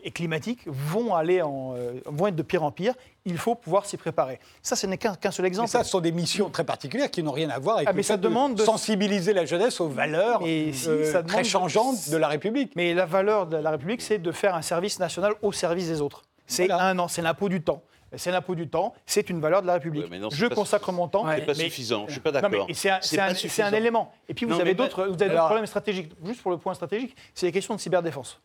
et 0.04 0.12
climatiques 0.12 0.62
vont 0.68 1.16
aller 1.16 1.42
en, 1.42 1.74
euh, 1.76 2.00
vont 2.06 2.28
être 2.28 2.36
de 2.36 2.44
pire 2.44 2.62
en 2.64 2.72
pire. 2.72 2.94
Il 3.26 3.38
faut 3.40 3.56
pouvoir 3.56 3.88
s'y 3.88 3.98
préparer. 3.98 4.40
Ça, 4.62 4.76
ce 4.76 4.86
n'est 4.86 4.98
qu'un 5.00 5.16
seul 5.32 5.44
Mais 5.44 5.48
exemple. 5.48 5.68
ça, 5.70 5.84
ce 5.84 5.90
sont 5.90 6.00
des 6.00 6.12
missions 6.12 6.50
très 6.52 6.64
particulières 6.64 7.10
qui 7.10 7.24
n'ont 7.24 7.32
rien 7.32 7.50
à 7.50 7.58
voir 7.58 7.78
avec 7.78 7.88
Ah, 7.90 7.94
mais 7.94 7.98
le 7.98 8.04
ça 8.04 8.14
fait 8.14 8.20
demande 8.22 8.54
de- 8.56 8.64
sensibiliser 8.64 9.34
la 9.34 9.46
jeunesse 9.46 9.82
aux 9.82 9.90
valeurs 9.90 10.42
Mais 10.44 10.72
si, 10.74 10.88
euh, 10.90 11.12
ça 11.12 11.24
très 11.24 11.42
de- 11.42 11.48
changeantes 11.48 12.10
de 12.12 12.18
la 12.18 12.28
République. 12.28 12.74
Mais 12.76 12.94
la 12.94 13.06
valeur 13.08 13.48
de 13.48 13.58
la 13.58 13.72
République, 13.72 14.02
c'est 14.04 14.20
de 14.20 14.32
faire 14.32 14.54
un 14.54 14.62
service 14.62 15.00
national 15.00 15.34
au 15.42 15.52
service 15.52 15.88
des 15.88 16.02
autres. 16.02 16.22
C'est 16.46 16.68
Voilà. 16.68 16.84
un 16.86 17.00
an, 17.00 17.08
c'est 17.08 17.22
l'impôt 17.24 17.50
du 17.50 17.62
temps. 17.62 17.82
C'est 18.16 18.32
l'impôt 18.32 18.56
du 18.56 18.68
temps, 18.68 18.94
c'est 19.06 19.30
une 19.30 19.40
valeur 19.40 19.62
de 19.62 19.68
la 19.68 19.74
République. 19.74 20.04
Ouais, 20.04 20.10
mais 20.10 20.20
non, 20.20 20.30
c'est 20.30 20.38
je 20.38 20.46
consacre 20.48 20.92
mon 20.92 21.08
temps. 21.08 21.26
C'est 21.30 21.42
pas 21.46 21.54
mais- 21.56 21.64
suffisant, 21.66 22.06
je 22.08 22.14
suis 22.14 22.22
pas 22.22 22.32
d'accord. 22.32 22.68
c'est 22.72 22.90
un, 22.90 23.00
un- 23.30 23.66
un 23.68 23.74
élément. 23.74 24.12
Et 24.28 24.34
puis 24.34 24.46
vous 24.46 24.52
Non, 24.54 24.58
d'autres 24.58 25.04
vous 25.04 25.14
avez 25.14 25.16
d'autres 25.16 25.32
Alors- 25.32 25.46
problèmes 25.48 25.66
stratégiques. 25.68 26.12
Juste 26.26 26.42
pour 26.42 26.52
le 26.52 26.58
point 26.58 26.74
stratégique, 26.74 27.16
c'est 27.34 27.46
les 27.46 27.52
questions 27.52 27.76
de 27.76 27.80
cyberdéfense. 27.80 28.42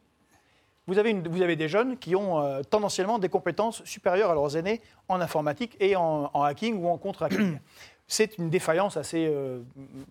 Vous 0.86 0.98
avez, 0.98 1.10
une- 1.12 1.26
vous 1.26 1.40
avez 1.40 1.56
des 1.56 1.66
jeunes 1.68 1.96
qui 1.96 2.14
ont 2.14 2.40
euh, 2.44 2.60
tendanciellement 2.62 3.18
des 3.18 3.30
compétences 3.30 3.82
supérieures 3.86 4.30
à 4.30 4.34
leurs 4.34 4.54
aînés 4.54 4.82
en 5.08 5.18
informatique 5.20 5.76
et 5.80 5.96
en, 5.96 6.30
en 6.34 6.42
hacking 6.42 6.76
ou 6.82 6.88
en 6.88 6.98
contre-hacking. 6.98 7.58
C'est 8.06 8.36
une 8.36 8.50
défaillance 8.50 8.98
assez 8.98 9.26
euh, 9.26 9.60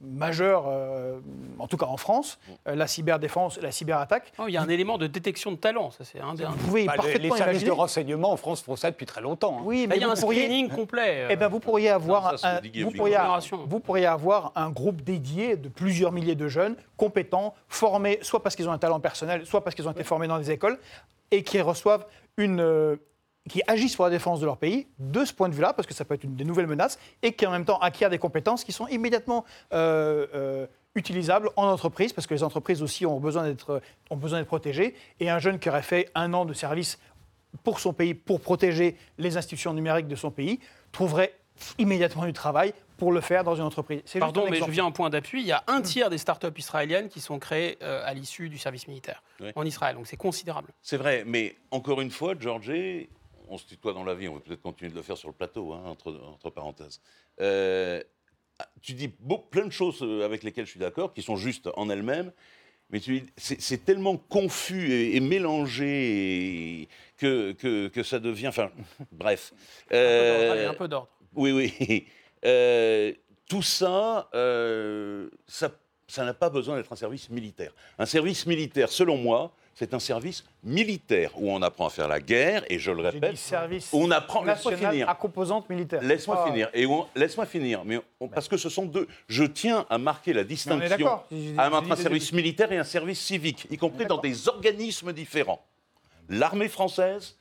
majeure, 0.01 0.65
euh, 0.67 1.19
en 1.59 1.67
tout 1.67 1.77
cas 1.77 1.85
en 1.85 1.97
France, 1.97 2.39
euh, 2.67 2.73
la 2.73 2.87
cyberdéfense, 2.87 3.59
la 3.61 3.71
cyberattaque. 3.71 4.33
Oh, 4.39 4.45
il 4.47 4.53
y 4.53 4.57
a 4.57 4.61
un 4.63 4.67
élément 4.69 4.97
de 4.97 5.05
détection 5.05 5.51
de 5.51 5.57
talent, 5.57 5.91
ça 5.91 6.03
c'est 6.03 6.19
un 6.19 6.33
des. 6.33 6.43
Vous 6.45 6.53
pouvez 6.57 6.85
Bah, 6.85 6.93
les- 6.93 6.97
parfaitement 6.97 7.21
les 7.35 7.37
services 7.37 7.43
imaginer. 7.61 7.65
de 7.67 7.71
renseignement 7.71 8.31
en 8.31 8.37
France 8.37 8.63
font 8.63 8.75
ça 8.75 8.89
depuis 8.89 9.05
très 9.05 9.21
longtemps. 9.21 9.59
hein. 9.59 9.63
Oui, 9.63 9.85
mais 9.87 9.97
il 9.97 10.01
y 10.01 10.05
a 10.05 10.09
un 10.09 10.15
pourriez, 10.15 10.45
screening 10.45 10.69
complet. 10.69 11.27
eh 11.29 11.35
ben, 11.35 11.47
vous 11.49 11.59
pourriez 11.59 11.89
avoir, 11.89 12.31
Non, 12.31 12.37
ça, 12.37 12.59
c'est 12.63 12.79
un, 12.81 12.83
vous, 12.85 12.91
pourriez, 12.91 13.13
Génération. 13.15 13.59
vous 13.67 13.79
pourriez 13.79 14.07
avoir 14.07 14.51
un 14.55 14.71
groupe 14.71 15.01
dédié 15.03 15.55
de 15.55 15.69
plusieurs 15.69 16.11
milliers 16.11 16.35
de 16.35 16.47
jeunes 16.47 16.75
compétents, 16.97 17.53
formés, 17.67 18.17
soit 18.23 18.41
parce 18.41 18.55
qu'ils 18.55 18.67
ont 18.67 18.71
un 18.73 18.79
talent 18.79 18.99
personnel, 18.99 19.45
soit 19.45 19.63
parce 19.63 19.75
qu'ils 19.75 19.87
ont 19.87 19.91
été 19.91 20.03
formés 20.03 20.27
dans 20.27 20.39
des 20.39 20.49
écoles, 20.49 20.79
et 21.29 21.43
qui 21.43 21.61
reçoivent 21.61 22.07
une, 22.37 22.59
euh, 22.59 22.95
qui 23.49 23.61
agissent 23.67 23.95
pour 23.95 24.05
la 24.05 24.11
défense 24.11 24.39
de 24.39 24.45
leur 24.45 24.57
pays, 24.57 24.87
de 24.99 25.25
ce 25.25 25.33
point 25.33 25.49
de 25.49 25.53
vue-là, 25.53 25.73
parce 25.73 25.87
que 25.87 25.93
ça 25.93 26.05
peut 26.05 26.13
être 26.13 26.23
une 26.23 26.35
des 26.35 26.45
nouvelles 26.45 26.67
menaces, 26.67 26.97
et 27.21 27.33
qui 27.33 27.45
en 27.45 27.51
même 27.51 27.65
temps 27.65 27.77
acquièrent 27.79 28.09
des 28.09 28.17
compétences 28.17 28.63
qui 28.63 28.71
sont 28.71 28.87
immédiatement 28.87 29.43
euh, 29.73 30.27
euh, 30.33 30.67
utilisables 30.95 31.49
en 31.55 31.67
entreprise, 31.67 32.13
parce 32.13 32.25
que 32.25 32.33
les 32.33 32.43
entreprises 32.43 32.81
aussi 32.81 33.05
ont 33.05 33.19
besoin 33.19 33.43
d'être 33.43 33.81
ont 34.09 34.15
besoin 34.15 34.39
d'être 34.39 34.47
protégées. 34.47 34.95
Et 35.19 35.29
un 35.29 35.39
jeune 35.39 35.59
qui 35.59 35.69
aurait 35.69 35.81
fait 35.81 36.09
un 36.15 36.33
an 36.33 36.45
de 36.45 36.53
service 36.53 36.99
pour 37.63 37.79
son 37.79 37.93
pays, 37.93 38.13
pour 38.13 38.39
protéger 38.39 38.95
les 39.17 39.37
institutions 39.37 39.73
numériques 39.73 40.07
de 40.07 40.15
son 40.15 40.31
pays, 40.31 40.59
trouverait 40.91 41.33
immédiatement 41.77 42.25
du 42.25 42.33
travail 42.33 42.73
pour 42.97 43.11
le 43.11 43.21
faire 43.21 43.43
dans 43.43 43.55
une 43.55 43.63
entreprise. 43.63 44.01
Pardon, 44.19 44.47
un 44.47 44.49
mais 44.49 44.57
je 44.57 44.71
viens 44.71 44.85
un 44.85 44.91
point 44.91 45.09
d'appui. 45.09 45.41
Il 45.41 45.47
y 45.47 45.51
a 45.51 45.63
un 45.67 45.81
tiers 45.81 46.09
des 46.09 46.17
startups 46.17 46.57
israéliennes 46.57 47.09
qui 47.09 47.19
sont 47.19 47.37
créées 47.37 47.77
euh, 47.83 48.01
à 48.05 48.13
l'issue 48.13 48.49
du 48.49 48.57
service 48.57 48.87
militaire 48.87 49.21
Oui. 49.41 49.51
en 49.55 49.65
Israël. 49.65 49.95
Donc 49.95 50.07
c'est 50.07 50.17
considérable. 50.17 50.69
C'est 50.81 50.97
vrai, 50.97 51.23
mais 51.25 51.55
encore 51.71 52.01
une 52.01 52.11
fois, 52.11 52.33
Georgie, 52.39 53.09
on 53.49 53.57
se 53.57 53.65
tutoie 53.65 53.93
dans 53.93 54.03
la 54.03 54.13
vie, 54.15 54.27
on 54.27 54.35
va 54.35 54.39
peut-être 54.39 54.61
continuer 54.61 54.91
de 54.91 54.95
le 54.95 55.01
faire 55.01 55.17
sur 55.17 55.27
le 55.29 55.33
plateau, 55.33 55.73
hein, 55.73 55.83
entre, 55.85 56.13
entre 56.25 56.49
parenthèses. 56.49 57.01
Euh, 57.41 58.01
tu 58.81 58.93
dis 58.93 59.09
beau- 59.19 59.37
plein 59.39 59.65
de 59.65 59.71
choses 59.71 59.99
euh, 60.01 60.23
avec 60.25 60.43
lesquelles 60.43 60.65
je 60.65 60.71
suis 60.71 60.79
d'accord, 60.79 61.13
qui 61.13 61.21
sont 61.21 61.35
justes 61.35 61.69
en 61.75 61.89
elles-mêmes, 61.89 62.31
mais 62.89 62.99
c'est 63.37 63.85
tellement 63.85 64.17
confus 64.17 64.91
et, 64.91 65.15
et 65.15 65.19
mélangé 65.19 66.81
et 66.81 66.87
que, 67.17 67.53
que, 67.53 67.87
que 67.87 68.03
ça 68.03 68.19
devient. 68.19 68.47
Enfin, 68.49 68.71
bref. 69.11 69.53
Euh, 69.91 70.69
un 70.69 70.73
peu 70.73 70.87
d'ordre. 70.87 71.09
oui, 71.35 71.51
oui. 71.51 72.05
Euh, 72.45 73.13
tout 73.47 73.61
ça 73.61 74.29
ça 76.13 76.25
n'a 76.25 76.33
pas 76.33 76.49
besoin 76.49 76.75
d'être 76.75 76.91
un 76.93 76.95
service 76.97 77.29
militaire. 77.29 77.73
Un 77.97 78.05
service 78.05 78.45
militaire, 78.45 78.89
selon 78.89 79.17
moi, 79.17 79.55
c'est 79.75 79.93
un 79.93 79.99
service 79.99 80.43
militaire 80.63 81.31
où 81.35 81.51
on 81.51 81.61
apprend 81.61 81.87
à 81.87 81.89
faire 81.89 82.07
la 82.07 82.19
guerre, 82.19 82.63
et 82.69 82.77
je 82.79 82.91
le 82.91 83.01
répète, 83.01 83.35
on 83.91 84.11
apprend. 84.11 84.43
Laisse-moi 84.43 84.75
finir. 84.77 85.09
à 85.09 85.15
composante 85.15 85.69
militaire. 85.69 86.01
Laisse-moi 86.01 86.43
Ah, 86.43 86.47
finir. 86.47 86.69
Et 86.73 86.87
laisse-moi 87.15 87.45
finir. 87.45 87.83
Mais 87.85 87.99
on- 88.19 88.27
parce 88.27 88.47
que 88.47 88.57
ce 88.57 88.69
sont 88.69 88.85
deux. 88.85 89.07
Je 89.27 89.43
tiens 89.43 89.85
à 89.89 89.97
marquer 89.97 90.33
la 90.33 90.43
distinction 90.43 91.07
à 91.57 91.69
entre 91.71 91.91
un 91.91 91.95
des- 91.95 92.01
service 92.01 92.31
militaire 92.33 92.71
et 92.71 92.77
un 92.77 92.83
service 92.83 93.19
civique, 93.19 93.67
y 93.69 93.77
compris 93.77 94.05
dans 94.05 94.17
des 94.19 94.47
organismes 94.47 95.11
différents. 95.13 95.65
L'armée 96.29 96.69
française, 96.69 97.37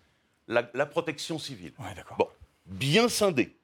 la, 0.48 0.68
la 0.74 0.86
protection 0.86 1.38
civile. 1.38 1.72
Ouais, 1.78 1.94
d'accord. 1.94 2.16
Bon, 2.16 2.28
bien 2.66 3.08
scindé. 3.08 3.54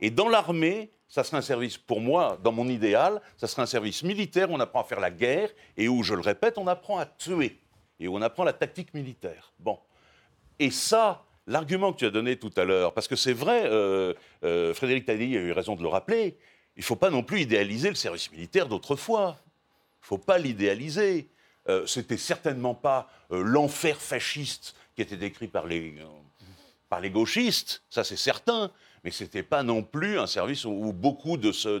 Et 0.00 0.10
dans 0.10 0.28
l'armée, 0.28 0.90
ça 1.08 1.24
serait 1.24 1.38
un 1.38 1.42
service, 1.42 1.76
pour 1.78 2.00
moi, 2.00 2.38
dans 2.42 2.52
mon 2.52 2.68
idéal, 2.68 3.20
ça 3.36 3.46
serait 3.46 3.62
un 3.62 3.66
service 3.66 4.02
militaire 4.02 4.50
où 4.50 4.54
on 4.54 4.60
apprend 4.60 4.80
à 4.80 4.84
faire 4.84 5.00
la 5.00 5.10
guerre 5.10 5.50
et 5.76 5.88
où, 5.88 6.02
je 6.02 6.14
le 6.14 6.20
répète, 6.20 6.58
on 6.58 6.66
apprend 6.66 6.98
à 6.98 7.06
tuer 7.06 7.58
et 8.00 8.08
on 8.08 8.20
apprend 8.22 8.44
la 8.44 8.52
tactique 8.52 8.94
militaire. 8.94 9.52
Bon. 9.58 9.78
Et 10.58 10.70
ça, 10.70 11.24
l'argument 11.46 11.92
que 11.92 11.98
tu 11.98 12.06
as 12.06 12.10
donné 12.10 12.36
tout 12.36 12.52
à 12.56 12.64
l'heure, 12.64 12.92
parce 12.94 13.08
que 13.08 13.16
c'est 13.16 13.32
vrai, 13.32 13.62
euh, 13.66 14.14
euh, 14.44 14.74
Frédéric 14.74 15.06
Taddy 15.06 15.36
a 15.36 15.40
eu 15.40 15.52
raison 15.52 15.76
de 15.76 15.82
le 15.82 15.88
rappeler, 15.88 16.36
il 16.76 16.80
ne 16.80 16.84
faut 16.84 16.96
pas 16.96 17.10
non 17.10 17.22
plus 17.22 17.40
idéaliser 17.40 17.88
le 17.88 17.96
service 17.96 18.30
militaire 18.30 18.68
d'autrefois. 18.68 19.36
Il 19.40 20.04
ne 20.04 20.06
faut 20.06 20.18
pas 20.18 20.38
l'idéaliser. 20.38 21.28
Euh, 21.68 21.86
C'était 21.86 22.16
certainement 22.16 22.74
pas 22.74 23.10
euh, 23.32 23.42
l'enfer 23.42 24.00
fasciste 24.00 24.76
qui 24.94 25.02
était 25.02 25.16
décrit 25.16 25.48
par 25.48 25.66
les, 25.66 25.94
par 26.88 27.00
les 27.00 27.10
gauchistes, 27.10 27.82
ça 27.90 28.04
c'est 28.04 28.16
certain. 28.16 28.70
Mais 29.04 29.10
ce 29.10 29.24
n'était 29.24 29.42
pas 29.42 29.62
non 29.62 29.82
plus 29.82 30.18
un 30.18 30.26
service 30.26 30.64
où, 30.64 30.70
où 30.70 30.92
beaucoup 30.92 31.36
de, 31.36 31.52
ce- 31.52 31.78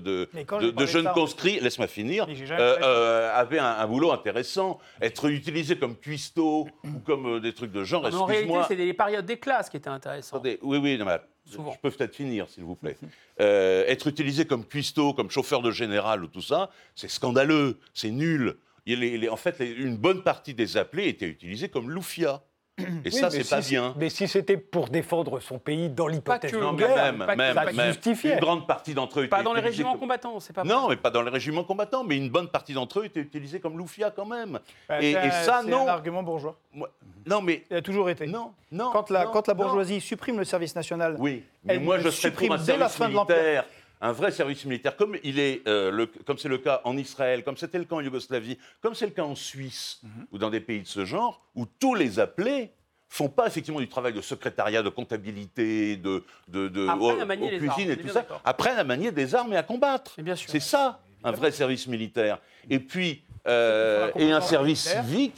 jeunes 0.86 1.10
conscrits, 1.14 1.60
laisse-moi 1.60 1.86
finir, 1.88 2.26
euh, 2.28 2.76
euh, 2.82 3.30
avaient 3.34 3.58
un, 3.58 3.64
un 3.78 3.86
boulot 3.86 4.12
intéressant. 4.12 4.78
Être 5.00 5.28
utilisé 5.30 5.76
comme 5.78 5.96
cuistot 5.96 6.68
ou 6.84 6.98
comme 7.04 7.26
euh, 7.36 7.40
des 7.40 7.52
trucs 7.52 7.72
de 7.72 7.84
genre, 7.84 8.02
Mais 8.02 8.14
en 8.14 8.24
réalité, 8.24 8.44
excuse-moi. 8.44 8.64
c'est 8.68 8.76
les 8.76 8.94
périodes 8.94 9.26
des 9.26 9.38
classes 9.38 9.68
qui 9.70 9.76
étaient 9.76 9.88
intéressantes. 9.88 10.34
Attendez, 10.40 10.58
oui, 10.62 10.78
oui, 10.78 10.98
non, 10.98 11.04
mais 11.06 11.18
Souvent. 11.44 11.72
je 11.72 11.78
peux 11.78 11.90
peut-être 11.90 12.14
finir, 12.14 12.48
s'il 12.48 12.64
vous 12.64 12.74
plaît. 12.76 12.96
Euh, 13.40 13.84
être 13.86 14.06
utilisé 14.06 14.46
comme 14.46 14.64
cuistot, 14.64 15.12
comme 15.14 15.30
chauffeur 15.30 15.62
de 15.62 15.70
général 15.70 16.22
ou 16.24 16.28
tout 16.28 16.42
ça, 16.42 16.70
c'est 16.94 17.08
scandaleux, 17.10 17.78
c'est 17.94 18.10
nul. 18.10 18.56
Il 18.86 19.28
en 19.28 19.36
fait, 19.36 19.58
une 19.60 19.96
bonne 19.98 20.22
partie 20.22 20.54
des 20.54 20.76
appelés 20.78 21.08
étaient 21.08 21.26
utilisés 21.26 21.68
comme 21.68 21.90
loufia. 21.90 22.42
Et 22.78 22.84
Oui, 23.06 23.12
ça, 23.12 23.28
mais 23.30 23.42
c'est 23.42 23.50
pas 23.50 23.62
si- 23.62 23.70
bien. 23.70 23.94
Mais 23.98 24.08
si 24.08 24.28
c'était 24.28 24.56
pour 24.56 24.88
défendre 24.88 25.40
son 25.40 25.58
pays 25.58 25.88
dans 25.88 26.06
l'hypothèse 26.06 26.50
que, 26.52 26.56
de 26.56 26.60
Non, 26.62 26.72
mais 26.72 26.78
guerre, 26.86 27.12
même, 27.12 27.18
pas 27.26 27.32
que- 27.32 27.38
même, 27.38 27.54
ça 27.54 27.64
même. 27.72 27.86
justifiait. 27.92 28.34
Une 28.34 28.40
grande 28.40 28.66
partie 28.66 28.94
d'entre 28.94 29.20
eux 29.20 29.28
Pas 29.28 29.42
dans 29.42 29.52
les 29.52 29.60
régiments 29.60 29.92
comme- 29.92 30.00
combattants, 30.00 30.38
c'est 30.40 30.52
pas 30.52 30.64
Non, 30.64 30.88
mais 30.88 30.96
pas 30.96 31.10
dans 31.10 31.22
les 31.22 31.30
régiments 31.30 31.64
combattants, 31.64 32.04
mais 32.04 32.16
une 32.16 32.30
bonne 32.30 32.48
partie 32.48 32.72
d'entre 32.74 33.00
eux 33.00 33.04
étaient 33.06 33.20
utilisés 33.20 33.60
comme 33.60 33.76
loufia 33.76 34.10
quand 34.10 34.26
même. 34.26 34.58
Bah, 34.88 35.02
et, 35.02 35.12
c'est 35.14 35.30
ça, 35.30 35.60
c'est 35.64 35.70
non. 35.70 35.86
un 35.86 35.88
argument 35.88 36.22
bourgeois. 36.22 36.56
Moi- 36.72 36.90
non, 37.26 37.42
mais 37.42 37.64
Il 37.70 37.76
a 37.76 37.82
toujours 37.82 38.08
été. 38.10 38.26
non, 38.26 38.52
non. 38.70 38.90
Quand 38.92 39.10
la, 39.10 39.24
non, 39.24 39.30
quand 39.32 39.48
la 39.48 39.54
non. 39.54 39.62
bourgeoisie 39.64 40.00
supprime 40.00 40.38
le 40.38 40.44
service 40.44 40.74
national, 40.74 41.16
Oui, 41.18 41.44
mais 41.64 41.74
Elle 41.74 41.80
moi 41.80 41.98
je 41.98 42.10
serais 42.10 42.28
supprime 42.30 42.48
pour 42.48 42.56
un 42.60 42.64
dès 42.64 42.72
la 42.76 42.88
service 42.88 42.96
fin 42.96 43.08
de 43.08 43.14
l'Empire. 43.14 43.36
militaire, 43.36 43.64
un 44.00 44.12
vrai 44.12 44.30
service 44.30 44.64
militaire, 44.64 44.96
comme 44.96 45.16
il 45.24 45.38
est, 45.38 45.66
euh, 45.66 45.90
le- 45.90 46.06
comme 46.26 46.38
c'est 46.38 46.48
le 46.48 46.58
cas 46.58 46.80
en 46.84 46.96
Israël, 46.96 47.42
comme 47.44 47.56
c'était 47.56 47.78
le 47.78 47.84
cas 47.84 47.96
en 47.96 48.00
Yougoslavie, 48.00 48.58
comme 48.80 48.94
c'est 48.94 49.06
le 49.06 49.12
cas 49.12 49.24
en 49.24 49.34
Suisse 49.34 50.00
Mhm. 50.02 50.26
ou 50.32 50.38
dans 50.38 50.50
des 50.50 50.60
pays 50.60 50.80
de 50.82 50.86
ce 50.86 51.04
genre, 51.04 51.40
où 51.54 51.66
tous 51.80 51.94
les 51.94 52.18
appelés 52.20 52.70
font 53.08 53.28
pas 53.28 53.46
effectivement 53.46 53.80
du 53.80 53.88
travail 53.88 54.12
de 54.12 54.20
secrétariat, 54.20 54.82
de 54.82 54.88
comptabilité, 54.90 55.96
de, 55.96 56.22
de, 56.48 56.88
aux 56.88 57.48
cuisines 57.58 57.90
et 57.90 57.96
tout 57.96 58.08
ça, 58.08 58.24
apprennent 58.44 58.78
à 58.78 58.84
manier 58.84 59.10
des 59.12 59.34
armes 59.34 59.52
et 59.52 59.56
à 59.56 59.62
combattre. 59.62 60.16
C'est 60.46 60.60
ça, 60.60 61.00
un 61.24 61.32
vrai 61.32 61.50
service 61.50 61.86
militaire. 61.86 62.38
Et 62.68 62.78
puis, 62.78 63.22
euh, 63.46 64.10
et 64.14 64.30
un 64.30 64.40
service 64.42 64.84
militaire. 64.86 65.04
civique, 65.04 65.36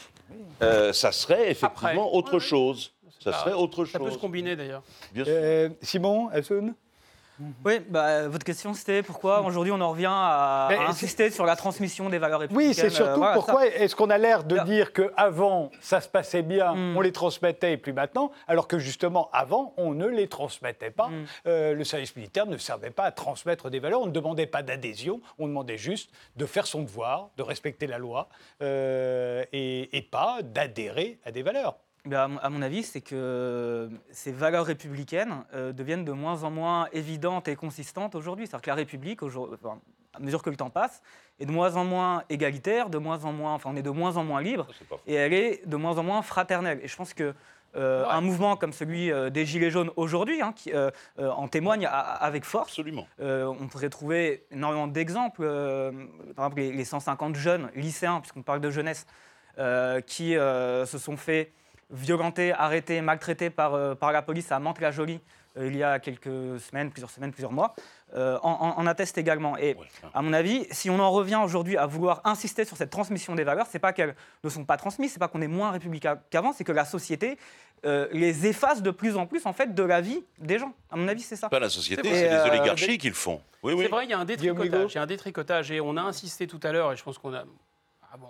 euh, 0.62 0.92
ça 0.92 1.12
serait 1.12 1.50
effectivement 1.50 2.06
Après. 2.08 2.16
autre 2.18 2.38
chose. 2.40 2.92
Ça 3.22 3.32
serait 3.34 3.52
autre 3.52 3.84
Ça 3.84 3.98
peut 3.98 4.06
se 4.06 4.10
chose. 4.12 4.20
combiner 4.20 4.56
d'ailleurs. 4.56 4.82
Euh, 5.16 5.68
Simon, 5.82 6.28
Hassoun 6.30 6.74
Oui, 7.64 7.80
bah, 7.88 8.28
votre 8.28 8.44
question 8.44 8.74
c'était 8.74 9.02
pourquoi 9.02 9.42
aujourd'hui 9.42 9.72
on 9.72 9.80
en 9.80 9.90
revient 9.90 10.08
à, 10.10 10.68
insister 10.88 11.30
sur 11.30 11.44
la 11.44 11.56
transmission 11.56 12.08
des 12.08 12.18
valeurs 12.18 12.40
républicaines. 12.40 12.68
Oui, 12.68 12.74
c'est 12.74 12.86
euh, 12.86 12.90
surtout 12.90 13.18
voilà, 13.18 13.34
pourquoi 13.34 13.66
est-ce 13.66 13.94
qu'on 13.94 14.10
a 14.10 14.18
l'air 14.18 14.44
de 14.44 14.58
dire 14.60 14.92
qu'avant, 14.92 15.70
ça 15.80 16.00
se 16.00 16.08
passait 16.08 16.42
bien, 16.42 16.74
Mm. 16.80 16.96
on 16.96 17.00
les 17.00 17.12
transmettait 17.12 17.72
et 17.72 17.76
plus 17.76 17.92
maintenant, 17.92 18.30
alors 18.48 18.68
que 18.68 18.78
justement, 18.78 19.30
avant, 19.32 19.74
on 19.76 19.92
ne 19.92 20.06
les 20.06 20.28
transmettait 20.28 20.90
pas. 20.90 21.08
Mm. 21.08 21.24
Euh, 21.46 21.74
le 21.74 21.84
service 21.84 22.16
militaire 22.16 22.46
ne 22.46 22.56
servait 22.56 22.90
pas 22.90 23.04
à 23.04 23.12
transmettre 23.12 23.70
des 23.70 23.78
valeurs, 23.78 24.02
on 24.02 24.06
ne 24.06 24.12
demandait 24.12 24.46
pas 24.46 24.62
d'adhésion, 24.62 25.20
on 25.38 25.46
demandait 25.46 25.78
juste 25.78 26.10
de 26.36 26.46
faire 26.46 26.66
son 26.66 26.82
devoir, 26.82 27.30
de 27.36 27.42
respecter 27.42 27.86
la 27.86 27.98
loi 27.98 28.28
euh, 28.62 29.44
et, 29.52 29.96
et 29.96 30.02
pas 30.02 30.38
d'adhérer 30.42 31.20
à 31.24 31.32
des 31.32 31.42
valeurs. 31.42 31.76
Ben, 32.06 32.38
à, 32.42 32.48
mon, 32.50 32.62
avis, 32.62 32.82
c'est 32.82 33.00
que 33.02 33.90
ces 34.10 34.32
valeurs 34.32 34.64
républicaines 34.66 35.44
euh, 35.54 35.72
deviennent 35.72 36.04
de 36.04 36.12
moins 36.12 36.44
en 36.44 36.50
moins 36.50 36.88
évidentes 36.92 37.46
et 37.48 37.56
consistantes 37.56 38.14
aujourd'hui. 38.14 38.46
C'est-à-dire 38.46 38.62
que 38.62 38.70
la 38.70 38.76
République, 38.76 39.22
enfin, 39.22 39.78
à 40.14 40.20
mesure 40.20 40.42
que 40.42 40.50
le 40.50 40.56
temps 40.56 40.70
passe, 40.70 41.02
est 41.38 41.46
de 41.46 41.52
moins 41.52 41.76
en 41.76 41.84
moins 41.84 42.24
égalitaire, 42.30 42.88
de 42.90 42.98
moins 42.98 43.24
en 43.24 43.32
moins, 43.32 43.52
enfin, 43.54 43.70
on 43.72 43.76
est 43.76 43.82
de 43.82 43.90
moins 43.90 44.16
en 44.16 44.24
moins 44.24 44.40
libre, 44.42 44.66
et 45.06 45.14
elle 45.14 45.32
est 45.32 45.66
de 45.68 45.76
moins 45.76 45.98
en 45.98 46.02
moins 46.02 46.22
fraternelle. 46.22 46.80
Et 46.82 46.88
je 46.88 46.96
pense 46.96 47.12
que 47.14 47.34
euh, 47.76 48.02
Ouais. 48.02 48.08
un 48.10 48.20
mouvement 48.20 48.56
comme 48.56 48.72
celui 48.72 49.12
euh, 49.12 49.30
des 49.30 49.46
Gilets 49.46 49.70
jaunes 49.70 49.90
aujourd'hui, 49.94 50.42
hein, 50.42 50.52
qui 50.56 50.72
euh, 50.72 50.90
euh, 51.20 51.30
en 51.30 51.46
témoigne 51.46 51.86
a- 51.86 51.90
avec 52.00 52.44
force. 52.44 52.70
Absolument. 52.70 53.06
Euh, 53.20 53.44
on 53.60 53.68
pourrait 53.68 53.90
trouver 53.90 54.44
énormément 54.50 54.88
d'exemples. 54.88 55.42
euh, 55.44 55.92
par 56.34 56.46
exemple, 56.46 56.62
les, 56.62 56.72
les 56.72 56.84
150 56.84 57.36
jeunes 57.36 57.70
lycéens, 57.76 58.20
puisqu'on 58.20 58.42
parle 58.42 58.60
de 58.60 58.70
jeunesse, 58.70 59.06
euh, 59.58 60.00
qui 60.00 60.36
euh, 60.36 60.84
se 60.84 60.98
sont 60.98 61.16
fait 61.16 61.52
violenter, 61.90 62.52
arrêter, 62.52 63.00
maltraiter 63.00 63.50
par, 63.50 63.74
euh, 63.74 63.94
par 63.94 64.12
la 64.12 64.22
police 64.22 64.50
à 64.52 64.58
Mantes-la-Jolie 64.58 65.20
euh, 65.56 65.66
il 65.66 65.76
y 65.76 65.82
a 65.82 65.98
quelques 65.98 66.60
semaines, 66.60 66.90
plusieurs 66.92 67.10
semaines, 67.10 67.32
plusieurs 67.32 67.50
mois, 67.50 67.74
euh, 68.14 68.38
en, 68.44 68.50
en- 68.52 68.78
en 68.80 68.86
attestent 68.86 69.18
également. 69.18 69.56
Et 69.56 69.74
Ouais, 69.74 69.86
à 70.14 70.22
mon 70.22 70.32
avis, 70.32 70.64
si 70.70 70.90
on 70.90 71.00
en 71.00 71.10
revient 71.10 71.40
aujourd'hui 71.44 71.76
à 71.76 71.86
vouloir 71.86 72.20
insister 72.22 72.64
sur 72.64 72.76
cette 72.76 72.90
transmission 72.90 73.34
des 73.34 73.42
valeurs, 73.42 73.66
c'est 73.68 73.80
pas 73.80 73.92
qu'elles 73.92 74.14
ne 74.44 74.48
sont 74.48 74.64
pas 74.64 74.76
transmises, 74.76 75.12
c'est 75.12 75.18
pas 75.18 75.26
qu'on 75.26 75.42
est 75.42 75.48
moins 75.48 75.72
républicain 75.72 76.20
qu'avant, 76.30 76.52
c'est 76.52 76.62
que 76.62 76.70
la 76.70 76.84
société 76.84 77.36
euh, 77.84 78.06
les 78.12 78.46
efface 78.46 78.80
de 78.80 78.92
plus 78.92 79.16
en 79.16 79.26
plus 79.26 79.44
en 79.44 79.52
fait 79.52 79.74
de 79.74 79.82
la 79.82 80.00
vie 80.00 80.22
des 80.38 80.58
gens. 80.60 80.72
À 80.88 80.96
mon 80.96 81.08
avis, 81.08 81.22
c'est 81.22 81.34
ça. 81.34 81.48
Pas 81.48 81.58
la 81.58 81.68
société, 81.70 82.02
C'est 82.14 82.28
les 82.28 82.34
euh, 82.34 82.48
oligarchies 82.48 82.98
qui 82.98 83.08
le 83.08 83.14
font. 83.14 83.40
Oui, 83.64 83.72
oui. 83.72 83.82
C'est 83.84 83.90
vrai, 83.90 84.04
il 84.04 84.10
y 84.10 84.14
a 84.14 84.18
un 84.20 84.24
détricotage. 84.24 84.92
Il 84.92 84.94
y 84.94 84.98
a 84.98 85.02
un 85.02 85.06
détricotage 85.06 85.72
et 85.72 85.80
on 85.80 85.96
a 85.96 86.02
insisté 86.02 86.46
tout 86.46 86.60
à 86.62 86.70
l'heure, 86.70 86.92
et 86.92 86.96
je 86.96 87.02
pense 87.02 87.18
qu'on 87.18 87.34
a, 87.34 87.42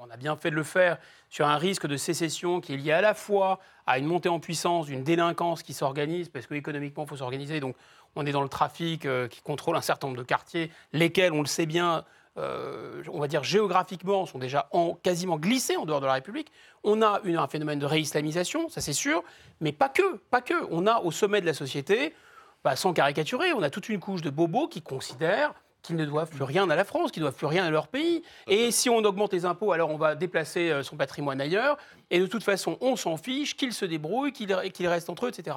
on 0.02 0.10
a 0.10 0.16
bien 0.16 0.36
fait 0.36 0.50
de 0.50 0.56
le 0.56 0.62
faire, 0.62 0.98
sur 1.28 1.46
un 1.46 1.56
risque 1.56 1.86
de 1.86 1.96
sécession 1.96 2.60
qui 2.60 2.74
est 2.74 2.76
lié 2.76 2.92
à 2.92 3.00
la 3.00 3.14
fois 3.14 3.58
à 3.86 3.98
une 3.98 4.06
montée 4.06 4.28
en 4.28 4.40
puissance 4.40 4.86
d'une 4.86 5.02
délinquance 5.02 5.62
qui 5.62 5.72
s'organise, 5.72 6.28
parce 6.28 6.46
qu'économiquement, 6.46 7.04
il 7.04 7.08
faut 7.08 7.16
s'organiser. 7.16 7.60
Donc, 7.60 7.76
on 8.16 8.26
est 8.26 8.32
dans 8.32 8.42
le 8.42 8.48
trafic 8.48 9.06
euh, 9.06 9.28
qui 9.28 9.40
contrôle 9.40 9.76
un 9.76 9.80
certain 9.80 10.08
nombre 10.08 10.18
de 10.18 10.24
quartiers, 10.24 10.70
lesquels, 10.92 11.32
on 11.32 11.40
le 11.40 11.46
sait 11.46 11.66
bien, 11.66 12.04
euh, 12.38 13.02
on 13.12 13.20
va 13.20 13.28
dire 13.28 13.42
géographiquement, 13.44 14.26
sont 14.26 14.38
déjà 14.38 14.68
en- 14.72 14.94
quasiment 14.94 15.36
glissés 15.38 15.76
en 15.76 15.84
dehors 15.86 16.00
de 16.00 16.06
la 16.06 16.14
République. 16.14 16.50
On 16.84 17.02
a 17.02 17.20
un 17.24 17.48
phénomène 17.48 17.78
de 17.78 17.86
réislamisation, 17.86 18.68
ça 18.68 18.80
c'est 18.80 18.92
sûr, 18.92 19.22
mais 19.60 19.72
pas 19.72 19.88
que, 19.88 20.16
pas 20.30 20.40
que. 20.40 20.54
On 20.70 20.86
a 20.86 21.00
au 21.00 21.10
sommet 21.10 21.40
de 21.40 21.46
la 21.46 21.54
société, 21.54 22.14
bah, 22.64 22.76
sans 22.76 22.92
caricaturer, 22.92 23.52
on 23.52 23.62
a 23.62 23.70
toute 23.70 23.88
une 23.88 24.00
couche 24.00 24.22
de 24.22 24.30
bobos 24.30 24.68
qui 24.68 24.82
considèrent 24.82 25.54
qu'ils 25.82 25.96
ne 25.96 26.04
doivent 26.04 26.30
plus 26.30 26.42
rien 26.44 26.68
à 26.70 26.76
la 26.76 26.84
France, 26.84 27.10
qu'ils 27.10 27.22
ne 27.22 27.26
doivent 27.26 27.36
plus 27.36 27.46
rien 27.46 27.64
à 27.64 27.70
leur 27.70 27.88
pays. 27.88 28.22
Et 28.46 28.70
si 28.70 28.90
on 28.90 28.98
augmente 28.98 29.32
les 29.32 29.44
impôts, 29.44 29.72
alors 29.72 29.90
on 29.90 29.96
va 29.96 30.14
déplacer 30.14 30.70
euh, 30.70 30.82
son 30.82 30.96
patrimoine 30.96 31.40
ailleurs. 31.40 31.76
Et 32.10 32.18
de 32.18 32.26
toute 32.26 32.42
façon, 32.44 32.76
on 32.80 32.96
s'en 32.96 33.16
fiche, 33.16 33.56
qu'ils 33.56 33.72
se 33.72 33.84
débrouillent, 33.84 34.32
qu'ils 34.32 34.52
restent 34.88 35.10
entre 35.10 35.26
eux, 35.26 35.28
etc. 35.30 35.56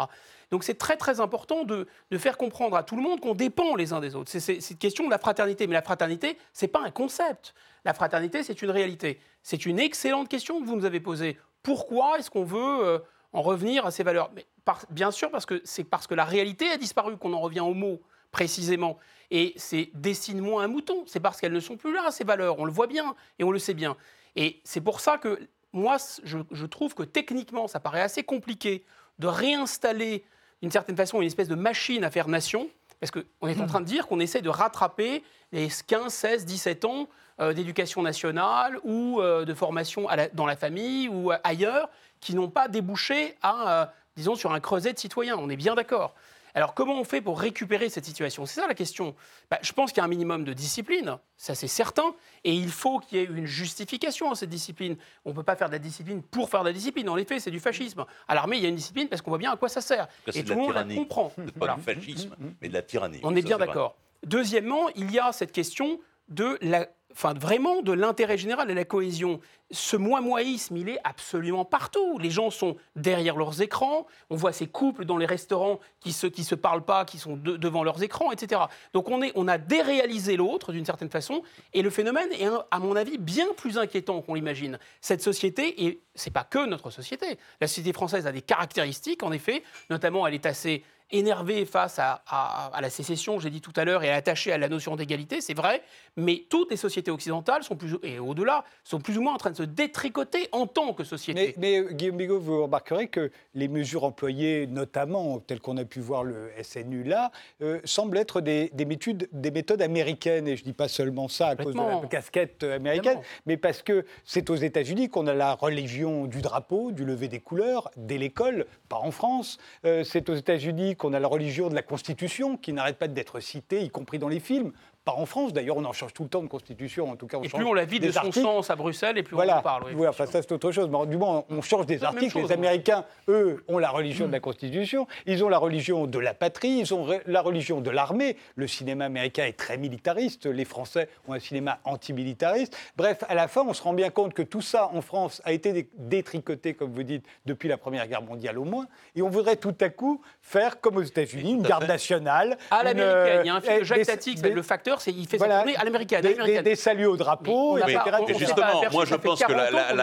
Donc 0.51 0.63
c'est 0.63 0.75
très 0.77 0.97
très 0.97 1.19
important 1.19 1.63
de, 1.63 1.87
de 2.11 2.17
faire 2.17 2.37
comprendre 2.37 2.75
à 2.77 2.83
tout 2.83 2.95
le 2.95 3.01
monde 3.01 3.19
qu'on 3.19 3.33
dépend 3.35 3.75
les 3.75 3.91
uns 3.91 3.99
des 3.99 4.15
autres. 4.15 4.31
C'est 4.31 4.69
une 4.71 4.77
question 4.77 5.05
de 5.05 5.09
la 5.11 5.17
fraternité. 5.17 5.67
Mais 5.67 5.73
la 5.73 5.81
fraternité, 5.81 6.37
c'est 6.53 6.67
pas 6.67 6.81
un 6.81 6.91
concept. 6.91 7.53
La 7.85 7.93
fraternité, 7.93 8.43
c'est 8.43 8.61
une 8.61 8.69
réalité. 8.71 9.19
C'est 9.41 9.65
une 9.65 9.79
excellente 9.79 10.29
question 10.29 10.61
que 10.61 10.65
vous 10.65 10.75
nous 10.75 10.85
avez 10.85 10.99
posée. 10.99 11.37
Pourquoi 11.63 12.19
est-ce 12.19 12.29
qu'on 12.29 12.43
veut 12.43 12.85
euh, 12.85 12.99
en 13.33 13.41
revenir 13.41 13.85
à 13.85 13.91
ces 13.91 14.03
valeurs? 14.03 14.29
Mais 14.35 14.45
par- 14.63 14.81
Bien 14.89 15.11
sûr, 15.11 15.31
parce 15.31 15.45
que 15.45 15.59
c'est 15.65 15.83
parce 15.83 16.07
que 16.07 16.13
la 16.15 16.23
réalité 16.25 16.69
a 16.69 16.77
disparu 16.77 17.17
qu'on 17.17 17.33
en 17.33 17.39
revient 17.41 17.61
au 17.61 17.73
mot 17.73 17.99
précisément. 18.31 18.97
Et 19.35 19.53
c'est 19.57 19.89
dessine-moi 19.95 20.63
un 20.63 20.67
mouton. 20.67 21.03
C'est 21.07 21.19
parce 21.19 21.41
qu'elles 21.41 21.51
ne 21.53 21.59
sont 21.59 21.75
plus 21.75 21.91
là, 21.91 22.11
ces 22.11 22.23
valeurs. 22.23 22.59
On 22.59 22.65
le 22.65 22.71
voit 22.71 22.87
bien 22.87 23.15
et 23.39 23.43
on 23.43 23.51
le 23.51 23.57
sait 23.59 23.73
bien. 23.73 23.97
Et 24.35 24.61
c'est 24.63 24.79
pour 24.79 24.99
ça 24.99 25.17
que 25.17 25.39
moi, 25.73 25.97
je, 26.23 26.37
je 26.51 26.65
trouve 26.67 26.93
que 26.93 27.01
techniquement, 27.03 27.67
ça 27.67 27.79
paraît 27.79 28.01
assez 28.01 28.23
compliqué 28.23 28.85
de 29.17 29.25
réinstaller 29.27 30.23
d'une 30.61 30.71
certaine 30.71 30.95
façon 30.95 31.19
une 31.19 31.27
espèce 31.27 31.47
de 31.47 31.55
machine 31.55 32.03
à 32.03 32.11
faire 32.11 32.27
nation. 32.27 32.69
Parce 32.99 33.11
qu'on 33.11 33.47
est 33.47 33.59
en 33.59 33.65
train 33.65 33.81
de 33.81 33.85
dire 33.85 34.07
qu'on 34.07 34.19
essaie 34.21 34.41
de 34.41 34.49
rattraper 34.49 35.23
les 35.51 35.67
15, 35.87 36.13
16, 36.13 36.45
17 36.45 36.85
ans 36.85 37.09
euh, 37.41 37.51
d'éducation 37.53 38.01
nationale 38.01 38.79
ou 38.83 39.19
euh, 39.19 39.43
de 39.45 39.53
formation 39.53 40.07
à 40.07 40.15
la- 40.15 40.29
dans 40.29 40.45
la 40.45 40.55
famille 40.55 41.09
ou 41.09 41.31
euh, 41.31 41.37
ailleurs 41.43 41.89
qui 42.21 42.33
n'ont 42.35 42.49
pas 42.49 42.67
débouché 42.69 43.35
à, 43.41 43.81
euh, 43.81 43.85
disons, 44.15 44.35
sur 44.35 44.53
un 44.53 44.59
creuset 44.61 44.93
de 44.93 44.99
citoyens. 44.99 45.35
On 45.37 45.49
est 45.49 45.57
bien 45.57 45.75
d'accord. 45.75 46.13
Alors 46.55 46.73
comment 46.73 46.99
on 46.99 47.03
fait 47.03 47.21
pour 47.21 47.39
récupérer 47.39 47.89
cette 47.89 48.05
situation? 48.05 48.45
C'est 48.45 48.59
ça 48.61 48.67
la 48.67 48.75
question. 48.75 49.15
Bah, 49.49 49.57
je 49.61 49.71
pense 49.73 49.91
qu'il 49.91 49.97
y 49.97 50.01
a 50.01 50.03
un 50.03 50.07
minimum 50.09 50.43
de 50.43 50.53
discipline, 50.53 51.17
ça 51.35 51.55
c'est 51.55 51.67
certain, 51.67 52.13
et 52.43 52.53
il 52.53 52.69
faut 52.69 52.99
qu'il 52.99 53.17
y 53.17 53.21
ait 53.21 53.25
une 53.25 53.45
justification 53.45 54.31
à 54.31 54.35
cette 54.35 54.49
discipline. 54.49 54.95
On 55.25 55.31
ne 55.31 55.35
peut 55.35 55.43
pas 55.43 55.55
faire 55.55 55.67
de 55.67 55.73
la 55.73 55.79
discipline 55.79 56.21
pour 56.21 56.49
faire 56.49 56.61
de 56.61 56.67
la 56.67 56.73
discipline. 56.73 57.09
En 57.09 57.17
effet, 57.17 57.39
c'est 57.39 57.51
du 57.51 57.59
fascisme. 57.59 58.05
À 58.27 58.35
l'armée, 58.35 58.57
il 58.57 58.63
y 58.63 58.65
a 58.65 58.69
une 58.69 58.75
discipline 58.75 59.07
parce 59.09 59.21
qu'on 59.21 59.31
voit 59.31 59.37
bien 59.39 59.51
à 59.51 59.57
quoi 59.57 59.69
ça 59.69 59.81
sert. 59.81 60.07
Et 60.33 60.43
tout 60.43 60.53
le 60.53 60.59
monde 60.59 60.73
la 60.75 60.83
comprend. 60.83 61.29
Pas 61.35 61.43
Voilà. 61.55 61.75
du 61.75 61.81
fascisme, 61.81 62.35
mais 62.61 62.69
de 62.69 62.73
la 62.73 62.81
tyrannie. 62.83 63.19
On 63.23 63.31
Ça, 63.31 63.37
est 63.39 63.41
bien 63.41 63.57
d'accord. 63.57 63.95
Deuxièmement, 64.25 64.89
il 64.95 65.11
y 65.11 65.19
a 65.19 65.31
cette 65.31 65.51
question 65.51 65.99
de 66.29 66.57
la, 66.61 66.87
enfin, 67.13 67.33
vraiment 67.33 67.81
de 67.81 67.91
l'intérêt 67.91 68.37
général 68.37 68.69
et 68.69 68.73
la 68.73 68.85
cohésion. 68.85 69.39
Ce 69.71 69.95
moi-moïsme, 69.95 70.77
il 70.77 70.89
est 70.89 70.99
absolument 71.03 71.65
partout. 71.65 72.19
Les 72.19 72.29
gens 72.29 72.51
sont 72.51 72.75
derrière 72.95 73.35
leurs 73.37 73.61
écrans. 73.61 74.05
On 74.29 74.35
voit 74.35 74.51
ces 74.51 74.67
couples 74.67 75.05
dans 75.05 75.17
les 75.17 75.25
restaurants 75.25 75.79
qui 75.99 76.11
se, 76.13 76.27
qui 76.27 76.43
se 76.43 76.53
parlent 76.53 76.83
pas, 76.85 77.05
qui 77.05 77.17
sont 77.17 77.35
de- 77.37 77.57
devant 77.57 77.83
leurs 77.83 78.03
écrans, 78.03 78.31
etc. 78.31 78.61
Donc 78.93 79.09
on, 79.09 79.21
est, 79.23 79.31
on 79.35 79.47
a 79.47 79.57
déréalisé 79.57 80.35
l'autre 80.37 80.71
d'une 80.73 80.85
certaine 80.85 81.09
façon. 81.09 81.41
Et 81.73 81.81
le 81.81 81.89
phénomène 81.89 82.31
est, 82.33 82.47
à 82.69 82.79
mon 82.79 82.95
avis, 82.95 83.17
bien 83.17 83.47
plus 83.57 83.77
inquiétant 83.77 84.21
qu'on 84.21 84.35
l'imagine. 84.35 84.77
Cette 85.01 85.23
société, 85.23 85.85
et 85.85 86.01
c'est 86.13 86.33
pas 86.33 86.43
que 86.43 86.65
notre 86.65 86.91
société. 86.91 87.39
La 87.61 87.67
société 87.67 87.93
française 87.93 88.27
a 88.27 88.31
des 88.31 88.41
caractéristiques, 88.43 89.23
en 89.23 89.31
effet. 89.31 89.63
Notamment, 89.89 90.27
elle 90.27 90.35
est 90.35 90.45
assez 90.45 90.83
énervée 91.17 91.65
face 91.65 91.99
à, 91.99 92.21
à- 92.27 92.71
à 92.75 92.81
la 92.81 92.89
sécession, 92.89 93.39
j'ai 93.39 93.49
dit 93.49 93.61
tout 93.61 93.71
à 93.75 93.85
l'heure, 93.85 94.03
et 94.03 94.09
attachée 94.11 94.51
à 94.51 94.57
la 94.57 94.67
notion 94.67 94.95
d'égalité, 94.95 95.39
c'est 95.41 95.53
vrai, 95.53 95.81
mais 96.17 96.43
toutes 96.49 96.71
les 96.71 96.77
sociétés 96.77 97.11
occidentales, 97.11 97.63
sont 97.63 97.75
plus, 97.75 97.95
et 98.03 98.19
au-delà, 98.19 98.65
sont 98.83 98.99
plus 98.99 99.17
ou 99.17 99.21
moins 99.21 99.33
en 99.33 99.37
train 99.37 99.51
de 99.51 99.55
se 99.55 99.63
détricoter 99.63 100.49
en 100.51 100.67
tant 100.67 100.93
que 100.93 101.03
société. 101.03 101.53
Mais, 101.57 101.83
mais, 101.83 101.93
Guillaume 101.93 102.17
Bigot, 102.17 102.39
vous 102.39 102.63
remarquerez 102.63 103.07
que 103.07 103.31
les 103.53 103.67
mesures 103.67 104.03
employées, 104.03 104.67
notamment 104.67 105.39
telles 105.39 105.59
qu'on 105.61 105.77
a 105.77 105.85
pu 105.85 105.99
voir 105.99 106.23
le 106.23 106.49
SNU 106.61 107.03
là, 107.03 107.31
euh, 107.61 107.79
semblent 107.85 108.17
être 108.17 108.41
des, 108.41 108.69
des 108.73 108.85
méthodes, 108.85 109.27
des 109.31 109.51
méthodes 109.51 109.81
américaines. 109.81 110.47
Et 110.47 110.57
je 110.57 110.61
ne 110.63 110.65
dis 110.65 110.73
pas 110.73 110.87
seulement 110.87 111.27
ça 111.27 111.49
à 111.49 111.55
cause 111.55 111.73
de 111.75 111.79
la 111.79 112.07
casquette 112.07 112.63
américaine, 112.63 113.13
Évidemment. 113.19 113.23
mais 113.45 113.57
parce 113.57 113.81
que 113.83 114.05
c'est 114.25 114.49
aux 114.49 114.55
États-Unis 114.55 115.09
qu'on 115.09 115.27
a 115.27 115.33
la 115.33 115.53
religion 115.53 116.25
du 116.25 116.41
drapeau, 116.41 116.91
du 116.91 117.05
lever 117.05 117.27
des 117.27 117.39
couleurs, 117.39 117.91
dès 117.97 118.17
l'école, 118.17 118.65
pas 118.89 118.97
en 118.97 119.11
France. 119.11 119.57
Euh, 119.85 120.03
c'est 120.03 120.29
aux 120.29 120.35
États-Unis 120.35 120.95
qu'on 121.03 121.11
a 121.11 121.19
la 121.19 121.27
religion 121.27 121.67
de 121.67 121.75
la 121.75 121.81
Constitution, 121.81 122.55
qui 122.55 122.71
n'arrête 122.71 122.97
pas 122.97 123.09
d'être 123.09 123.41
citée, 123.41 123.81
y 123.81 123.89
compris 123.89 124.19
dans 124.19 124.29
les 124.29 124.39
films, 124.39 124.71
pas 125.05 125.13
en 125.13 125.25
France. 125.25 125.53
D'ailleurs, 125.53 125.77
on 125.77 125.85
en 125.85 125.93
change 125.93 126.13
tout 126.13 126.23
le 126.23 126.29
temps 126.29 126.41
de 126.41 126.47
constitution. 126.47 127.09
En 127.09 127.15
tout 127.15 127.27
cas, 127.27 127.37
on 127.37 127.43
Et 127.43 127.49
change 127.49 127.59
plus 127.61 127.69
on 127.69 127.73
la 127.73 127.85
vide 127.85 128.01
des 128.01 128.07
de 128.07 128.11
son 128.13 128.19
articles. 128.19 128.41
sens 128.41 128.69
à 128.69 128.75
Bruxelles, 128.75 129.17
et 129.17 129.23
plus 129.23 129.33
on 129.35 129.37
Voilà, 129.37 129.59
en 129.59 129.61
parle. 129.61 129.83
oui, 129.87 129.91
Oui, 129.95 130.07
enfin, 130.07 130.25
ça 130.25 130.41
c'est 130.41 130.51
autre 130.51 130.71
chose. 130.71 130.89
Mais 130.89 131.05
du 131.07 131.17
moins, 131.17 131.43
on 131.49 131.61
change 131.61 131.85
des 131.85 132.03
articles. 132.03 132.31
chose, 132.31 132.43
les 132.43 132.47
ouais. 132.49 132.53
Américains, 132.53 133.05
eux, 133.27 133.63
ont 133.67 133.77
la 133.79 133.89
religion 133.89 134.27
de 134.27 134.31
la 134.31 134.39
Constitution, 134.39 135.07
ils 135.25 135.43
ont 135.43 135.49
la 135.49 135.57
religion 135.57 136.07
de 136.07 136.19
la 136.19 136.33
patrie, 136.33 136.79
ils 136.79 136.93
ont 136.93 137.07
la 137.25 137.41
religion 137.41 137.81
de 137.81 137.89
l'armée. 137.89 138.37
Le 138.55 138.67
cinéma 138.67 139.05
américain 139.05 139.45
est 139.45 139.57
très 139.57 139.77
militariste, 139.77 140.45
les 140.45 140.65
Français 140.65 141.09
ont 141.27 141.33
un 141.33 141.39
cinéma 141.39 141.79
antimilitariste. 141.83 142.75
Bref, 142.95 143.23
à 143.27 143.35
la 143.35 143.47
fin, 143.47 143.63
on 143.67 143.73
se 143.73 143.81
rend 143.83 143.93
bien 143.93 144.09
compte 144.09 144.33
que 144.33 144.41
tout 144.41 144.61
ça 144.61 144.89
en 144.93 145.01
France 145.01 145.41
a 145.45 145.51
été 145.51 145.73
dé- 145.73 145.89
détricoté, 145.97 146.73
comme 146.73 146.91
vous 146.91 147.03
dites, 147.03 147.25
depuis 147.45 147.67
la 147.67 147.77
Première 147.77 148.07
Guerre 148.07 148.21
mondiale 148.21 148.57
au 148.59 148.63
moins. 148.63 148.85
Et 149.15 149.21
on 149.21 149.29
voudrait 149.29 149.57
tout 149.57 149.75
à 149.81 149.89
coup 149.89 150.21
faire 150.41 150.79
comme 150.81 150.97
aux 150.97 151.01
États-Unis, 151.03 151.53
une 151.53 151.61
garde 151.63 151.87
nationale. 151.87 152.57
À 152.71 152.83
l'américaine, 152.83 153.41
il 153.43 153.47
y 153.47 153.49
a 153.49 153.55
un 153.55 153.57
euh, 153.57 153.61
film 153.61 153.79
de 153.79 153.83
Jacques 153.83 154.05
Tati, 154.05 154.29
qui 154.31 154.35
des- 154.35 154.41
s'appelle 154.41 154.53
Le 154.55 154.61
Facteur, 154.61 154.92
c'est 155.01 155.11
il 155.11 155.27
fait 155.27 155.37
voilà, 155.37 155.55
sa 155.59 155.63
tournée 155.63 155.75
à 155.77 155.83
l'américaine. 155.83 156.21
des, 156.21 156.35
des- 156.35 156.61
des 156.61 156.75
saluts 156.75 157.05
au 157.05 157.17
drapeau, 157.17 157.77
etc. 157.77 157.99
Et 158.27 158.33
justement, 158.37 158.79
aperçu, 158.79 158.95
moi 158.95 159.05
je 159.05 159.15
pense 159.15 159.39
que 159.39 159.45
40 159.47 159.57
la, 159.57 159.69
vraie, 159.71 159.95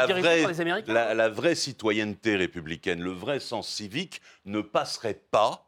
la- 1.51 1.55
citoyenneté 1.55 2.37
républicaine, 2.37 3.01
le 3.01 3.11
vrai 3.13 3.41
sens 3.41 3.69
civique 3.69 4.21
ne 4.45 4.61
passerait 4.61 5.21
pas 5.31 5.67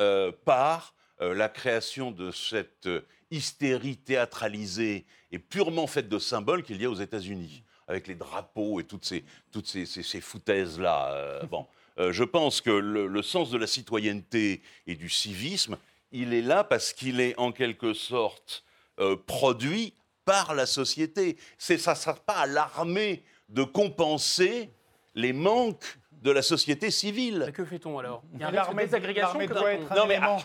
euh, 0.00 0.32
par 0.44 0.94
euh, 1.20 1.34
la 1.34 1.48
création 1.48 2.10
de 2.10 2.30
cette 2.30 2.86
euh, 2.86 3.00
hystérie 3.30 3.96
théâtralisée 3.96 5.04
et 5.30 5.38
purement 5.38 5.86
faite 5.86 6.08
de 6.08 6.18
symboles 6.18 6.62
qu'il 6.62 6.80
y 6.80 6.84
a 6.84 6.90
aux 6.90 6.94
États-Unis, 6.94 7.62
avec 7.88 8.06
les 8.06 8.14
drapeaux 8.14 8.80
et 8.80 8.84
toutes 8.84 9.04
ces, 9.04 9.24
toutes 9.52 9.66
ces, 9.66 9.86
ces- 9.86 10.02
ces 10.02 10.20
foutaises-là. 10.20 11.12
euh, 11.12 11.42
bon. 11.44 11.66
Euh, 11.98 12.10
je 12.10 12.24
pense 12.24 12.62
que 12.62 12.70
le, 12.70 13.06
le 13.06 13.22
sens 13.22 13.50
de 13.50 13.58
la 13.58 13.66
citoyenneté 13.66 14.62
et 14.86 14.94
du 14.94 15.10
civisme, 15.10 15.76
il 16.12 16.34
est 16.34 16.42
là 16.42 16.64
parce 16.64 16.92
qu'il 16.92 17.20
est 17.20 17.34
en 17.38 17.52
quelque 17.52 17.92
sorte 17.94 18.64
euh, 19.00 19.16
produit 19.26 19.94
par 20.24 20.54
la 20.54 20.66
société. 20.66 21.36
C'est, 21.58 21.78
ça 21.78 21.92
ne 21.92 21.96
sert 21.96 22.20
pas 22.20 22.34
à 22.34 22.46
l'armée 22.46 23.24
de 23.48 23.64
compenser 23.64 24.70
les 25.14 25.32
manques 25.32 25.98
de 26.22 26.30
la 26.30 26.42
société 26.42 26.92
civile. 26.92 27.42
Mais 27.46 27.52
que 27.52 27.64
fait-on 27.64 27.98
alors? 27.98 28.22
Il 28.32 28.40
y 28.40 28.44
a 28.44 28.68
un 28.70 28.74
désagrégation 28.74 29.40
que 29.40 29.52
doit 29.52 29.72
être 29.72 29.92
Non, 29.96 30.06
mais, 30.06 30.18
doit 30.20 30.38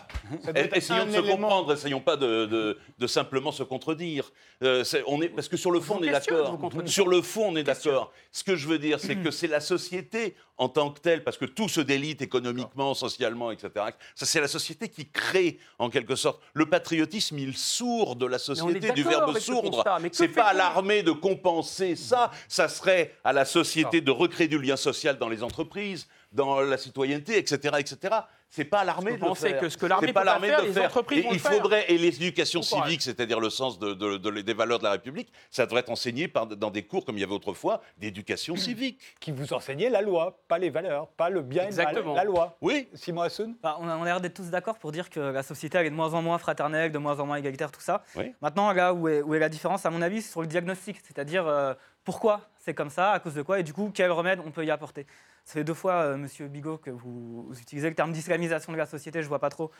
Eh, 0.56 0.58
être 0.58 0.76
Essayons 0.76 1.02
un 1.02 1.06
de 1.06 1.12
se 1.12 1.18
élément. 1.18 1.36
comprendre, 1.36 1.72
essayons 1.72 2.00
pas 2.00 2.16
de, 2.16 2.46
de- 2.46 2.78
de 2.98 3.06
simplement 3.06 3.52
se 3.52 3.62
contredire. 3.62 4.32
Euh, 4.64 4.82
on 5.06 5.22
est, 5.22 5.28
parce 5.28 5.46
que 5.48 5.56
sur 5.56 5.70
le 5.70 5.78
fond, 5.78 5.98
on 6.00 6.02
est 6.02 6.10
d'accord. 6.10 6.58
Sur 6.86 7.06
le 7.06 7.22
fond, 7.22 7.50
on 7.52 7.56
est 7.56 7.62
d'accord. 7.62 8.12
Ce 8.32 8.42
que 8.42 8.56
je 8.56 8.66
veux 8.66 8.80
dire, 8.80 8.98
c'est 8.98 9.14
que 9.16 9.30
c'est 9.30 9.46
la 9.46 9.60
société 9.60 10.34
en 10.58 10.68
tant 10.68 10.90
que 10.90 11.00
telle, 11.00 11.24
parce 11.24 11.36
que 11.36 11.44
tout 11.44 11.68
se 11.68 11.80
délite 11.80 12.20
économiquement, 12.20 12.92
socialement, 12.94 13.50
etc. 13.50 13.70
Ça, 14.14 14.26
c'est 14.26 14.40
la 14.40 14.48
société 14.48 14.88
qui 14.88 15.08
crée, 15.08 15.58
en 15.78 15.88
quelque 15.88 16.16
sorte. 16.16 16.42
Le 16.52 16.66
patriotisme, 16.66 17.38
il 17.38 17.56
sourd 17.56 18.16
de 18.16 18.26
la 18.26 18.38
société, 18.38 18.90
du 18.92 19.04
verbe 19.04 19.32
ce 19.34 19.40
sourdre. 19.40 19.84
C'est 20.12 20.28
pas 20.28 20.48
à 20.48 20.54
l'armée 20.54 21.02
de 21.02 21.12
compenser 21.12 21.96
ça. 21.96 22.30
Ça 22.48 22.68
serait 22.68 23.14
à 23.24 23.32
la 23.32 23.44
société 23.44 24.00
de 24.00 24.10
recréer 24.10 24.48
du 24.48 24.58
lien 24.58 24.76
social 24.76 25.16
dans 25.16 25.28
les 25.28 25.42
entreprises, 25.42 26.08
dans 26.32 26.60
la 26.60 26.76
citoyenneté, 26.76 27.38
etc., 27.38 27.76
etc. 27.78 28.14
C'est 28.50 28.64
pas 28.64 28.82
l'armée 28.82 29.16
de 29.18 29.34
faire. 29.34 29.60
que 29.60 29.68
ce 29.68 29.76
que 29.76 29.84
l'armée 29.86 30.12
pas 30.12 30.24
l'armée 30.24 30.48
de 30.50 30.56
le 30.62 30.66
les 30.68 30.72
faire. 30.72 30.86
entreprises 30.86 31.18
Et 31.18 31.22
vont 31.22 31.30
il 31.30 31.34
le 31.34 31.38
faire. 31.38 31.52
faudrait 31.52 31.84
et 31.92 31.98
l'éducation 31.98 32.62
civique, 32.62 33.02
c'est-à-dire 33.02 33.40
le 33.40 33.50
sens 33.50 33.78
de, 33.78 33.92
de- 33.92 34.16
de- 34.16 34.40
des 34.40 34.54
valeurs 34.54 34.78
de 34.78 34.84
la 34.84 34.92
République, 34.92 35.30
ça 35.50 35.66
devrait 35.66 35.80
être 35.80 35.90
enseigné 35.90 36.28
par- 36.28 36.46
dans 36.46 36.70
des 36.70 36.82
cours 36.82 37.04
comme 37.04 37.16
il 37.16 37.20
y 37.20 37.24
avait 37.24 37.34
autrefois 37.34 37.82
d'éducation 37.98 38.56
civique. 38.56 39.00
qui 39.20 39.32
vous 39.32 39.52
enseignait 39.52 39.90
la 39.90 40.00
loi, 40.00 40.40
pas 40.48 40.58
les 40.58 40.70
valeurs, 40.70 41.08
pas 41.08 41.28
le 41.28 41.42
bien 41.42 41.62
et 41.62 41.66
le 41.66 41.68
Exactement. 41.72 42.14
mal, 42.14 42.16
la 42.16 42.24
loi. 42.24 42.56
Oui. 42.62 42.88
Simon 42.94 43.22
Hassoun 43.22 43.54
Bah, 43.62 43.76
on 43.80 43.88
a, 43.88 44.02
l'air 44.04 44.20
d'être 44.20 44.34
tous 44.34 44.48
d'accord 44.50 44.78
pour 44.78 44.92
dire 44.92 45.10
que 45.10 45.20
la 45.20 45.42
société 45.42 45.76
elle 45.78 45.86
est 45.86 45.90
de 45.90 45.94
moins 45.94 46.14
en 46.14 46.22
moins 46.22 46.38
fraternelle, 46.38 46.90
de 46.90 46.98
moins 46.98 47.20
en 47.20 47.26
moins 47.26 47.36
égalitaire, 47.36 47.70
tout 47.70 47.80
ça. 47.82 48.02
Oui. 48.16 48.32
Maintenant, 48.40 48.72
là 48.72 48.94
où 48.94 49.08
est, 49.08 49.20
où 49.20 49.34
est 49.34 49.38
la 49.38 49.48
différence, 49.50 49.84
à 49.84 49.90
mon 49.90 50.00
avis, 50.00 50.22
c'est 50.22 50.30
sur 50.32 50.40
le 50.40 50.46
diagnostic, 50.46 50.96
c'est-à-dire 51.06 51.46
euh, 51.46 51.74
pourquoi 52.04 52.40
c'est 52.68 52.74
comme 52.74 52.90
ça, 52.90 53.12
à 53.12 53.18
cause 53.18 53.32
de 53.32 53.40
quoi, 53.40 53.58
et 53.58 53.62
du 53.62 53.72
coup, 53.72 53.90
quel 53.94 54.10
remède 54.10 54.40
on 54.44 54.50
peut 54.50 54.62
y 54.62 54.70
apporter? 54.70 55.06
Ça 55.46 55.54
fait 55.54 55.64
deux 55.64 55.72
fois, 55.72 55.94
euh, 56.02 56.16
Monsieur 56.18 56.48
Bigot, 56.48 56.76
que 56.76 56.90
vous, 56.90 57.44
vous 57.48 57.58
utilisez 57.58 57.88
le 57.88 57.94
terme 57.94 58.12
d'islamisation 58.12 58.72
de 58.72 58.76
la 58.76 58.84
société, 58.84 59.22
je 59.22 59.28
vois 59.28 59.38
pas 59.38 59.48
trop. 59.48 59.70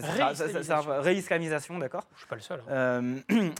Réislamisation. 0.00 1.00
réislamisation, 1.00 1.78
d'accord? 1.78 2.04
Je 2.14 2.18
suis 2.20 2.28
pas 2.28 2.36
le 2.36 2.40
seul. 2.40 2.60
hein. 2.68 2.70
euh, 2.70 3.18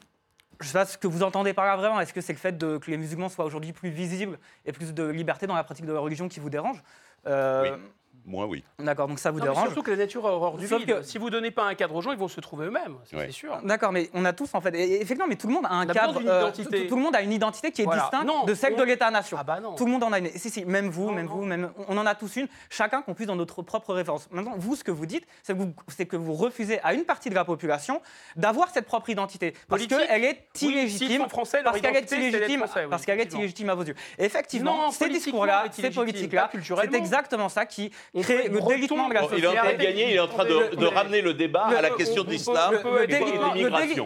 je 0.61 0.67
sais 0.69 0.73
pas 0.73 0.87
ce 0.87 0.97
que 0.97 1.09
vous 1.09 1.25
entendez 1.25 1.53
par 1.53 1.65
là 1.67 1.75
vraiment. 1.75 1.99
Est-ce 2.01 2.13
que 2.15 2.21
c'est 2.21 2.33
le 2.33 2.39
fait 2.39 2.57
de, 2.57 2.79
que 2.79 2.89
les 2.93 2.97
musulmans 2.97 3.29
soient 3.29 3.45
aujourd'hui 3.45 3.73
plus 3.73 3.91
visibles 3.91 4.39
et 4.65 4.71
plus 4.71 4.95
de 4.95 5.03
liberté 5.05 5.49
dans 5.49 5.57
la 5.57 5.65
pratique 5.65 5.87
de 5.87 5.93
leur 5.93 6.05
religion 6.05 6.29
qui 6.29 6.39
vous 6.39 6.51
dérange? 6.51 6.81
Euh, 7.27 7.73
Oui. 7.77 7.83
Moi, 8.27 8.47
oui. 8.47 8.65
D'accord, 8.79 9.07
donc 9.07 9.19
ça 9.19 9.31
vous 9.31 9.39
Non, 9.39 9.45
dérange. 9.45 9.67
surtout 9.67 9.83
que 9.83 9.91
la 9.91 9.99
nature 9.99 10.27
a 10.27 10.31
horreur 10.33 10.57
du 10.57 10.67
Sauf 10.67 10.81
vide. 10.81 10.97
que- 11.01 11.03
Si 11.03 11.19
vous 11.19 11.29
donnez 11.29 11.51
pas 11.51 11.65
un 11.65 11.75
cadre 11.75 11.95
aux 11.95 12.01
gens, 12.01 12.11
ils 12.13 12.19
vont 12.19 12.29
se 12.29 12.41
trouver 12.41 12.67
eux-mêmes, 12.67 12.95
Ouais. 13.13 13.27
c'est 13.27 13.33
sûr. 13.33 13.59
D'accord, 13.65 13.93
mais 13.93 14.09
on 14.15 14.25
a 14.25 14.33
tous 14.33 14.49
en 14.55 14.61
fait, 14.63 14.75
et- 14.75 14.95
effectivement, 14.97 15.27
mais 15.29 15.37
tout 15.37 15.47
le 15.47 15.53
monde 15.53 15.67
a 15.67 15.75
un 15.75 15.87
cadre, 15.87 16.21
euh, 16.27 16.41
identité. 16.41 16.83
tout, 16.85 16.89
tout 16.89 16.97
le 16.97 17.03
monde 17.03 17.15
a 17.15 17.21
une 17.21 17.33
identité 17.33 17.71
qui 17.71 17.83
est 17.83 17.85
Voilà. 17.85 18.03
distincte 18.03 18.25
Non, 18.27 18.45
de 18.45 18.55
celle 18.55 18.75
on- 18.75 18.79
de 18.79 18.83
l'État-nation. 18.85 19.37
Ah 19.39 19.45
bah 19.45 19.61
non. 19.61 19.75
Tout 19.75 19.85
le 19.85 19.91
monde 19.91 20.05
en 20.05 20.13
a 20.13 20.19
une. 20.21 20.29
Si, 20.37 20.49
si, 20.49 20.65
même 20.65 20.89
vous, 20.89 21.09
Non, 21.11 21.13
même 21.13 21.27
non. 21.27 21.33
vous, 21.35 21.45
même 21.45 21.71
on 21.89 21.99
en 21.99 22.07
a 22.07 22.15
tous 22.15 22.37
une. 22.37 22.49
Chacun 22.71 23.03
qu'on 23.03 23.13
puisse 23.13 23.27
dans 23.27 23.37
notre 23.37 23.61
propre 23.63 23.93
référence. 23.93 24.27
Maintenant, 24.31 24.55
vous, 24.57 24.75
ce 24.75 24.85
que 24.85 24.91
vous 24.91 25.05
dites, 25.07 25.27
c'est 25.43 25.53
que 25.53 25.59
vous, 25.59 25.75
c'est 25.89 26.07
que 26.07 26.17
vous 26.17 26.33
refusez 26.35 26.81
à 26.83 26.95
une 26.95 27.05
partie 27.05 27.29
de 27.29 27.35
la 27.35 27.45
population 27.45 28.01
d'avoir 28.37 28.71
cette 28.71 28.87
propre 28.87 29.11
identité 29.11 29.53
parce 29.69 29.87
qu'elle 29.87 30.25
est 30.25 30.47
illégitime. 30.63 31.29
français, 31.29 31.61
parce 31.63 31.79
qu'elle 31.81 31.95
est 31.97 32.11
illégitime, 32.11 32.61
français, 32.61 32.85
oui, 32.85 32.91
parce 32.91 33.05
qu'elle 33.05 33.21
est 33.21 33.33
illégitime 33.35 33.69
à 33.69 33.75
vos 33.75 33.83
yeux. 33.85 33.95
Effectivement, 34.19 34.91
ces 34.91 35.11
discours-là, 35.11 35.65
ces 35.73 35.91
politiques-là, 35.91 36.51
c'est 36.53 36.95
exactement 36.95 37.51
ça 37.51 37.67
qui 37.67 37.93
On 38.13 38.21
crée 38.23 38.49
peut 38.49 38.59
le 38.61 38.61
délitement 38.75 39.09
de 39.09 39.15
la 39.15 39.23
Bon, 39.23 39.29
Il 39.37 39.43
est 39.43 39.47
en 39.47 39.51
société. 39.51 39.69
train 39.69 39.77
de 39.79 39.83
gagner, 39.83 40.11
il 40.11 40.17
est 40.17 40.21
en 40.21 40.29
train 40.29 40.45
de, 40.45 40.75
de 40.77 40.87
ramener 40.87 41.21
le 41.23 41.35
débat 41.35 41.67
à 41.67 41.81
la 41.83 41.93
on- 41.93 41.97
question 41.97 42.23
on 42.23 42.25
de 42.25 42.31
l'islam 42.31 42.73
le- 42.73 42.79
et 42.79 42.83
le 42.83 43.01
de 43.01 43.07
délitement- 43.07 43.55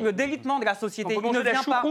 le 0.05 0.13
de 0.61 0.65
la 0.65 0.75
société, 0.75 1.15
il 1.15 1.21
ne 1.21 1.41
vient 1.43 1.63
pas. 1.65 1.83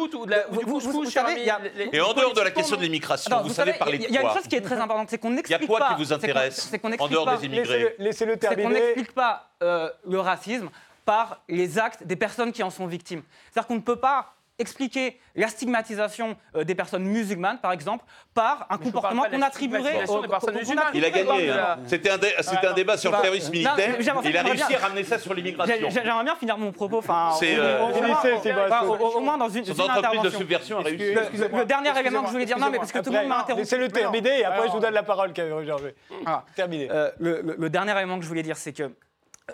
Et 1.93 2.01
en 2.01 2.14
dehors 2.14 2.34
de 2.34 2.41
la 2.41 2.51
question 2.51 2.76
de 2.76 2.82
l'immigration, 2.82 3.41
vous, 3.43 3.53
savez 3.53 3.74
parler 3.74 3.97
il 3.97 4.01
y, 4.03 4.05
de 4.05 4.10
il 4.10 4.16
y 4.16 4.18
a 4.18 4.22
une 4.22 4.28
quoi 4.28 4.36
chose 4.38 4.47
qui 4.47 4.55
est 4.55 4.62
très 4.62 4.76
importante, 4.80 5.10
c'est 5.10 5.18
qu'on 5.18 5.30
Il 5.30 5.32
y 5.32 5.34
a 5.34 5.38
n'explique 5.38 5.68
quoi 5.68 5.80
pas. 5.80 5.89
qui 5.89 5.95
vous 5.95 6.03
c'est 6.05 6.10
qu'on- 6.10 6.16
intéresse 6.16 6.72
en 6.84 6.89
n'explique 6.89 7.12
dehors 7.12 7.26
pas- 7.26 7.38
des 7.38 7.45
immigrés 7.45 7.80
Laissez-le 7.99 8.03
laissez-le 8.03 8.34
c'est 8.41 8.47
qu'on 8.47 8.55
terminer. 8.55 8.80
n'explique 8.80 9.12
pas 9.14 9.49
euh, 9.64 9.89
le 10.08 10.20
racisme 10.20 10.70
par 11.05 11.41
les 11.47 11.80
actes 11.80 12.03
des 12.03 12.16
personnes 12.16 12.51
qui 12.51 12.64
en 12.64 12.70
sont 12.70 12.86
victimes. 12.88 13.24
C'est-à-dire 13.51 13.68
qu'on 13.68 13.76
ne 13.76 13.80
peut 13.82 13.95
pas 13.95 14.34
expliquer 14.60 15.20
la 15.36 15.47
stigmatisation 15.47 16.36
euh, 16.55 16.64
des 16.64 16.74
personnes 16.76 17.03
musulmanes, 17.03 17.60
par 17.60 17.72
exemple, 17.72 18.03
par 18.34 18.66
un 18.70 18.78
Mais 18.78 18.86
comportement 18.86 19.24
qu'on 19.24 19.41
attribuerait 19.41 20.08
aux 20.10 20.22
des 20.22 20.28
personnes 20.28 20.55
musulmanes. 20.55 20.86
Il 20.93 21.05
a 21.05 21.10
gagné. 21.12 21.49
hein. 21.51 21.78
C'était 21.86 22.10
un, 22.10 22.18
dé- 22.18 22.34
c'était 22.41 22.66
un 22.68 22.74
débat 22.74 22.97
sur 22.97 23.12
le 23.12 23.20
terrorisme 23.22 23.47
non, 23.47 23.51
militaire. 23.51 23.95
Il 24.26 24.38
a 24.38 24.41
réussi 24.41 24.64
bien- 24.68 24.78
à 24.78 24.82
ramener 24.82 25.03
ça 25.03 25.20
sur 25.20 25.34
l'immigration. 25.34 25.76
J'ai- 25.80 25.89
j'ai- 25.91 26.01
J'aimerais 26.03 26.24
bien 26.24 26.36
finir 26.36 26.58
mon 26.58 26.72
propos, 26.72 26.97
enfin, 26.99 27.32
C'est, 27.39 27.58
au- 27.58 27.62
euh, 27.62 27.82
au- 27.82 29.20
moins 29.22 29.38
dans 29.38 29.49
une, 29.49 29.64
une 29.66 29.72
entreprise 29.72 29.88
de 29.88 29.91
intervention. 30.08 30.39
subversion 30.39 30.80
a 30.80 30.82
réussi. 30.84 31.14
Le, 31.14 31.22
le- 31.49 31.58
le 31.60 31.66
dernier 31.66 31.97
élément 31.99 32.22
que 32.22 32.28
je 32.28 32.32
voulais 32.32 32.45
dire, 32.45 32.58
non, 32.58 32.70
mais 32.72 32.78
parce 32.78 32.91
que 32.91 32.99
tout 32.99 33.12
le 33.12 33.18
monde 33.20 33.28
m'a 33.28 33.39
interrompu. 33.39 33.62
Laissez-le 33.64 33.84
Mais 33.84 33.88
non. 33.89 34.12
terminer 34.12 34.39
et 34.39 34.45
après 34.45 34.68
je 34.68 34.72
vous 34.72 34.80
donne 34.80 34.93
la 34.93 35.03
parole, 35.03 35.34
Camille 35.34 35.66
Gervais. 35.66 35.95
Ah. 36.26 36.43
Terminé. 36.55 36.88
Euh, 36.91 37.12
le, 37.20 37.41
le- 37.41 37.55
le 37.58 37.70
dernier 37.70 37.91
élément 37.95 38.18
que 38.18 38.24
je 38.24 38.28
voulais 38.28 38.43
dire, 38.43 38.58
c'est 38.58 38.74
que 38.74 38.91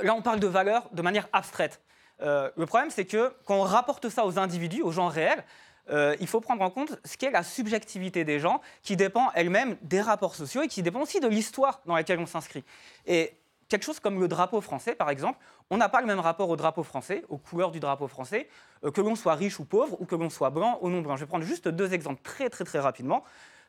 là, 0.01 0.14
on 0.16 0.22
parle 0.22 0.39
de 0.39 0.47
valeurs 0.47 0.84
de 0.91 1.01
manière 1.01 1.28
abstraite. 1.34 1.82
Euh, 2.22 2.49
le 2.55 2.66
problème, 2.66 2.89
c'est 2.89 3.05
que 3.05 3.34
quand 3.45 3.55
on 3.55 3.64
rapporte 3.64 4.09
ça 4.09 4.26
aux 4.26 4.39
individus, 4.39 4.82
aux 4.82 4.91
gens 4.91 5.07
réels, 5.07 5.43
euh, 5.89 6.16
il 6.20 6.28
faut 6.28 6.39
prendre 6.39 6.61
en 6.61 6.70
compte 6.70 6.97
ce 7.03 7.18
qu'est 7.18 7.32
la 7.32 7.43
subjectivité 7.43 8.24
des 8.24 8.39
gens, 8.39 8.61
qui 8.82 8.95
dépend 8.95 9.32
elle-même 9.36 9.78
des 9.82 10.01
rapports 10.01 10.36
sociaux 10.36 10.61
et 10.61 10.68
qui 10.68 10.82
dépend 10.82 11.01
aussi 11.01 11.20
de 11.20 11.28
l'histoire 11.28 11.82
dans 11.86 11.95
laquelle 11.95 12.20
on 12.20 12.26
s'inscrit. 12.26 12.64
Et 13.05 13.34
quelque 13.68 13.84
chose 13.84 13.99
comme 13.99 14.20
le 14.20 14.28
drapeau 14.28 14.61
français, 14.61 14.95
par 14.95 15.09
exemple, 15.09 15.39
on 15.70 15.78
n'a 15.78 15.89
pas 15.89 16.01
le 16.01 16.07
même 16.07 16.20
rapport 16.20 16.49
au 16.49 16.55
drapeau 16.55 16.84
français, 16.84 17.24
aux 17.30 17.38
couleurs 17.38 17.72
du 17.72 17.80
drapeau 17.80 18.07
français, 18.07 18.47
euh, 18.84 18.91
que 18.91 19.01
l'on 19.01 19.16
soit 19.16 19.36
riche 19.36 19.59
ou 19.59 19.66
pauvre, 19.66 19.99
ou 19.99 20.05
que 20.05 20.16
l'on 20.16 20.30
soit 20.30 20.51
blanc 20.51 20.78
ou 20.82 20.89
non 20.89 21.01
blanc. 21.01 21.16
Je 21.16 21.22
vais 21.22 21.28
prendre 21.28 21.45
juste 21.45 21.68
deux 21.68 21.93
exemples 21.93 22.22
très 22.24 22.49
très 22.49 22.64
très 22.64 22.80
rapidement. 22.80 23.24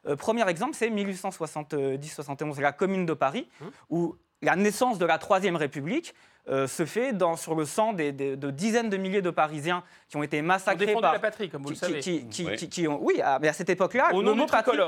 Euh, 0.07 0.17
premier 0.17 0.49
exemple, 0.49 0.75
c'est 0.75 0.91
1870-71, 0.91 2.61
la 2.61 2.73
Commune 2.73 3.07
de 3.07 3.15
Paris, 3.15 3.49
où 3.89 4.17
la 4.43 4.57
naissance 4.57 4.99
de 4.99 5.07
la 5.07 5.19
Troisième 5.19 5.57
République 5.57 6.15
euh, 6.49 6.67
se 6.67 6.85
fait 6.85 7.13
dans, 7.13 7.37
sur 7.37 7.55
le 7.55 7.65
sang 7.65 7.93
des- 7.93 8.13
des- 8.13 8.37
de 8.37 8.51
dizaines 8.51 8.91
de 8.91 8.97
milliers 8.97 9.23
de 9.23 9.31
Parisiens 9.31 9.83
qui 10.09 10.17
ont 10.17 10.23
été 10.23 10.41
On 10.41 10.45
massacrés 10.45 10.87
défendu 10.87 11.03
par... 11.03 11.13
la 11.15 11.19
patrie, 11.19 11.49
comme 11.49 11.63
vous 11.63 11.71
le 11.71 11.75
qui- 11.75 11.81
savez. 11.81 12.01
qui- 12.01 12.27
qui- 12.29 12.45
Oui. 12.47 12.57
qui- 12.57 12.69
qui 12.69 12.87
ont, 12.89 12.99
oui, 13.03 13.15
ah, 13.25 13.39
mais 13.41 13.49
à 13.49 13.53
cette 13.53 13.71
époque-là, 13.71 14.11
Au 14.13 14.21
le 14.21 14.27
nom 14.27 14.35
mot 14.37 14.47
patrie, 14.47 14.79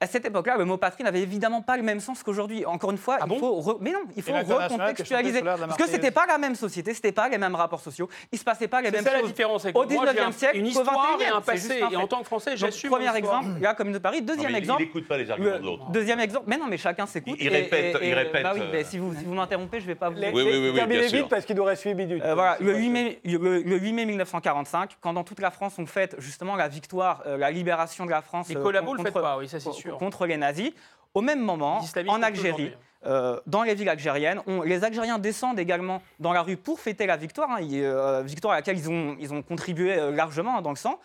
à 0.00 0.06
cette 0.06 0.24
époque-là, 0.24 0.56
le 0.56 0.64
mot 0.64 0.76
patrie 0.76 1.04
n'avait 1.04 1.20
évidemment 1.20 1.60
pas 1.62 1.76
le 1.76 1.82
même 1.84 2.00
sens 2.00 2.22
qu'aujourd'hui. 2.22 2.64
Encore 2.66 2.90
une 2.90 2.96
fois, 2.98 3.18
Ah 3.20 3.24
il 3.26 3.28
bon 3.28 3.38
faut 3.38 3.60
re- 3.60 3.78
mais 3.80 3.92
non, 3.92 4.00
il 4.16 4.22
faut 4.22 4.32
recontextualiser 4.32 5.42
parce 5.42 5.76
que 5.76 5.86
c'était 5.86 6.10
pas 6.10 6.26
la 6.26 6.38
même 6.38 6.54
société, 6.54 6.94
c'était 6.94 7.12
pas 7.12 7.28
les 7.28 7.38
mêmes 7.38 7.54
rapports 7.54 7.80
sociaux, 7.80 8.08
il 8.32 8.38
se 8.38 8.44
passait 8.44 8.66
pas 8.68 8.80
les 8.80 8.88
C'est 8.88 8.96
mêmes 8.96 9.04
ça 9.04 9.12
la 9.12 9.18
choses. 9.20 9.28
différence. 9.28 9.64
Au 9.66 9.72
moi, 9.72 9.86
j'ai 9.88 9.94
19e 9.96 10.28
un- 10.28 10.32
siècle, 10.32 10.56
une 10.56 10.64
au 10.66 10.68
histoire 10.68 11.16
et 11.20 11.24
21e, 11.24 11.36
un 11.36 11.40
passé. 11.40 11.80
Et 11.92 11.96
en 11.96 12.06
tant 12.06 12.20
que 12.20 12.24
Français, 12.26 12.56
j'assume. 12.56 12.90
premier 12.90 13.14
exemple, 13.16 13.46
la 13.60 13.74
Commune 13.74 13.92
de 13.94 13.98
Paris. 13.98 14.22
Deuxième 14.22 14.54
exemple. 14.54 14.82
Il 14.82 14.86
n'écoute 14.86 15.06
pas 15.06 15.16
les 15.18 15.30
arguments 15.30 15.50
Le 15.52 15.58
de 15.58 15.64
l'autre. 15.64 15.90
deuxième 15.90 16.20
exemple, 16.20 16.44
mais 16.48 16.56
non, 16.56 16.66
mais 16.68 16.78
chacun 16.78 17.06
s'écoute. 17.06 17.36
Il- 17.38 17.48
répète, 17.48 17.96
il 18.02 18.14
répète, 18.14 18.42
Bah 18.42 18.54
si 18.84 18.98
vous, 18.98 19.12
m'interrompez, 19.34 19.80
je 19.80 19.86
vais 19.86 19.94
pas 19.94 20.10
vous. 20.10 20.16
Les- 20.16 20.30
Oui, 20.32 20.42
oui, 20.44 20.70
oui, 20.72 20.77
vite 20.86 21.28
parce 21.28 21.44
qu'il 21.44 21.56
nous 21.56 21.64
reste 21.64 21.82
8 21.84 21.94
minutes. 21.94 22.22
Euh, 22.24 22.34
voilà, 22.34 22.56
le 22.60 22.76
8, 22.76 22.88
mai, 22.90 23.20
le, 23.24 23.62
le 23.62 23.78
8 23.78 23.92
mai 23.92 24.04
1945, 24.06 24.98
quand 25.00 25.12
dans 25.12 25.24
toute 25.24 25.40
la 25.40 25.50
France 25.50 25.74
on 25.78 25.86
fête 25.86 26.16
justement 26.18 26.56
la 26.56 26.68
victoire, 26.68 27.22
euh, 27.26 27.36
la 27.36 27.50
libération 27.50 28.06
de 28.06 28.10
la 28.10 28.22
France 28.22 28.48
Les 28.48 28.56
euh, 28.56 28.72
le 28.72 28.82
contre, 28.82 29.02
faites 29.02 29.14
pas, 29.14 29.38
oui, 29.38 29.48
ça 29.48 29.60
sûr. 29.60 29.98
contre 29.98 30.26
les 30.26 30.36
nazis, 30.36 30.72
au 31.14 31.20
même 31.20 31.40
moment, 31.40 31.80
en 32.08 32.18
le 32.18 32.24
Algérie, 32.24 32.72
euh, 33.06 33.38
dans 33.46 33.62
les 33.62 33.74
villes 33.74 33.88
algériennes. 33.88 34.42
les 34.64 34.82
Algériens 34.82 35.18
descendent 35.18 35.60
également 35.60 36.02
dans 36.18 36.32
la 36.32 36.42
rue 36.42 36.56
pour 36.56 36.80
fêter 36.80 37.06
la 37.06 37.16
victoire, 37.16 37.48
hein, 37.50 37.60
euh, 37.62 38.22
victoire 38.24 38.54
à 38.54 38.56
laquelle 38.56 38.76
ils 38.76 38.90
ont, 38.90 39.16
ils 39.20 39.32
ont 39.32 39.40
contribué 39.40 39.96
euh, 39.96 40.10
largement 40.10 40.58
hein, 40.58 40.62
dans 40.62 40.70
le 40.70 40.76
sang. 40.76 40.98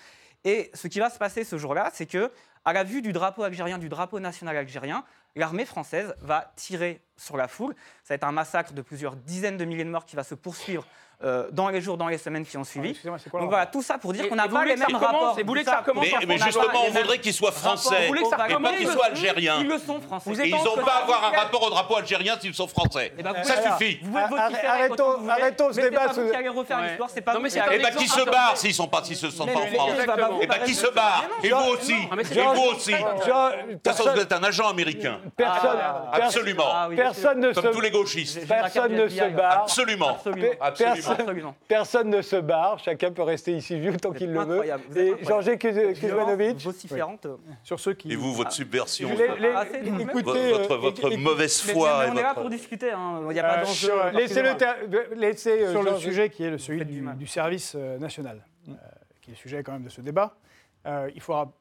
Et 0.44 0.72
ce 0.74 0.88
qui 0.88 1.00
va 1.00 1.12
se 1.12 1.20
passer 1.20 1.44
ce 1.44 1.58
jour-là, 1.58 1.92
c'est 1.94 2.08
que, 2.08 2.32
à 2.66 2.74
la 2.74 2.84
vue 2.84 3.02
du 3.02 3.12
drapeau 3.14 3.44
algérien, 3.44 3.78
du 3.78 3.90
drapeau 3.90 4.20
national 4.20 4.56
algérien, 4.58 5.04
l'armée 5.36 5.66
française 5.66 6.14
va 6.22 6.52
tirer 6.56 7.02
sur 7.18 7.38
la 7.38 7.48
foule. 7.48 7.74
Ça 8.04 8.14
va 8.14 8.16
être 8.16 8.24
un 8.24 8.32
massacre 8.32 8.74
de 8.74 8.82
plusieurs 8.82 9.16
dizaines 9.16 9.58
de 9.58 9.66
milliers 9.66 9.84
de 9.84 9.90
morts 9.90 10.06
qui 10.06 10.16
va 10.16 10.24
se 10.24 10.36
poursuivre 10.36 10.86
euh, 11.24 11.48
dans 11.52 11.70
les 11.70 11.80
jours, 11.80 11.96
dans 11.96 12.10
les 12.10 12.18
semaines 12.18 12.46
qui 12.46 12.58
ont 12.58 12.66
suivi. 12.66 13.00
Ah, 13.06 13.12
Donc 13.40 13.48
voilà, 13.50 13.66
tout 13.66 13.82
ça 13.82 13.98
pour 13.98 14.12
dire 14.12 14.28
qu'on 14.28 14.36
n'a 14.36 14.48
pas 14.50 14.66
les 14.66 14.76
mêmes 14.76 14.94
rapports. 14.96 15.36
Vous 15.40 15.46
voulez 15.46 15.64
que 15.64 15.70
ça 15.70 15.80
recommence 15.80 16.06
Mais, 16.06 16.26
mais 16.26 16.38
justement, 16.38 16.84
on 16.86 16.92
voudrait 16.92 17.20
qu'ils 17.20 17.34
soient 17.34 17.52
français 17.54 18.08
Vous 18.10 18.30
ça 18.30 18.50
et 18.50 18.54
pas 18.62 18.74
qu'ils 18.74 18.90
soient 18.90 19.06
algériens. 19.06 19.58
Ils 19.62 19.68
le 19.68 19.78
sont 19.78 20.02
français. 20.02 20.32
Et 20.32 20.50
ils 20.50 20.56
n'ont 20.56 20.76
pas 20.84 20.96
à 20.96 21.04
avoir 21.04 21.24
un 21.34 21.38
rapport 21.38 21.64
au 21.64 21.70
drapeau 21.70 21.96
algérien 21.96 22.38
s'ils 22.42 22.54
sont 22.54 22.68
français. 22.68 23.14
Eh 23.18 23.24
ben, 23.24 23.32
vous 23.32 23.48
Ça 23.48 23.78
suffit. 23.78 24.00
Vous 24.04 24.12
pouvez 24.12 24.22
Arrêtons- 24.22 24.68
arrêtons- 24.68 24.94
autant 24.94 25.06
que 25.14 25.16
vous 25.16 25.22
voulez, 25.22 25.32
arrêtons 25.32 25.64
ce 25.72 25.76
mais 25.78 25.82
c'est 25.84 25.90
débat, 25.92 26.06
pas 26.08 26.14
vous 26.14 26.26
ce- 26.26 26.30
qui 26.32 26.36
allez 26.36 26.50
refaire 26.50 26.82
l'histoire, 26.82 27.10
c'est 27.10 27.22
pas 27.22 27.34
Non, 27.36 27.40
vous 27.40 27.46
Et 27.48 27.80
bah 27.80 27.92
qui 27.92 28.08
se 28.10 28.22
barrent 28.30 28.58
s'ils 28.58 28.74
sont 28.74 28.88
pas, 28.88 29.04
s'ils 29.06 29.16
se 29.16 29.30
sentent 29.30 29.54
pas 29.54 29.60
en 29.60 29.68
France. 29.68 29.92
Et 30.42 30.48
bah 30.48 30.60
qui 30.66 30.74
se 30.74 30.88
barrent. 30.88 31.24
Et 31.42 31.50
vous 31.52 31.72
aussi. 31.74 31.96
Ah, 32.54 32.56
vous 32.56 32.76
aussi. 32.76 32.92
De 32.92 33.74
toute 33.74 33.88
façon, 33.88 34.10
vous 34.14 34.20
êtes 34.20 34.32
un 34.32 34.44
agent 34.44 34.68
américain. 34.70 35.20
personne, 35.36 35.78
Ah, 35.82 36.12
Absolument. 36.14 36.64
Ah 36.72 36.90
personne 36.96 37.40
ne 37.40 37.52
Comme 37.54 37.64
tous 37.72 37.78
se, 37.78 37.82
les 37.84 37.92
gauchistes. 37.92 38.48
Personne 38.48 38.96
ne 38.96 39.08
se 39.08 39.30
barre. 39.30 39.62
Absolument. 39.64 40.10
Absolument. 40.10 40.48
Absolument. 40.60 40.94
Personne- 40.96 41.20
Absolument. 41.20 41.56
Personne 41.68 42.10
ne 42.10 42.22
se 42.22 42.36
barre, 42.38 42.80
chacun 42.80 43.12
peut 43.12 43.24
rester 43.24 43.54
ici 43.58 43.80
vieux 43.80 43.98
tant 43.98 44.12
qu'il 44.12 44.32
le 44.32 44.42
veut. 44.44 44.64
Et 44.96 45.12
Kuz- 45.58 46.00
Kuzmanovic, 46.00 46.58
vociférante. 46.62 47.28
Sur 47.64 47.80
ceux 47.80 47.94
qui. 47.94 48.12
Et 48.12 48.16
vous, 48.16 48.34
votre 48.34 48.52
subversion, 48.52 49.10
Ah, 49.56 49.66
votre, 50.78 51.10
mauvaise 51.18 51.62
foi 51.62 52.06
on 52.12 52.18
est 52.18 52.22
là 52.22 52.34
pour 52.34 52.50
discuter, 52.50 52.92
hein. 52.92 53.22
il 53.30 53.34
n'y 53.34 53.40
a 53.40 53.44
pas 53.44 53.58
Euh, 53.60 53.64
d'enjeu. 53.64 53.92
Laissez-le 54.14 54.50
euh, 55.66 55.72
sur 55.72 55.84
le 55.84 55.98
sujet 55.98 56.30
qui 56.30 56.44
est 56.44 56.50
le 56.50 56.58
celui 56.58 56.84
du 56.86 57.28
service 57.28 57.74
euh, 57.76 57.98
national, 57.98 58.44
euh, 58.70 58.72
qui 59.22 59.32
est 59.32 59.34
le 59.34 59.38
sujet 59.38 59.64
quand 59.64 59.72
même 59.74 59.84
de 59.84 59.90
ce 59.90 60.02
débat, 60.02 60.36
euh, 60.86 61.10
il 61.16 61.22
faut 61.22 61.34
ra- 61.34 61.40
ra- 61.42 61.52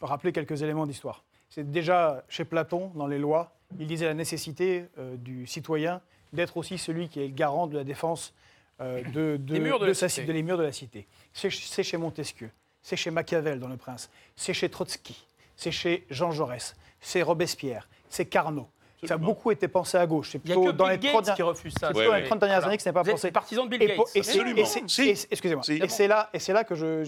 rappeler 0.00 0.32
quelques 0.32 0.62
éléments 0.62 0.86
d'histoire. 0.86 1.24
C'est 1.48 1.70
déjà 1.70 2.24
chez 2.28 2.44
Platon, 2.44 2.90
dans 2.94 3.06
les 3.06 3.18
lois, 3.18 3.52
il 3.78 3.86
disait 3.86 4.06
la 4.06 4.14
nécessité 4.14 4.86
euh, 4.98 5.16
du 5.16 5.46
citoyen 5.46 6.00
d'être 6.32 6.56
aussi 6.56 6.78
celui 6.78 7.08
qui 7.08 7.20
est 7.20 7.28
le 7.28 7.34
garant 7.34 7.66
de 7.66 7.76
la 7.76 7.84
défense 7.84 8.32
euh, 8.80 9.02
de, 9.12 9.36
de- 9.36 9.54
Des 9.54 9.60
murs 9.60 9.78
de 9.78 9.86
la 9.86 9.94
sa 9.94 10.08
cité. 10.08 10.26
ci- 10.26 10.32
les 10.32 10.42
murs 10.42 10.56
de 10.58 10.62
la 10.62 10.72
cité. 10.72 11.06
C'est 11.32 11.50
ch- 11.50 11.66
c'est 11.68 11.82
chez 11.82 11.98
Montesquieu, 11.98 12.50
c'est 12.82 12.96
chez 12.96 13.10
Machiavel 13.10 13.60
dans 13.60 13.68
Le 13.68 13.76
Prince, 13.76 14.10
c'est 14.34 14.54
chez 14.54 14.68
Trotsky, 14.70 15.26
c'est 15.56 15.70
chez 15.70 16.06
Jean 16.10 16.30
Jaurès, 16.32 16.74
c'est 17.00 17.20
Robespierre, 17.22 17.88
c'est 18.08 18.24
Carnot. 18.26 18.68
Ça 19.04 19.14
a 19.14 19.16
beaucoup 19.18 19.50
été 19.50 19.66
pensé 19.66 19.96
à 19.98 20.06
gauche. 20.06 20.30
C'est 20.30 20.40
Il 20.44 20.46
n'y 20.46 20.52
a 20.52 20.54
plutôt 20.54 20.72
que 20.72 20.76
dans 20.76 20.84
Bill 20.84 20.92
les 20.94 20.98
Gates 21.12 21.24
30 21.24 21.34
qui 21.36 21.42
refuse 21.42 21.74
ça. 21.74 21.78
c'est 21.80 21.86
Ouais, 21.88 21.92
plutôt 21.92 22.10
dans 22.10 22.14
les 22.16 22.22
ouais. 22.22 22.28
30 22.28 22.38
dernières 22.38 22.58
Voilà. 22.58 22.68
années 22.68 22.76
que 22.76 22.82
ce 22.84 22.88
n'est 22.88 22.92
pas 22.92 23.02
Vous 23.02 23.08
êtes 23.08 23.14
pensé. 23.16 23.32
partisan 23.32 23.64
de 23.64 23.68
Bill 23.70 23.82
Et 23.82 23.86
Gates. 23.88 23.98
et 24.14 24.18
et 24.20 24.22
c'est- 24.22 24.88
Si. 24.88 25.02
et 25.08 25.16
Excusez-moi. 25.32 25.64
Et 25.68 25.88
c'est 25.88 26.06
là, 26.06 26.30
et 26.32 26.38
c'est 26.38 26.52
là 26.52 26.62
que 26.62 26.76
je 26.76 27.02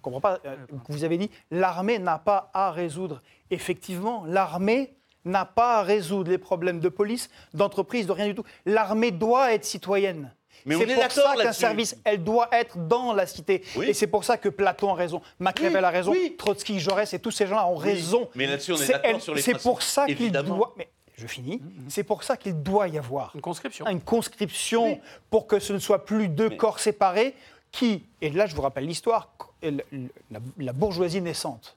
ne 0.00 0.04
comprends 0.04 0.20
pas. 0.20 0.38
euh, 0.46 0.56
vous 0.88 1.04
avez 1.04 1.18
dit 1.18 1.30
l'armée 1.50 1.98
n'a 1.98 2.18
pas 2.18 2.50
à 2.54 2.70
résoudre. 2.70 3.20
Effectivement, 3.50 4.24
l'armée 4.26 4.94
n'a 5.24 5.44
pas 5.44 5.78
à 5.78 5.82
résoudre 5.82 6.30
les 6.30 6.38
problèmes 6.38 6.80
de 6.80 6.88
police, 6.88 7.28
d'entreprise, 7.52 8.06
de 8.06 8.12
rien 8.12 8.26
du 8.28 8.34
tout. 8.34 8.44
L'armée 8.66 9.10
doit 9.10 9.52
être 9.52 9.64
citoyenne. 9.64 10.32
Mais 10.66 10.76
on 10.76 10.80
c'est 10.80 10.90
est 10.90 10.94
pour 10.94 11.10
ça 11.12 11.34
qu'un 11.36 11.52
service, 11.52 11.96
elle 12.04 12.22
doit 12.22 12.48
être 12.52 12.76
dans 12.86 13.12
la 13.14 13.26
cité. 13.26 13.62
Oui. 13.76 13.86
Et 13.88 13.94
c'est 13.94 14.06
pour 14.06 14.24
ça 14.24 14.36
que 14.36 14.48
Platon 14.50 14.90
a 14.92 14.94
raison, 14.94 15.22
Machiavel 15.38 15.78
Oui, 15.80 15.84
a 15.84 15.90
raison, 15.90 16.12
oui. 16.12 16.34
Trotsky, 16.38 16.78
Jaurès 16.80 17.12
et 17.14 17.18
tous 17.18 17.30
ces 17.30 17.46
gens-là 17.46 17.66
ont 17.66 17.76
raison. 17.76 18.28
Mais 18.34 18.46
là-dessus, 18.46 18.72
on 18.72 18.76
est 18.76 18.78
C'est 18.78 18.92
d'accord 18.92 19.10
elle- 19.14 19.20
sur 19.20 19.34
les 19.34 19.40
C'est 19.42 19.58
pour 19.58 19.80
ça 19.82 20.06
qu'il 20.06 20.30
doit. 20.32 20.74
Mais 20.76 20.88
je 21.16 21.26
finis. 21.26 21.62
C'est 21.88 22.02
pour 22.04 22.22
ça 22.24 22.36
qu'il 22.36 22.62
doit 22.62 22.88
y 22.88 22.98
avoir 22.98 23.32
Une 23.34 23.40
conscription. 23.40 23.86
une 23.88 24.00
conscription 24.02 25.00
pour 25.30 25.46
que 25.46 25.58
ce 25.60 25.72
ne 25.72 25.78
soit 25.78 26.04
plus 26.04 26.28
deux 26.28 26.50
Mais- 26.50 26.56
corps 26.58 26.78
séparés 26.78 27.34
qui, 27.72 28.04
et 28.20 28.30
là 28.30 28.46
je 28.46 28.54
vous 28.54 28.62
rappelle 28.62 28.86
l'histoire, 28.86 29.32
la, 29.62 30.72
bourgeoisie 30.72 31.20
naissante, 31.20 31.76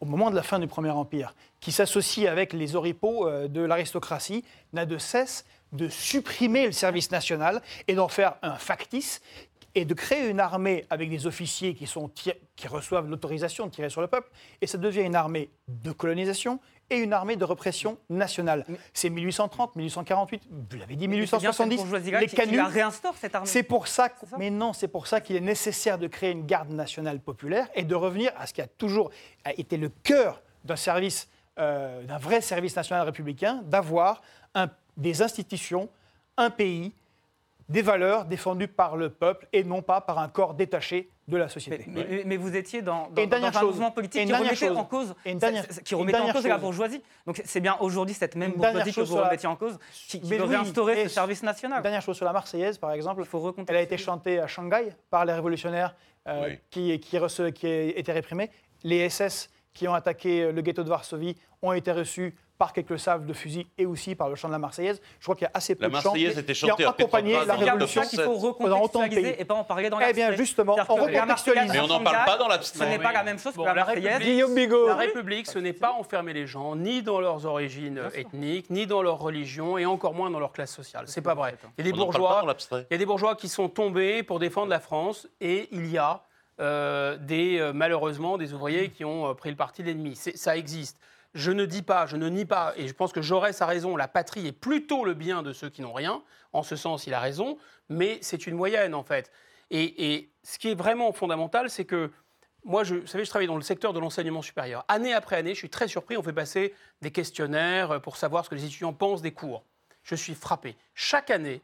au 0.00 0.04
moment 0.04 0.30
de 0.30 0.36
la 0.36 0.42
fin 0.42 0.58
du 0.58 0.66
Premier 0.66 0.90
Empire, 0.90 1.34
qui 1.60 1.72
s'associe 1.72 2.28
avec 2.28 2.52
les 2.52 2.74
oripeaux 2.74 3.28
euh, 3.28 3.48
de 3.48 3.60
l'aristocratie, 3.60 4.44
n'a 4.72 4.86
de 4.86 4.98
cesse 4.98 5.44
de 5.72 5.88
supprimer 5.88 6.66
le 6.66 6.72
service 6.72 7.10
national 7.10 7.62
et 7.88 7.94
d'en 7.94 8.08
faire 8.08 8.34
un 8.42 8.56
factice 8.56 9.22
et 9.74 9.84
de 9.84 9.94
créer 9.94 10.28
une 10.28 10.40
armée 10.40 10.84
avec 10.90 11.08
des 11.08 11.26
officiers 11.26 11.74
qui, 11.74 11.86
sont 11.86 12.08
qui 12.08 12.68
reçoivent 12.68 13.08
l'autorisation 13.08 13.66
de 13.66 13.70
tirer 13.70 13.88
sur 13.88 14.02
le 14.02 14.06
peuple, 14.06 14.30
et 14.60 14.66
ça 14.66 14.76
devient 14.76 15.00
une 15.00 15.14
armée 15.14 15.50
de 15.68 15.92
colonisation 15.92 16.60
et 16.92 16.98
une 16.98 17.12
armée 17.12 17.36
de 17.36 17.44
répression 17.44 17.96
nationale. 18.10 18.64
C'est 18.92 19.08
1830, 19.10 19.76
1848, 19.76 20.42
vous 20.50 20.76
l'avez 20.78 20.94
dit, 20.96 21.04
C'est 21.04 21.08
bien 21.08 21.52
cette 21.52 21.66
1870, 21.66 21.76
bourgeoisie-là 21.76 22.20
les 22.20 22.26
canuts. 22.28 22.60
réinstaure, 22.60 23.14
cette 23.18 23.34
armée. 23.34 23.46
C'est 23.48 23.62
pour 23.62 23.88
ça, 23.88 24.08
mais 24.38 24.50
non, 24.50 24.72
c'est 24.72 24.88
pour 24.88 25.06
ça 25.06 25.20
qu'il 25.20 25.36
est 25.36 25.40
nécessaire 25.40 25.98
de 25.98 26.06
créer 26.06 26.30
une 26.32 26.44
garde 26.46 26.70
nationale 26.70 27.18
populaire 27.20 27.68
et 27.74 27.84
de 27.84 27.94
revenir 27.94 28.30
à 28.38 28.46
ce 28.46 28.52
qui 28.52 28.60
a 28.60 28.66
toujours 28.66 29.10
été 29.56 29.76
le 29.76 29.88
cœur 29.88 30.42
d'un 30.64 30.76
service, 30.76 31.28
euh, 31.58 32.02
d'un 32.04 32.18
vrai 32.18 32.40
service 32.40 32.76
national 32.76 33.04
républicain, 33.06 33.62
d'avoir 33.64 34.22
un- 34.54 34.68
des 34.96 35.22
institutions, 35.22 35.88
un 36.36 36.50
pays, 36.50 36.92
des 37.68 37.82
valeurs 37.82 38.24
défendues 38.24 38.68
par 38.68 38.96
le 38.96 39.10
peuple 39.10 39.46
et 39.52 39.64
non 39.64 39.82
pas 39.82 40.00
par 40.00 40.18
un 40.18 40.28
corps 40.28 40.54
détaché 40.54 41.08
de 41.28 41.36
la 41.36 41.48
société. 41.48 41.84
mais- 41.86 42.06
mais- 42.10 42.22
mais 42.26 42.36
vous 42.36 42.54
étiez 42.56 42.82
dans, 42.82 43.08
un 43.16 43.52
chose. 43.52 43.62
mouvement 43.62 43.90
politique 43.92 44.26
qui 44.26 44.32
remettait 44.32 44.54
chose. 44.56 44.76
en 44.76 44.84
cause, 44.84 45.14
dernière- 45.24 45.66
qui 45.68 45.94
remettait 45.94 46.18
en 46.18 46.32
cause 46.32 46.46
la 46.46 46.58
bourgeoisie. 46.58 47.02
Donc 47.26 47.40
c'est 47.44 47.60
bien 47.60 47.76
aujourd'hui 47.80 48.14
cette 48.14 48.34
même 48.36 48.52
bourgeoisie 48.52 48.92
que 48.92 49.00
vous 49.02 49.16
la- 49.16 49.24
remettiez 49.26 49.48
en 49.48 49.56
cause 49.56 49.78
qui, 50.08 50.20
qui 50.20 50.34
réinstaurer 50.36 51.02
et 51.02 51.08
ce 51.08 51.14
service 51.14 51.40
Une 51.40 51.46
national. 51.46 51.82
dernière 51.82 52.02
chose 52.02 52.16
sur 52.16 52.24
la 52.26 52.32
Marseillaise, 52.32 52.78
par 52.78 52.92
exemple. 52.92 53.22
Il 53.22 53.26
faut. 53.26 53.54
Elle 53.68 53.76
a 53.76 53.82
été 53.82 53.96
chantée 53.96 54.40
à 54.40 54.46
Shanghai 54.46 54.88
par 55.10 55.24
les 55.24 55.32
révolutionnaires 55.32 55.94
euh, 56.28 56.48
Oui. 56.48 56.58
qui, 56.70 56.98
qui 57.00 57.16
étaient 57.68 58.12
réprimés. 58.12 58.50
Les 58.84 59.08
SS 59.08 59.48
qui 59.74 59.88
ont 59.88 59.94
attaqué 59.94 60.42
euh, 60.42 60.52
le 60.52 60.60
ghetto 60.62 60.82
de 60.84 60.88
Varsovie 60.88 61.36
ont 61.62 61.72
été 61.72 61.92
reçus 61.92 62.34
par 62.58 62.72
quelques 62.72 62.98
salves 62.98 63.26
de 63.26 63.32
fusil 63.32 63.66
et 63.76 63.86
aussi 63.86 64.14
par 64.14 64.28
le 64.28 64.36
chant 64.36 64.46
de 64.46 64.52
la 64.52 64.58
Marseillaise. 64.58 65.00
Je 65.18 65.24
crois 65.24 65.34
qu'il 65.34 65.46
y 65.46 65.48
a 65.48 65.50
assez 65.54 65.74
peu 65.74 65.82
La 65.82 65.88
de 65.88 65.94
chants 65.96 66.10
Marseillaise 66.10 66.38
était 66.38 66.52
qui 66.52 66.70
ont 66.70 66.74
accompagné 66.88 67.32
la 67.44 67.54
révolution. 67.56 68.02
qu'il 68.02 68.20
faut 68.20 68.34
recontextualiser 68.36 69.40
et 69.40 69.44
pas 69.44 69.54
en 69.54 69.64
parler 69.64 69.90
dans 69.90 69.98
Eh 69.98 70.02
l'abstrait. 70.04 70.28
bien, 70.28 70.36
justement, 70.36 70.76
on 70.88 70.94
recontextualise. 70.94 71.72
Mais 71.72 71.80
on 71.80 71.88
n'en 71.88 72.00
parle 72.00 72.24
pas 72.24 72.36
dans 72.36 72.46
l'abstrait. 72.46 72.84
Ce 72.84 72.90
n'est 72.90 72.98
pas 73.02 73.12
la 73.12 73.24
même 73.24 73.38
chose 73.40 73.54
Bon, 73.54 73.62
que 73.62 73.68
la 73.68 73.74
la 73.74 73.84
Marseillaise. 73.84 74.04
République- 74.12 74.32
Guillaume 74.32 74.54
Bigot. 74.54 74.86
La 74.86 74.94
République, 74.94 75.46
ce 75.48 75.58
n'est 75.58 75.72
pas 75.72 75.90
enfermer 75.92 76.32
les 76.34 76.46
gens, 76.46 76.76
ni 76.76 77.02
dans 77.02 77.20
leurs 77.20 77.46
origines 77.46 78.00
ethniques, 78.14 78.70
ni 78.70 78.86
dans 78.86 79.02
leur 79.02 79.18
religion, 79.18 79.76
et 79.78 79.86
encore 79.86 80.14
moins 80.14 80.30
dans 80.30 80.38
leur 80.40 80.52
classe 80.52 80.72
sociale. 80.72 81.04
C'est 81.08 81.22
pas 81.22 81.34
vrai. 81.34 81.56
Y 81.78 81.80
a 81.80 81.84
des 81.84 81.92
bourgeois, 81.92 82.44
il 82.72 82.86
y 82.90 82.94
a 82.94 82.98
des 82.98 83.06
bourgeois 83.06 83.34
qui 83.34 83.48
sont 83.48 83.68
tombés 83.68 84.22
pour 84.22 84.38
défendre 84.38 84.68
la 84.68 84.80
France, 84.80 85.26
et 85.40 85.68
il 85.72 85.90
y 85.90 85.98
a 85.98 86.22
euh, 86.60 87.16
des, 87.16 87.58
euh, 87.58 87.72
malheureusement 87.72 88.36
des 88.36 88.52
ouvriers 88.52 88.90
qui 88.90 89.06
ont 89.06 89.30
euh, 89.30 89.34
pris 89.34 89.48
le 89.48 89.56
parti 89.56 89.82
de 89.82 89.88
l'ennemi. 89.88 90.16
Ça 90.16 90.56
existe. 90.56 90.98
Je 91.34 91.50
ne 91.50 91.64
dis 91.64 91.80
pas, 91.80 92.04
je 92.04 92.16
ne 92.16 92.28
nie 92.28 92.44
pas, 92.44 92.74
et 92.76 92.86
je 92.86 92.92
pense 92.92 93.10
que 93.10 93.22
Jaurès 93.22 93.62
a 93.62 93.66
raison, 93.66 93.96
la 93.96 94.06
patrie 94.06 94.46
est 94.46 94.52
plutôt 94.52 95.06
le 95.06 95.14
bien 95.14 95.42
de 95.42 95.54
ceux 95.54 95.70
qui 95.70 95.80
n'ont 95.80 95.94
rien. 95.94 96.22
En 96.52 96.62
ce 96.62 96.76
sens, 96.76 97.06
il 97.06 97.14
a 97.14 97.20
raison, 97.20 97.56
mais 97.88 98.18
c'est 98.20 98.46
une 98.46 98.54
moyenne 98.54 98.94
en 98.94 99.02
fait. 99.02 99.32
Et, 99.70 100.28
ce 100.44 100.58
qui 100.58 100.70
est 100.70 100.74
vraiment 100.74 101.12
fondamental, 101.12 101.70
c'est 101.70 101.84
que 101.86 102.10
moi, 102.64 102.84
je, 102.84 102.96
vous 102.96 103.06
savez, 103.06 103.24
je 103.24 103.30
travaille 103.30 103.46
dans 103.46 103.56
le 103.56 103.62
secteur 103.62 103.92
de 103.92 104.00
l'enseignement 104.00 104.42
supérieur. 104.42 104.84
Année 104.88 105.14
après 105.14 105.36
année, 105.36 105.54
je 105.54 105.58
suis 105.58 105.70
très 105.70 105.88
surpris, 105.88 106.16
on 106.16 106.22
fait 106.22 106.32
passer 106.32 106.74
des 107.00 107.12
questionnaires 107.12 108.02
pour 108.02 108.16
savoir 108.16 108.44
ce 108.44 108.50
que 108.50 108.56
les 108.56 108.64
étudiants 108.66 108.92
pensent 108.92 109.22
des 109.22 109.32
cours. 109.32 109.64
Je 110.02 110.16
suis 110.16 110.34
frappé. 110.34 110.76
Chaque 110.94 111.30
année, 111.30 111.62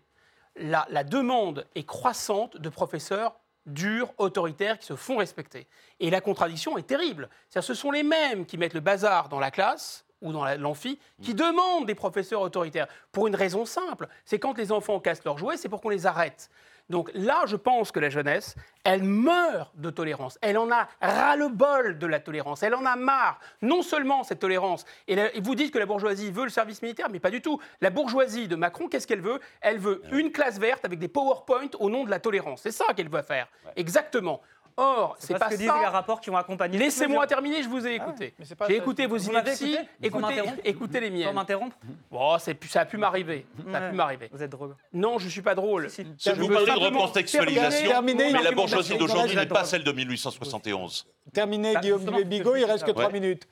la 0.57 1.05
demande 1.05 1.67
est 1.75 1.85
croissante 1.85 2.57
de 2.57 2.69
professeurs 2.69 3.39
durs, 3.69 4.13
autoritaires, 4.19 4.79
qui 4.79 4.87
se 4.87 4.97
font 4.97 5.19
respecter. 5.19 5.67
Et 6.01 6.11
la 6.11 6.21
contradiction 6.21 6.77
est 6.79 6.87
terrible. 6.87 7.29
Ce 7.49 7.75
sont 7.75 7.91
les 7.91 8.03
mêmes 8.03 8.47
qui 8.47 8.59
mettent 8.59 8.75
le 8.75 8.81
bazar 8.81 9.29
dans 9.29 9.41
la 9.41 9.51
classe 9.51 10.05
ou 10.21 10.33
dans 10.33 10.45
la- 10.45 10.57
l'amphi, 10.57 10.99
qui 11.23 11.33
demandent 11.35 11.87
des 11.87 11.95
professeurs 11.95 12.41
autoritaires. 12.41 12.89
Pour 13.13 13.29
une 13.29 13.37
raison 13.37 13.65
simple, 13.65 14.09
c'est 14.25 14.39
quand 14.41 14.57
les 14.59 14.73
enfants 14.73 14.99
cassent 14.99 15.25
leurs 15.25 15.39
jouets, 15.39 15.57
c'est 15.57 15.69
pour 15.69 15.81
qu'on 15.81 15.91
les 15.91 16.07
arrête. 16.07 16.51
Donc 16.91 17.11
là, 17.15 17.43
je 17.47 17.57
pense 17.57 17.93
que 17.93 18.01
la 18.01 18.09
jeunesse, 18.09 18.55
elle 18.83 19.03
meurt 19.03 19.71
de 19.77 19.91
tolérance. 19.91 20.39
Elle 20.41 20.57
en 20.57 20.71
a 20.71 20.89
ras-le-bol 21.03 21.99
de 21.99 22.07
la 22.07 22.19
tolérance. 22.21 22.63
Elle 22.63 22.75
en 22.75 22.87
a 22.87 22.97
marre. 22.97 23.39
Non 23.61 23.83
seulement 23.83 24.25
cette 24.25 24.39
tolérance. 24.39 24.87
Et, 25.07 25.15
la- 25.15 25.35
et 25.35 25.41
vous 25.41 25.55
dites 25.55 25.71
que 25.73 25.79
la 25.79 25.85
bourgeoisie 25.87 26.31
veut 26.31 26.45
le 26.45 26.51
service 26.51 26.81
militaire, 26.81 27.09
mais 27.11 27.21
pas 27.21 27.31
du 27.31 27.43
tout. 27.43 27.61
La 27.83 27.91
bourgeoisie 27.91 28.49
de 28.49 28.57
Macron, 28.57 28.89
qu'est-ce 28.89 29.07
qu'elle 29.07 29.21
veut? 29.21 29.39
Elle 29.61 29.79
veut 29.79 30.03
une 30.13 30.33
classe 30.33 30.59
verte 30.59 30.85
avec 30.87 30.99
des 30.99 31.09
PowerPoint 31.09 31.69
au 31.79 31.91
nom 31.91 32.05
de 32.05 32.11
la 32.11 32.21
tolérance. 32.21 32.63
C'est 32.63 32.71
ça 32.73 32.87
qu'elle 32.97 33.11
veut 33.11 33.23
faire. 33.23 33.49
Exactement. 33.77 34.41
Or, 34.81 35.17
c'est 35.19 35.33
pas 35.33 35.41
pas 35.41 35.45
ce 35.47 35.51
que 35.55 35.59
disent 35.59 35.67
les 35.81 35.87
rapports 35.87 36.21
qui 36.21 36.31
ont 36.31 36.37
accompagné. 36.37 36.79
Laissez-moi 36.79 37.27
terminer, 37.27 37.65
je 37.65 37.69
vous 37.69 37.85
ai 37.85 37.95
écouté. 37.95 38.33
c'est 38.45 38.55
pas 38.55 38.67
J'ai 38.69 38.77
écouté 38.77 39.07
vos 39.07 39.17
inepties, 39.17 39.77
écouté 40.01 40.37
Sans 40.39 40.55
écoutez, 40.65 41.01
les 41.01 41.09
Sans 41.09 41.15
miennes. 41.15 41.35
m'interrompre 41.35 41.77
Bon, 42.13 42.39
c'est 42.39 42.55
pu- 42.55 42.69
ça 42.69 42.83
a 42.83 42.85
pu 42.85 42.97
m'arriver. 42.97 43.45
Ça 43.73 43.79
a 43.79 43.91
pu 43.91 43.97
m'arriver. 43.97 44.29
Vous 44.33 44.41
êtes 44.43 44.51
drôle. 44.51 44.77
Non, 44.93 45.19
je 45.19 45.29
suis 45.29 45.43
pas 45.43 45.57
drôle. 45.57 45.91
Si. 45.91 46.07
Si 46.17 46.31
vous 46.31 46.49
parlez 46.49 46.67
de 46.73 46.79
recontextualisation, 46.79 48.03
mais 48.03 48.15
la 48.43 48.53
bourgeoisie 48.53 48.97
d'aujourd'hui 48.97 49.35
n'est 49.37 49.47
pas 49.47 49.65
celle 49.65 49.83
de 49.83 49.91
1871. 49.91 51.07
Terminé, 51.33 51.75
Bah, 51.75 51.81
Guillaume 51.81 52.23
Bigot, 52.23 52.55
il 52.57 52.65
reste 52.65 52.85
que 52.85 52.91
Ouais. 52.91 52.95
3 53.05 53.11
minutes. 53.11 53.49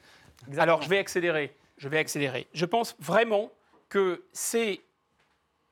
Alors, 0.59 0.81
je 0.83 0.89
vais 0.89 0.99
accélérer. 0.99 1.57
Je 1.77 1.89
vais 1.89 1.99
accélérer. 1.99 2.47
Je 2.55 2.65
pense 2.65 2.95
vraiment 3.01 3.51
que 3.89 4.23
c'est 4.33 4.81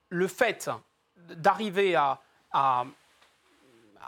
le 0.09 0.27
fait 0.27 0.69
d'arriver 1.17 1.95
à, 1.95 2.21
à, 2.53 2.85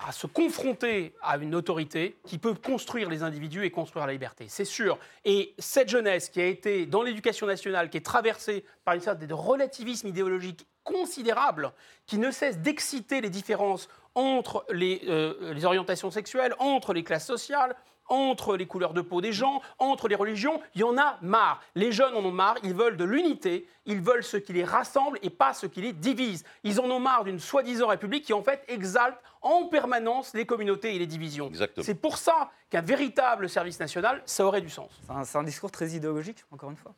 à 0.07 0.13
se 0.13 0.27
confronter 0.27 1.15
à 1.23 1.37
une 1.37 1.55
autorité 1.55 2.17
qui 2.27 2.39
peut 2.39 2.55
construire 2.55 3.09
les 3.09 3.23
individus 3.23 3.65
et 3.65 3.71
construire 3.71 4.07
la 4.07 4.13
liberté. 4.13 4.47
C'est 4.49 4.65
sûr. 4.65 4.99
Et 5.25 5.55
cette 5.59 5.89
jeunesse 5.89 6.29
qui 6.29 6.41
a 6.41 6.47
été 6.47 6.87
dans 6.87 7.03
l'éducation 7.03 7.47
nationale, 7.47 7.91
qui 7.91 7.97
est 7.97 8.05
traversée 8.05 8.65
par 8.85 8.95
une 8.95 9.01
sorte 9.01 9.19
de 9.19 9.35
relativisme 9.35 10.09
idéologique 10.09 10.67
considérable, 10.85 11.73
qui 12.07 12.19
ne 12.19 12.31
cesse 12.31 12.59
d'exciter 12.59 13.21
les 13.21 13.31
différences 13.31 13.89
entre 14.15 14.65
les, 14.71 15.03
euh, 15.09 15.53
les 15.53 15.65
orientations 15.65 16.11
sexuelles, 16.11 16.55
entre 16.59 16.93
les 16.93 17.03
classes 17.03 17.27
sociales, 17.27 17.77
entre 18.09 18.57
les 18.57 18.67
couleurs 18.67 18.95
de 18.95 19.01
peau 19.01 19.21
des 19.21 19.33
gens, 19.33 19.61
entre 19.79 20.09
les 20.09 20.15
religions, 20.15 20.61
il 20.75 20.83
y 20.83 20.85
en 20.85 20.97
a 20.99 21.19
marre. 21.23 21.61
Les 21.75 21.93
jeunes 21.93 22.15
en 22.15 22.25
ont 22.25 22.33
marre, 22.33 22.57
ils 22.63 22.75
veulent 22.75 22.97
de 22.97 23.05
l'unité, 23.05 23.69
ils 23.85 24.01
veulent 24.01 24.25
ce 24.25 24.37
qui 24.37 24.53
les 24.53 24.65
rassemble 24.65 25.19
et 25.23 25.31
pas 25.31 25.55
ce 25.55 25.67
qui 25.67 25.81
les 25.81 25.93
divise. 25.93 26.45
Ils 26.65 26.81
en 26.81 26.91
ont 26.91 27.01
marre 27.01 27.25
d'une 27.25 27.39
soi-disant 27.39 27.89
république 27.89 28.25
qui 28.25 28.33
en 28.33 28.43
fait 28.43 28.65
exalte 28.69 29.19
en 29.43 29.67
permanence 29.67 30.35
les 30.35 30.47
communautés 30.47 30.95
et 30.95 30.99
les 30.99 31.07
divisions. 31.07 31.47
Exactement. 31.47 31.85
C'est 31.85 31.95
pour 31.95 32.19
ça 32.19 32.51
qu'un 32.71 32.81
véritable 32.81 33.49
service 33.49 33.79
national, 33.79 34.23
ça 34.27 34.45
aurait 34.45 34.61
du 34.61 34.71
sens. 34.71 34.91
C'est 35.07 35.13
un, 35.13 35.25
c'est 35.25 35.39
un 35.39 35.45
discours 35.45 35.71
très 35.71 35.91
idéologique, 35.91 36.45
encore 36.51 36.71
une 36.71 36.77
fois. 36.77 36.93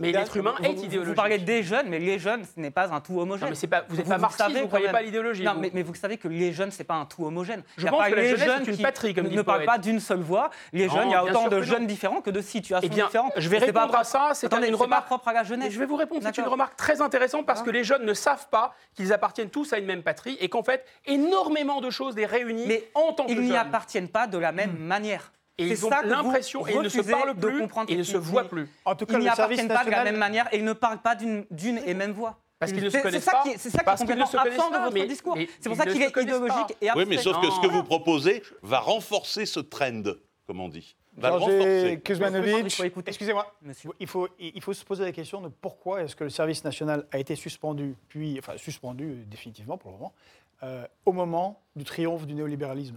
Mais 0.00 0.12
l'être 0.12 0.36
humain 0.36 0.54
Vous- 0.58 0.64
est 0.64 0.72
vous- 0.72 0.84
idéologique. 0.84 1.08
Vous 1.10 1.14
parlez 1.14 1.38
des 1.38 1.62
jeunes, 1.62 1.88
mais 1.88 1.98
les 1.98 2.18
jeunes, 2.18 2.42
ce 2.44 2.58
n'est 2.60 2.70
pas 2.70 2.88
un 2.92 3.00
tout 3.00 3.20
homogène. 3.20 3.44
Non, 3.44 3.50
mais 3.50 3.54
c'est 3.56 3.66
pas, 3.66 3.84
vous 3.88 3.96
n'êtes 3.96 4.08
pas 4.08 4.18
marxiste, 4.18 4.50
vous 4.50 4.58
ne 4.58 4.66
croyez 4.66 4.88
pas 4.88 4.98
à 4.98 5.02
l'idéologie. 5.02 5.44
Non, 5.44 5.54
mais, 5.58 5.70
mais 5.72 5.82
vous 5.82 5.94
savez 5.94 6.16
que 6.16 6.26
les 6.28 6.52
jeunes, 6.52 6.70
c'est 6.70 6.84
pas 6.84 6.94
un 6.94 7.04
tout 7.06 7.24
homogène. 7.24 7.62
Je 7.76 7.86
pense 7.86 7.98
pas 7.98 8.10
que 8.10 8.16
les 8.16 8.36
jeunes 8.36 8.64
une 8.66 8.78
patrie, 8.78 9.14
comme 9.14 9.28
ne, 9.28 9.42
parlent 9.42 9.64
pas 9.64 9.78
d'une 9.78 10.00
seule 10.00 10.20
voix. 10.20 10.50
Les 10.72 10.88
jeunes, 10.88 11.08
il 11.08 11.12
y 11.12 11.14
a 11.14 11.24
autant 11.24 11.48
de 11.48 11.60
jeunes 11.62 11.86
différents 11.86 12.20
que 12.20 12.30
de 12.30 12.40
situations 12.40 12.88
Eh 12.90 12.94
différentes. 12.94 13.32
je 13.36 13.48
vais 13.48 13.58
répondre 13.58 13.94
à 13.94 14.04
ça. 14.04 14.30
C'est 14.34 14.52
une 14.52 14.74
remarque 14.74 15.06
propre 15.06 15.28
à 15.28 15.32
la 15.32 15.44
jeunesse. 15.44 15.72
je 15.72 15.78
vais 15.78 15.86
vous 15.86 15.96
répondre, 15.96 16.22
c'est 16.24 16.38
une 16.38 16.48
remarque 16.48 16.76
très 16.76 17.00
intéressante 17.00 17.46
parce 17.46 17.62
que 17.62 17.70
les 17.70 17.84
jeunes 17.84 18.04
ne 18.04 18.14
savent 18.14 18.48
pas 18.50 18.74
qu'ils 18.94 19.12
appartiennent 19.12 19.50
tous 19.50 19.72
à 19.72 19.78
une 19.78 19.86
même 19.86 20.02
patrie 20.02 20.36
et 20.40 20.48
qu'en 20.48 20.62
fait, 20.62 20.84
énormément 21.06 21.80
de 21.80 21.90
choses 21.90 22.16
les 22.16 22.26
réunissent 22.26 22.66
Mais 22.68 22.88
en 22.94 23.12
tant 23.12 23.26
que 23.26 23.32
Ils 23.32 23.40
n'y 23.40 23.48
jeunes. 23.48 23.56
appartiennent 23.56 24.08
pas 24.08 24.26
de 24.26 24.38
la 24.38 24.52
même 24.52 24.76
manière. 24.78 25.32
Et 25.60 25.68
C'est 25.76 25.80
ils 25.82 25.86
ont 25.86 25.90
l'impression, 25.90 26.66
et 26.66 26.72
ils 26.74 26.80
ne 26.80 26.88
se 26.88 27.00
parlent 27.02 27.34
plus, 27.34 27.60
comprendre 27.60 27.90
et 27.90 27.94
ils 27.94 27.98
ne 27.98 28.02
se 28.04 28.16
voient 28.16 28.44
plus. 28.48 28.68
En 28.84 28.94
tout 28.94 29.06
cas, 29.06 29.14
Ils 29.14 29.20
n'y 29.20 29.28
appartiennent 29.28 29.68
pas 29.68 29.84
de 29.84 29.90
la 29.90 30.04
même 30.04 30.16
manière 30.16 30.48
et 30.52 30.58
ils 30.58 30.64
ne 30.64 30.72
parlent 30.72 31.02
pas 31.02 31.14
d'une 31.14 31.46
et 31.84 31.94
même 31.94 32.12
voix. 32.12 32.38
Parce 32.58 32.72
qu'ils 32.72 32.82
ne 32.84 32.90
se 32.90 32.96
C'est- 32.98 33.02
connaissent 33.02 33.24
pas, 33.24 33.42
qui 33.42 33.48
est- 33.50 33.58
C'est 33.58 33.70
ça 33.70 33.78
qui 33.78 33.82
est 33.82 33.84
parce 33.84 34.00
qu'ils 34.00 34.08
ne 34.10 34.12
complètement 34.22 34.26
se 34.26 34.36
connaissent 34.36 34.58
absent 34.58 34.68
de 34.70 34.74
pas, 34.76 34.84
votre 34.84 34.94
mais- 34.94 35.06
discours. 35.06 35.38
C'est 35.60 35.68
pour 35.70 35.78
ça 35.78 35.86
qu'il 35.86 36.02
est 36.02 36.14
idéologique 36.16 36.52
pas. 36.68 36.74
et 36.82 36.90
Oui, 36.94 37.04
mais 37.08 37.16
sauf 37.18 37.40
que 37.40 37.50
ce 37.50 37.60
que 37.60 37.66
vous 37.68 37.82
proposez 37.84 38.42
va 38.62 38.80
renforcer 38.80 39.46
ce 39.46 39.60
trend, 39.60 40.02
comme 40.46 40.60
on 40.60 40.68
dit. 40.68 40.94
Kuzmanovic. 42.04 42.80
Excusez-moi, 43.06 43.54
il 43.98 44.06
faut, 44.06 44.28
il 44.38 44.62
faut 44.62 44.72
se 44.72 44.84
poser 44.84 45.04
la 45.04 45.12
question 45.12 45.40
de 45.40 45.48
pourquoi 45.48 46.02
est-ce 46.02 46.14
que 46.16 46.24
le 46.24 46.30
service 46.30 46.64
national 46.64 47.06
a 47.12 47.18
été 47.18 47.34
suspendu, 47.36 47.94
puis, 48.08 48.36
enfin 48.38 48.56
suspendu 48.56 49.24
définitivement 49.26 49.76
pour 49.78 49.90
le 49.90 49.96
moment, 49.96 50.12
euh, 50.62 50.86
au 51.06 51.12
moment 51.12 51.60
du 51.76 51.84
triomphe 51.84 52.26
du 52.26 52.34
néolibéralisme, 52.34 52.96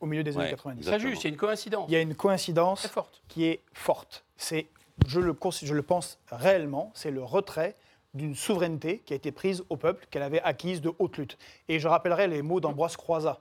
au 0.00 0.06
milieu 0.06 0.22
des 0.22 0.36
Ouais, 0.36 0.42
années 0.42 0.50
90. 0.50 0.78
exactement. 0.78 0.98
Très 1.00 1.08
juste, 1.10 1.22
c'est 1.22 1.28
une 1.28 1.36
coïncidence 1.36 1.86
Il 1.88 1.92
y 1.92 1.96
a 1.96 2.00
une 2.00 2.14
coïncidence 2.14 2.80
très 2.80 2.88
forte. 2.88 3.22
qui 3.28 3.44
est 3.46 3.60
forte. 3.72 4.24
C'est, 4.36 4.66
je 5.06 5.20
le, 5.20 5.32
cons- 5.32 5.50
je 5.50 5.74
le 5.74 5.82
pense 5.82 6.18
réellement, 6.30 6.90
c'est 6.94 7.10
le 7.10 7.22
retrait 7.22 7.74
d'une 8.14 8.34
souveraineté 8.34 9.00
qui 9.00 9.12
a 9.12 9.16
été 9.16 9.30
prise 9.32 9.64
au 9.68 9.76
peuple, 9.76 10.06
qu'elle 10.10 10.22
avait 10.22 10.40
acquise 10.42 10.80
de 10.80 10.92
haute 10.98 11.16
lutte. 11.18 11.38
Et 11.68 11.78
je 11.78 11.86
rappellerai 11.88 12.28
les 12.28 12.42
mots 12.42 12.60
d'Ambroise 12.60 12.96
Croizat, 12.96 13.40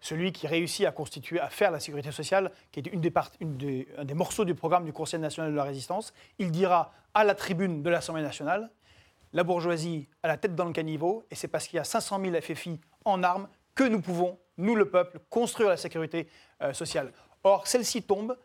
celui 0.00 0.32
qui 0.32 0.46
réussit 0.46 0.86
à 0.86 0.90
constituer, 0.92 1.40
à 1.40 1.48
faire 1.50 1.70
la 1.70 1.80
sécurité 1.80 2.12
sociale, 2.12 2.50
qui 2.72 2.80
était 2.80 2.90
une 2.90 3.00
des 3.00 3.10
part- 3.10 3.30
une 3.40 3.56
des- 3.56 3.88
un 3.98 4.04
des 4.04 4.14
morceaux 4.14 4.44
du 4.44 4.54
programme 4.54 4.84
du 4.84 4.92
Conseil 4.92 5.20
national 5.20 5.50
de 5.50 5.56
la 5.56 5.64
résistance. 5.64 6.12
Il 6.38 6.50
dira 6.50 6.92
à 7.14 7.24
la 7.24 7.34
tribune 7.34 7.82
de 7.82 7.90
l'Assemblée 7.90 8.22
nationale, 8.22 8.70
la 9.32 9.42
bourgeoisie 9.44 10.08
a 10.22 10.28
la 10.28 10.36
tête 10.38 10.54
dans 10.54 10.64
le 10.66 10.72
caniveau, 10.72 11.24
et 11.30 11.34
c'est 11.34 11.48
parce 11.48 11.66
qu'il 11.66 11.76
y 11.76 11.80
a 11.80 11.84
500 11.84 12.20
000 12.22 12.36
FFI 12.40 12.80
en 13.04 13.22
armes 13.22 13.48
que 13.76 13.84
nous 13.84 14.00
pouvons, 14.00 14.38
nous 14.58 14.74
le 14.74 14.90
peuple, 14.90 15.20
construire 15.30 15.68
la 15.68 15.76
sécurité 15.76 16.26
euh, 16.62 16.72
sociale. 16.72 17.12
Or, 17.44 17.68
celle-ci 17.68 18.02
tombe, 18.02 18.36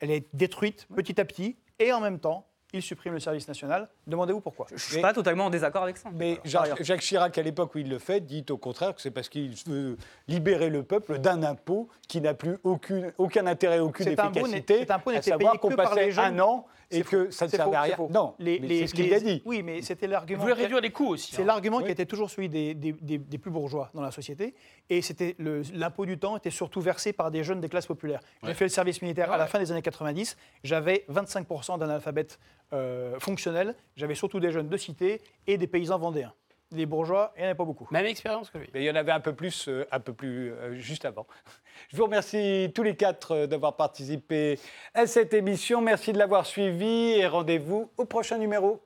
elle 0.00 0.10
est 0.10 0.28
détruite 0.34 0.86
petit 0.94 1.18
à 1.18 1.24
petit, 1.24 1.56
et 1.78 1.92
en 1.92 2.00
même 2.00 2.18
temps, 2.18 2.46
il 2.72 2.82
supprime 2.82 3.14
le 3.14 3.20
service 3.20 3.46
national. 3.48 3.88
Demandez-vous 4.06 4.40
pourquoi. 4.40 4.66
Je 4.68 4.74
ne 4.74 4.78
suis 4.78 5.00
pas 5.00 5.12
totalement 5.12 5.46
en 5.46 5.50
désaccord 5.50 5.84
avec 5.84 5.96
ça. 5.96 6.10
Mais 6.12 6.40
Jacques, 6.44 7.00
Chirac, 7.00 7.38
à 7.38 7.42
l'époque 7.42 7.74
où 7.74 7.78
il 7.78 7.88
le 7.88 7.98
fait, 7.98 8.20
dit 8.20 8.44
au 8.50 8.58
contraire 8.58 8.94
que 8.94 9.00
c'est 9.00 9.12
parce 9.12 9.28
qu'il 9.28 9.54
veut 9.66 9.96
libérer 10.28 10.68
le 10.68 10.82
peuple 10.82 11.18
d'un 11.18 11.42
impôt 11.42 11.88
qui 12.08 12.20
n'a 12.20 12.34
plus 12.34 12.58
aucune, 12.64 13.12
aucun 13.18 13.46
intérêt, 13.46 13.78
aucune 13.78 14.08
efficacité. 14.08 14.80
cet 14.80 14.90
impôt 14.90 15.10
à 15.10 15.14
n'était 15.14 15.30
savoir 15.30 15.52
payé 15.52 15.60
qu'on 15.60 15.68
que 15.70 15.74
par 15.74 15.90
passait 15.90 16.06
les 16.06 16.12
jeunes. 16.12 16.40
un 16.40 16.40
an 16.40 16.66
et 16.90 16.98
C'est 16.98 17.02
que 17.04 17.24
faux, 17.26 17.30
ça 17.32 17.46
ne 17.46 17.50
servait 17.50 17.70
faux, 17.72 17.76
à 17.76 17.80
rien. 17.82 17.96
faux. 17.96 18.08
Non, 18.12 18.34
Les- 18.38 18.60
mais 18.60 18.66
les- 18.68 18.80
c'est 18.80 18.86
ce 18.88 18.94
qu'il 18.94 19.12
a 19.12 19.20
dit. 19.20 19.42
Oui, 19.44 19.62
mais 19.62 19.82
c'était 19.82 20.06
l'argument. 20.06 20.38
Vous 20.38 20.48
voulez 20.48 20.60
réduire 20.60 20.80
les 20.80 20.90
coûts 20.92 21.08
aussi. 21.08 21.32
C'est 21.34 21.42
hein. 21.42 21.46
l'argument 21.46 21.78
Oui. 21.78 21.84
qui 21.84 21.90
était 21.90 22.06
toujours 22.06 22.30
celui 22.30 22.48
des, 22.48 22.74
des- 22.74 22.92
des- 22.92 23.18
des 23.18 23.38
plus 23.38 23.50
bourgeois 23.50 23.90
dans 23.94 24.02
la 24.02 24.10
société. 24.10 24.54
Et 24.88 25.02
c'était 25.02 25.34
le- 25.38 25.62
l'impôt 25.74 26.06
du 26.06 26.18
temps 26.18 26.36
était 26.36 26.50
surtout 26.50 26.80
versé 26.80 27.12
par 27.12 27.30
des 27.30 27.42
jeunes 27.44 27.60
des 27.60 27.68
classes 27.68 27.86
populaires. 27.86 28.20
J'ai 28.42 28.48
Ouais. 28.48 28.54
fait 28.54 28.64
le 28.64 28.70
service 28.70 29.02
militaire 29.02 29.32
à 29.32 29.36
la 29.36 29.46
fin 29.46 29.58
des 29.58 29.72
années 29.72 29.82
90. 29.82 30.36
J'avais 30.64 31.04
25% 31.08 31.78
d'analphabètes 31.78 32.38
euh, 32.72 33.18
fonctionnels. 33.20 33.74
J'avais 33.96 34.14
surtout 34.16 34.40
des 34.40 34.50
jeunes 34.50 34.68
de 34.68 34.76
cité 34.76 35.20
et 35.46 35.56
des 35.56 35.66
paysans 35.66 35.98
vendéens. 35.98 36.32
Les 36.72 36.86
bourgeois, 36.86 37.32
il 37.36 37.40
n'y 37.40 37.44
en 37.44 37.48
avait 37.50 37.56
pas 37.56 37.64
beaucoup. 37.64 37.86
Même 37.92 38.06
expérience 38.06 38.50
que 38.50 38.58
lui. 38.58 38.68
Mais 38.74 38.82
il 38.82 38.86
y 38.86 38.90
en 38.90 38.96
avait 38.96 39.12
un 39.12 39.20
peu 39.20 39.34
plus, 39.34 39.68
euh, 39.68 39.86
un 39.92 40.00
peu 40.00 40.12
plus 40.12 40.52
euh, 40.52 40.74
juste 40.74 41.04
avant. 41.04 41.26
Je 41.90 41.96
vous 41.96 42.04
remercie 42.04 42.72
tous 42.74 42.82
les 42.82 42.96
quatre 42.96 43.32
euh, 43.32 43.46
d'avoir 43.46 43.76
participé 43.76 44.58
à 44.92 45.06
cette 45.06 45.32
émission. 45.32 45.80
Merci 45.80 46.12
de 46.12 46.18
l'avoir 46.18 46.44
suivi 46.44 47.12
et 47.12 47.26
rendez-vous 47.26 47.90
au 47.96 48.04
prochain 48.04 48.38
numéro. 48.38 48.82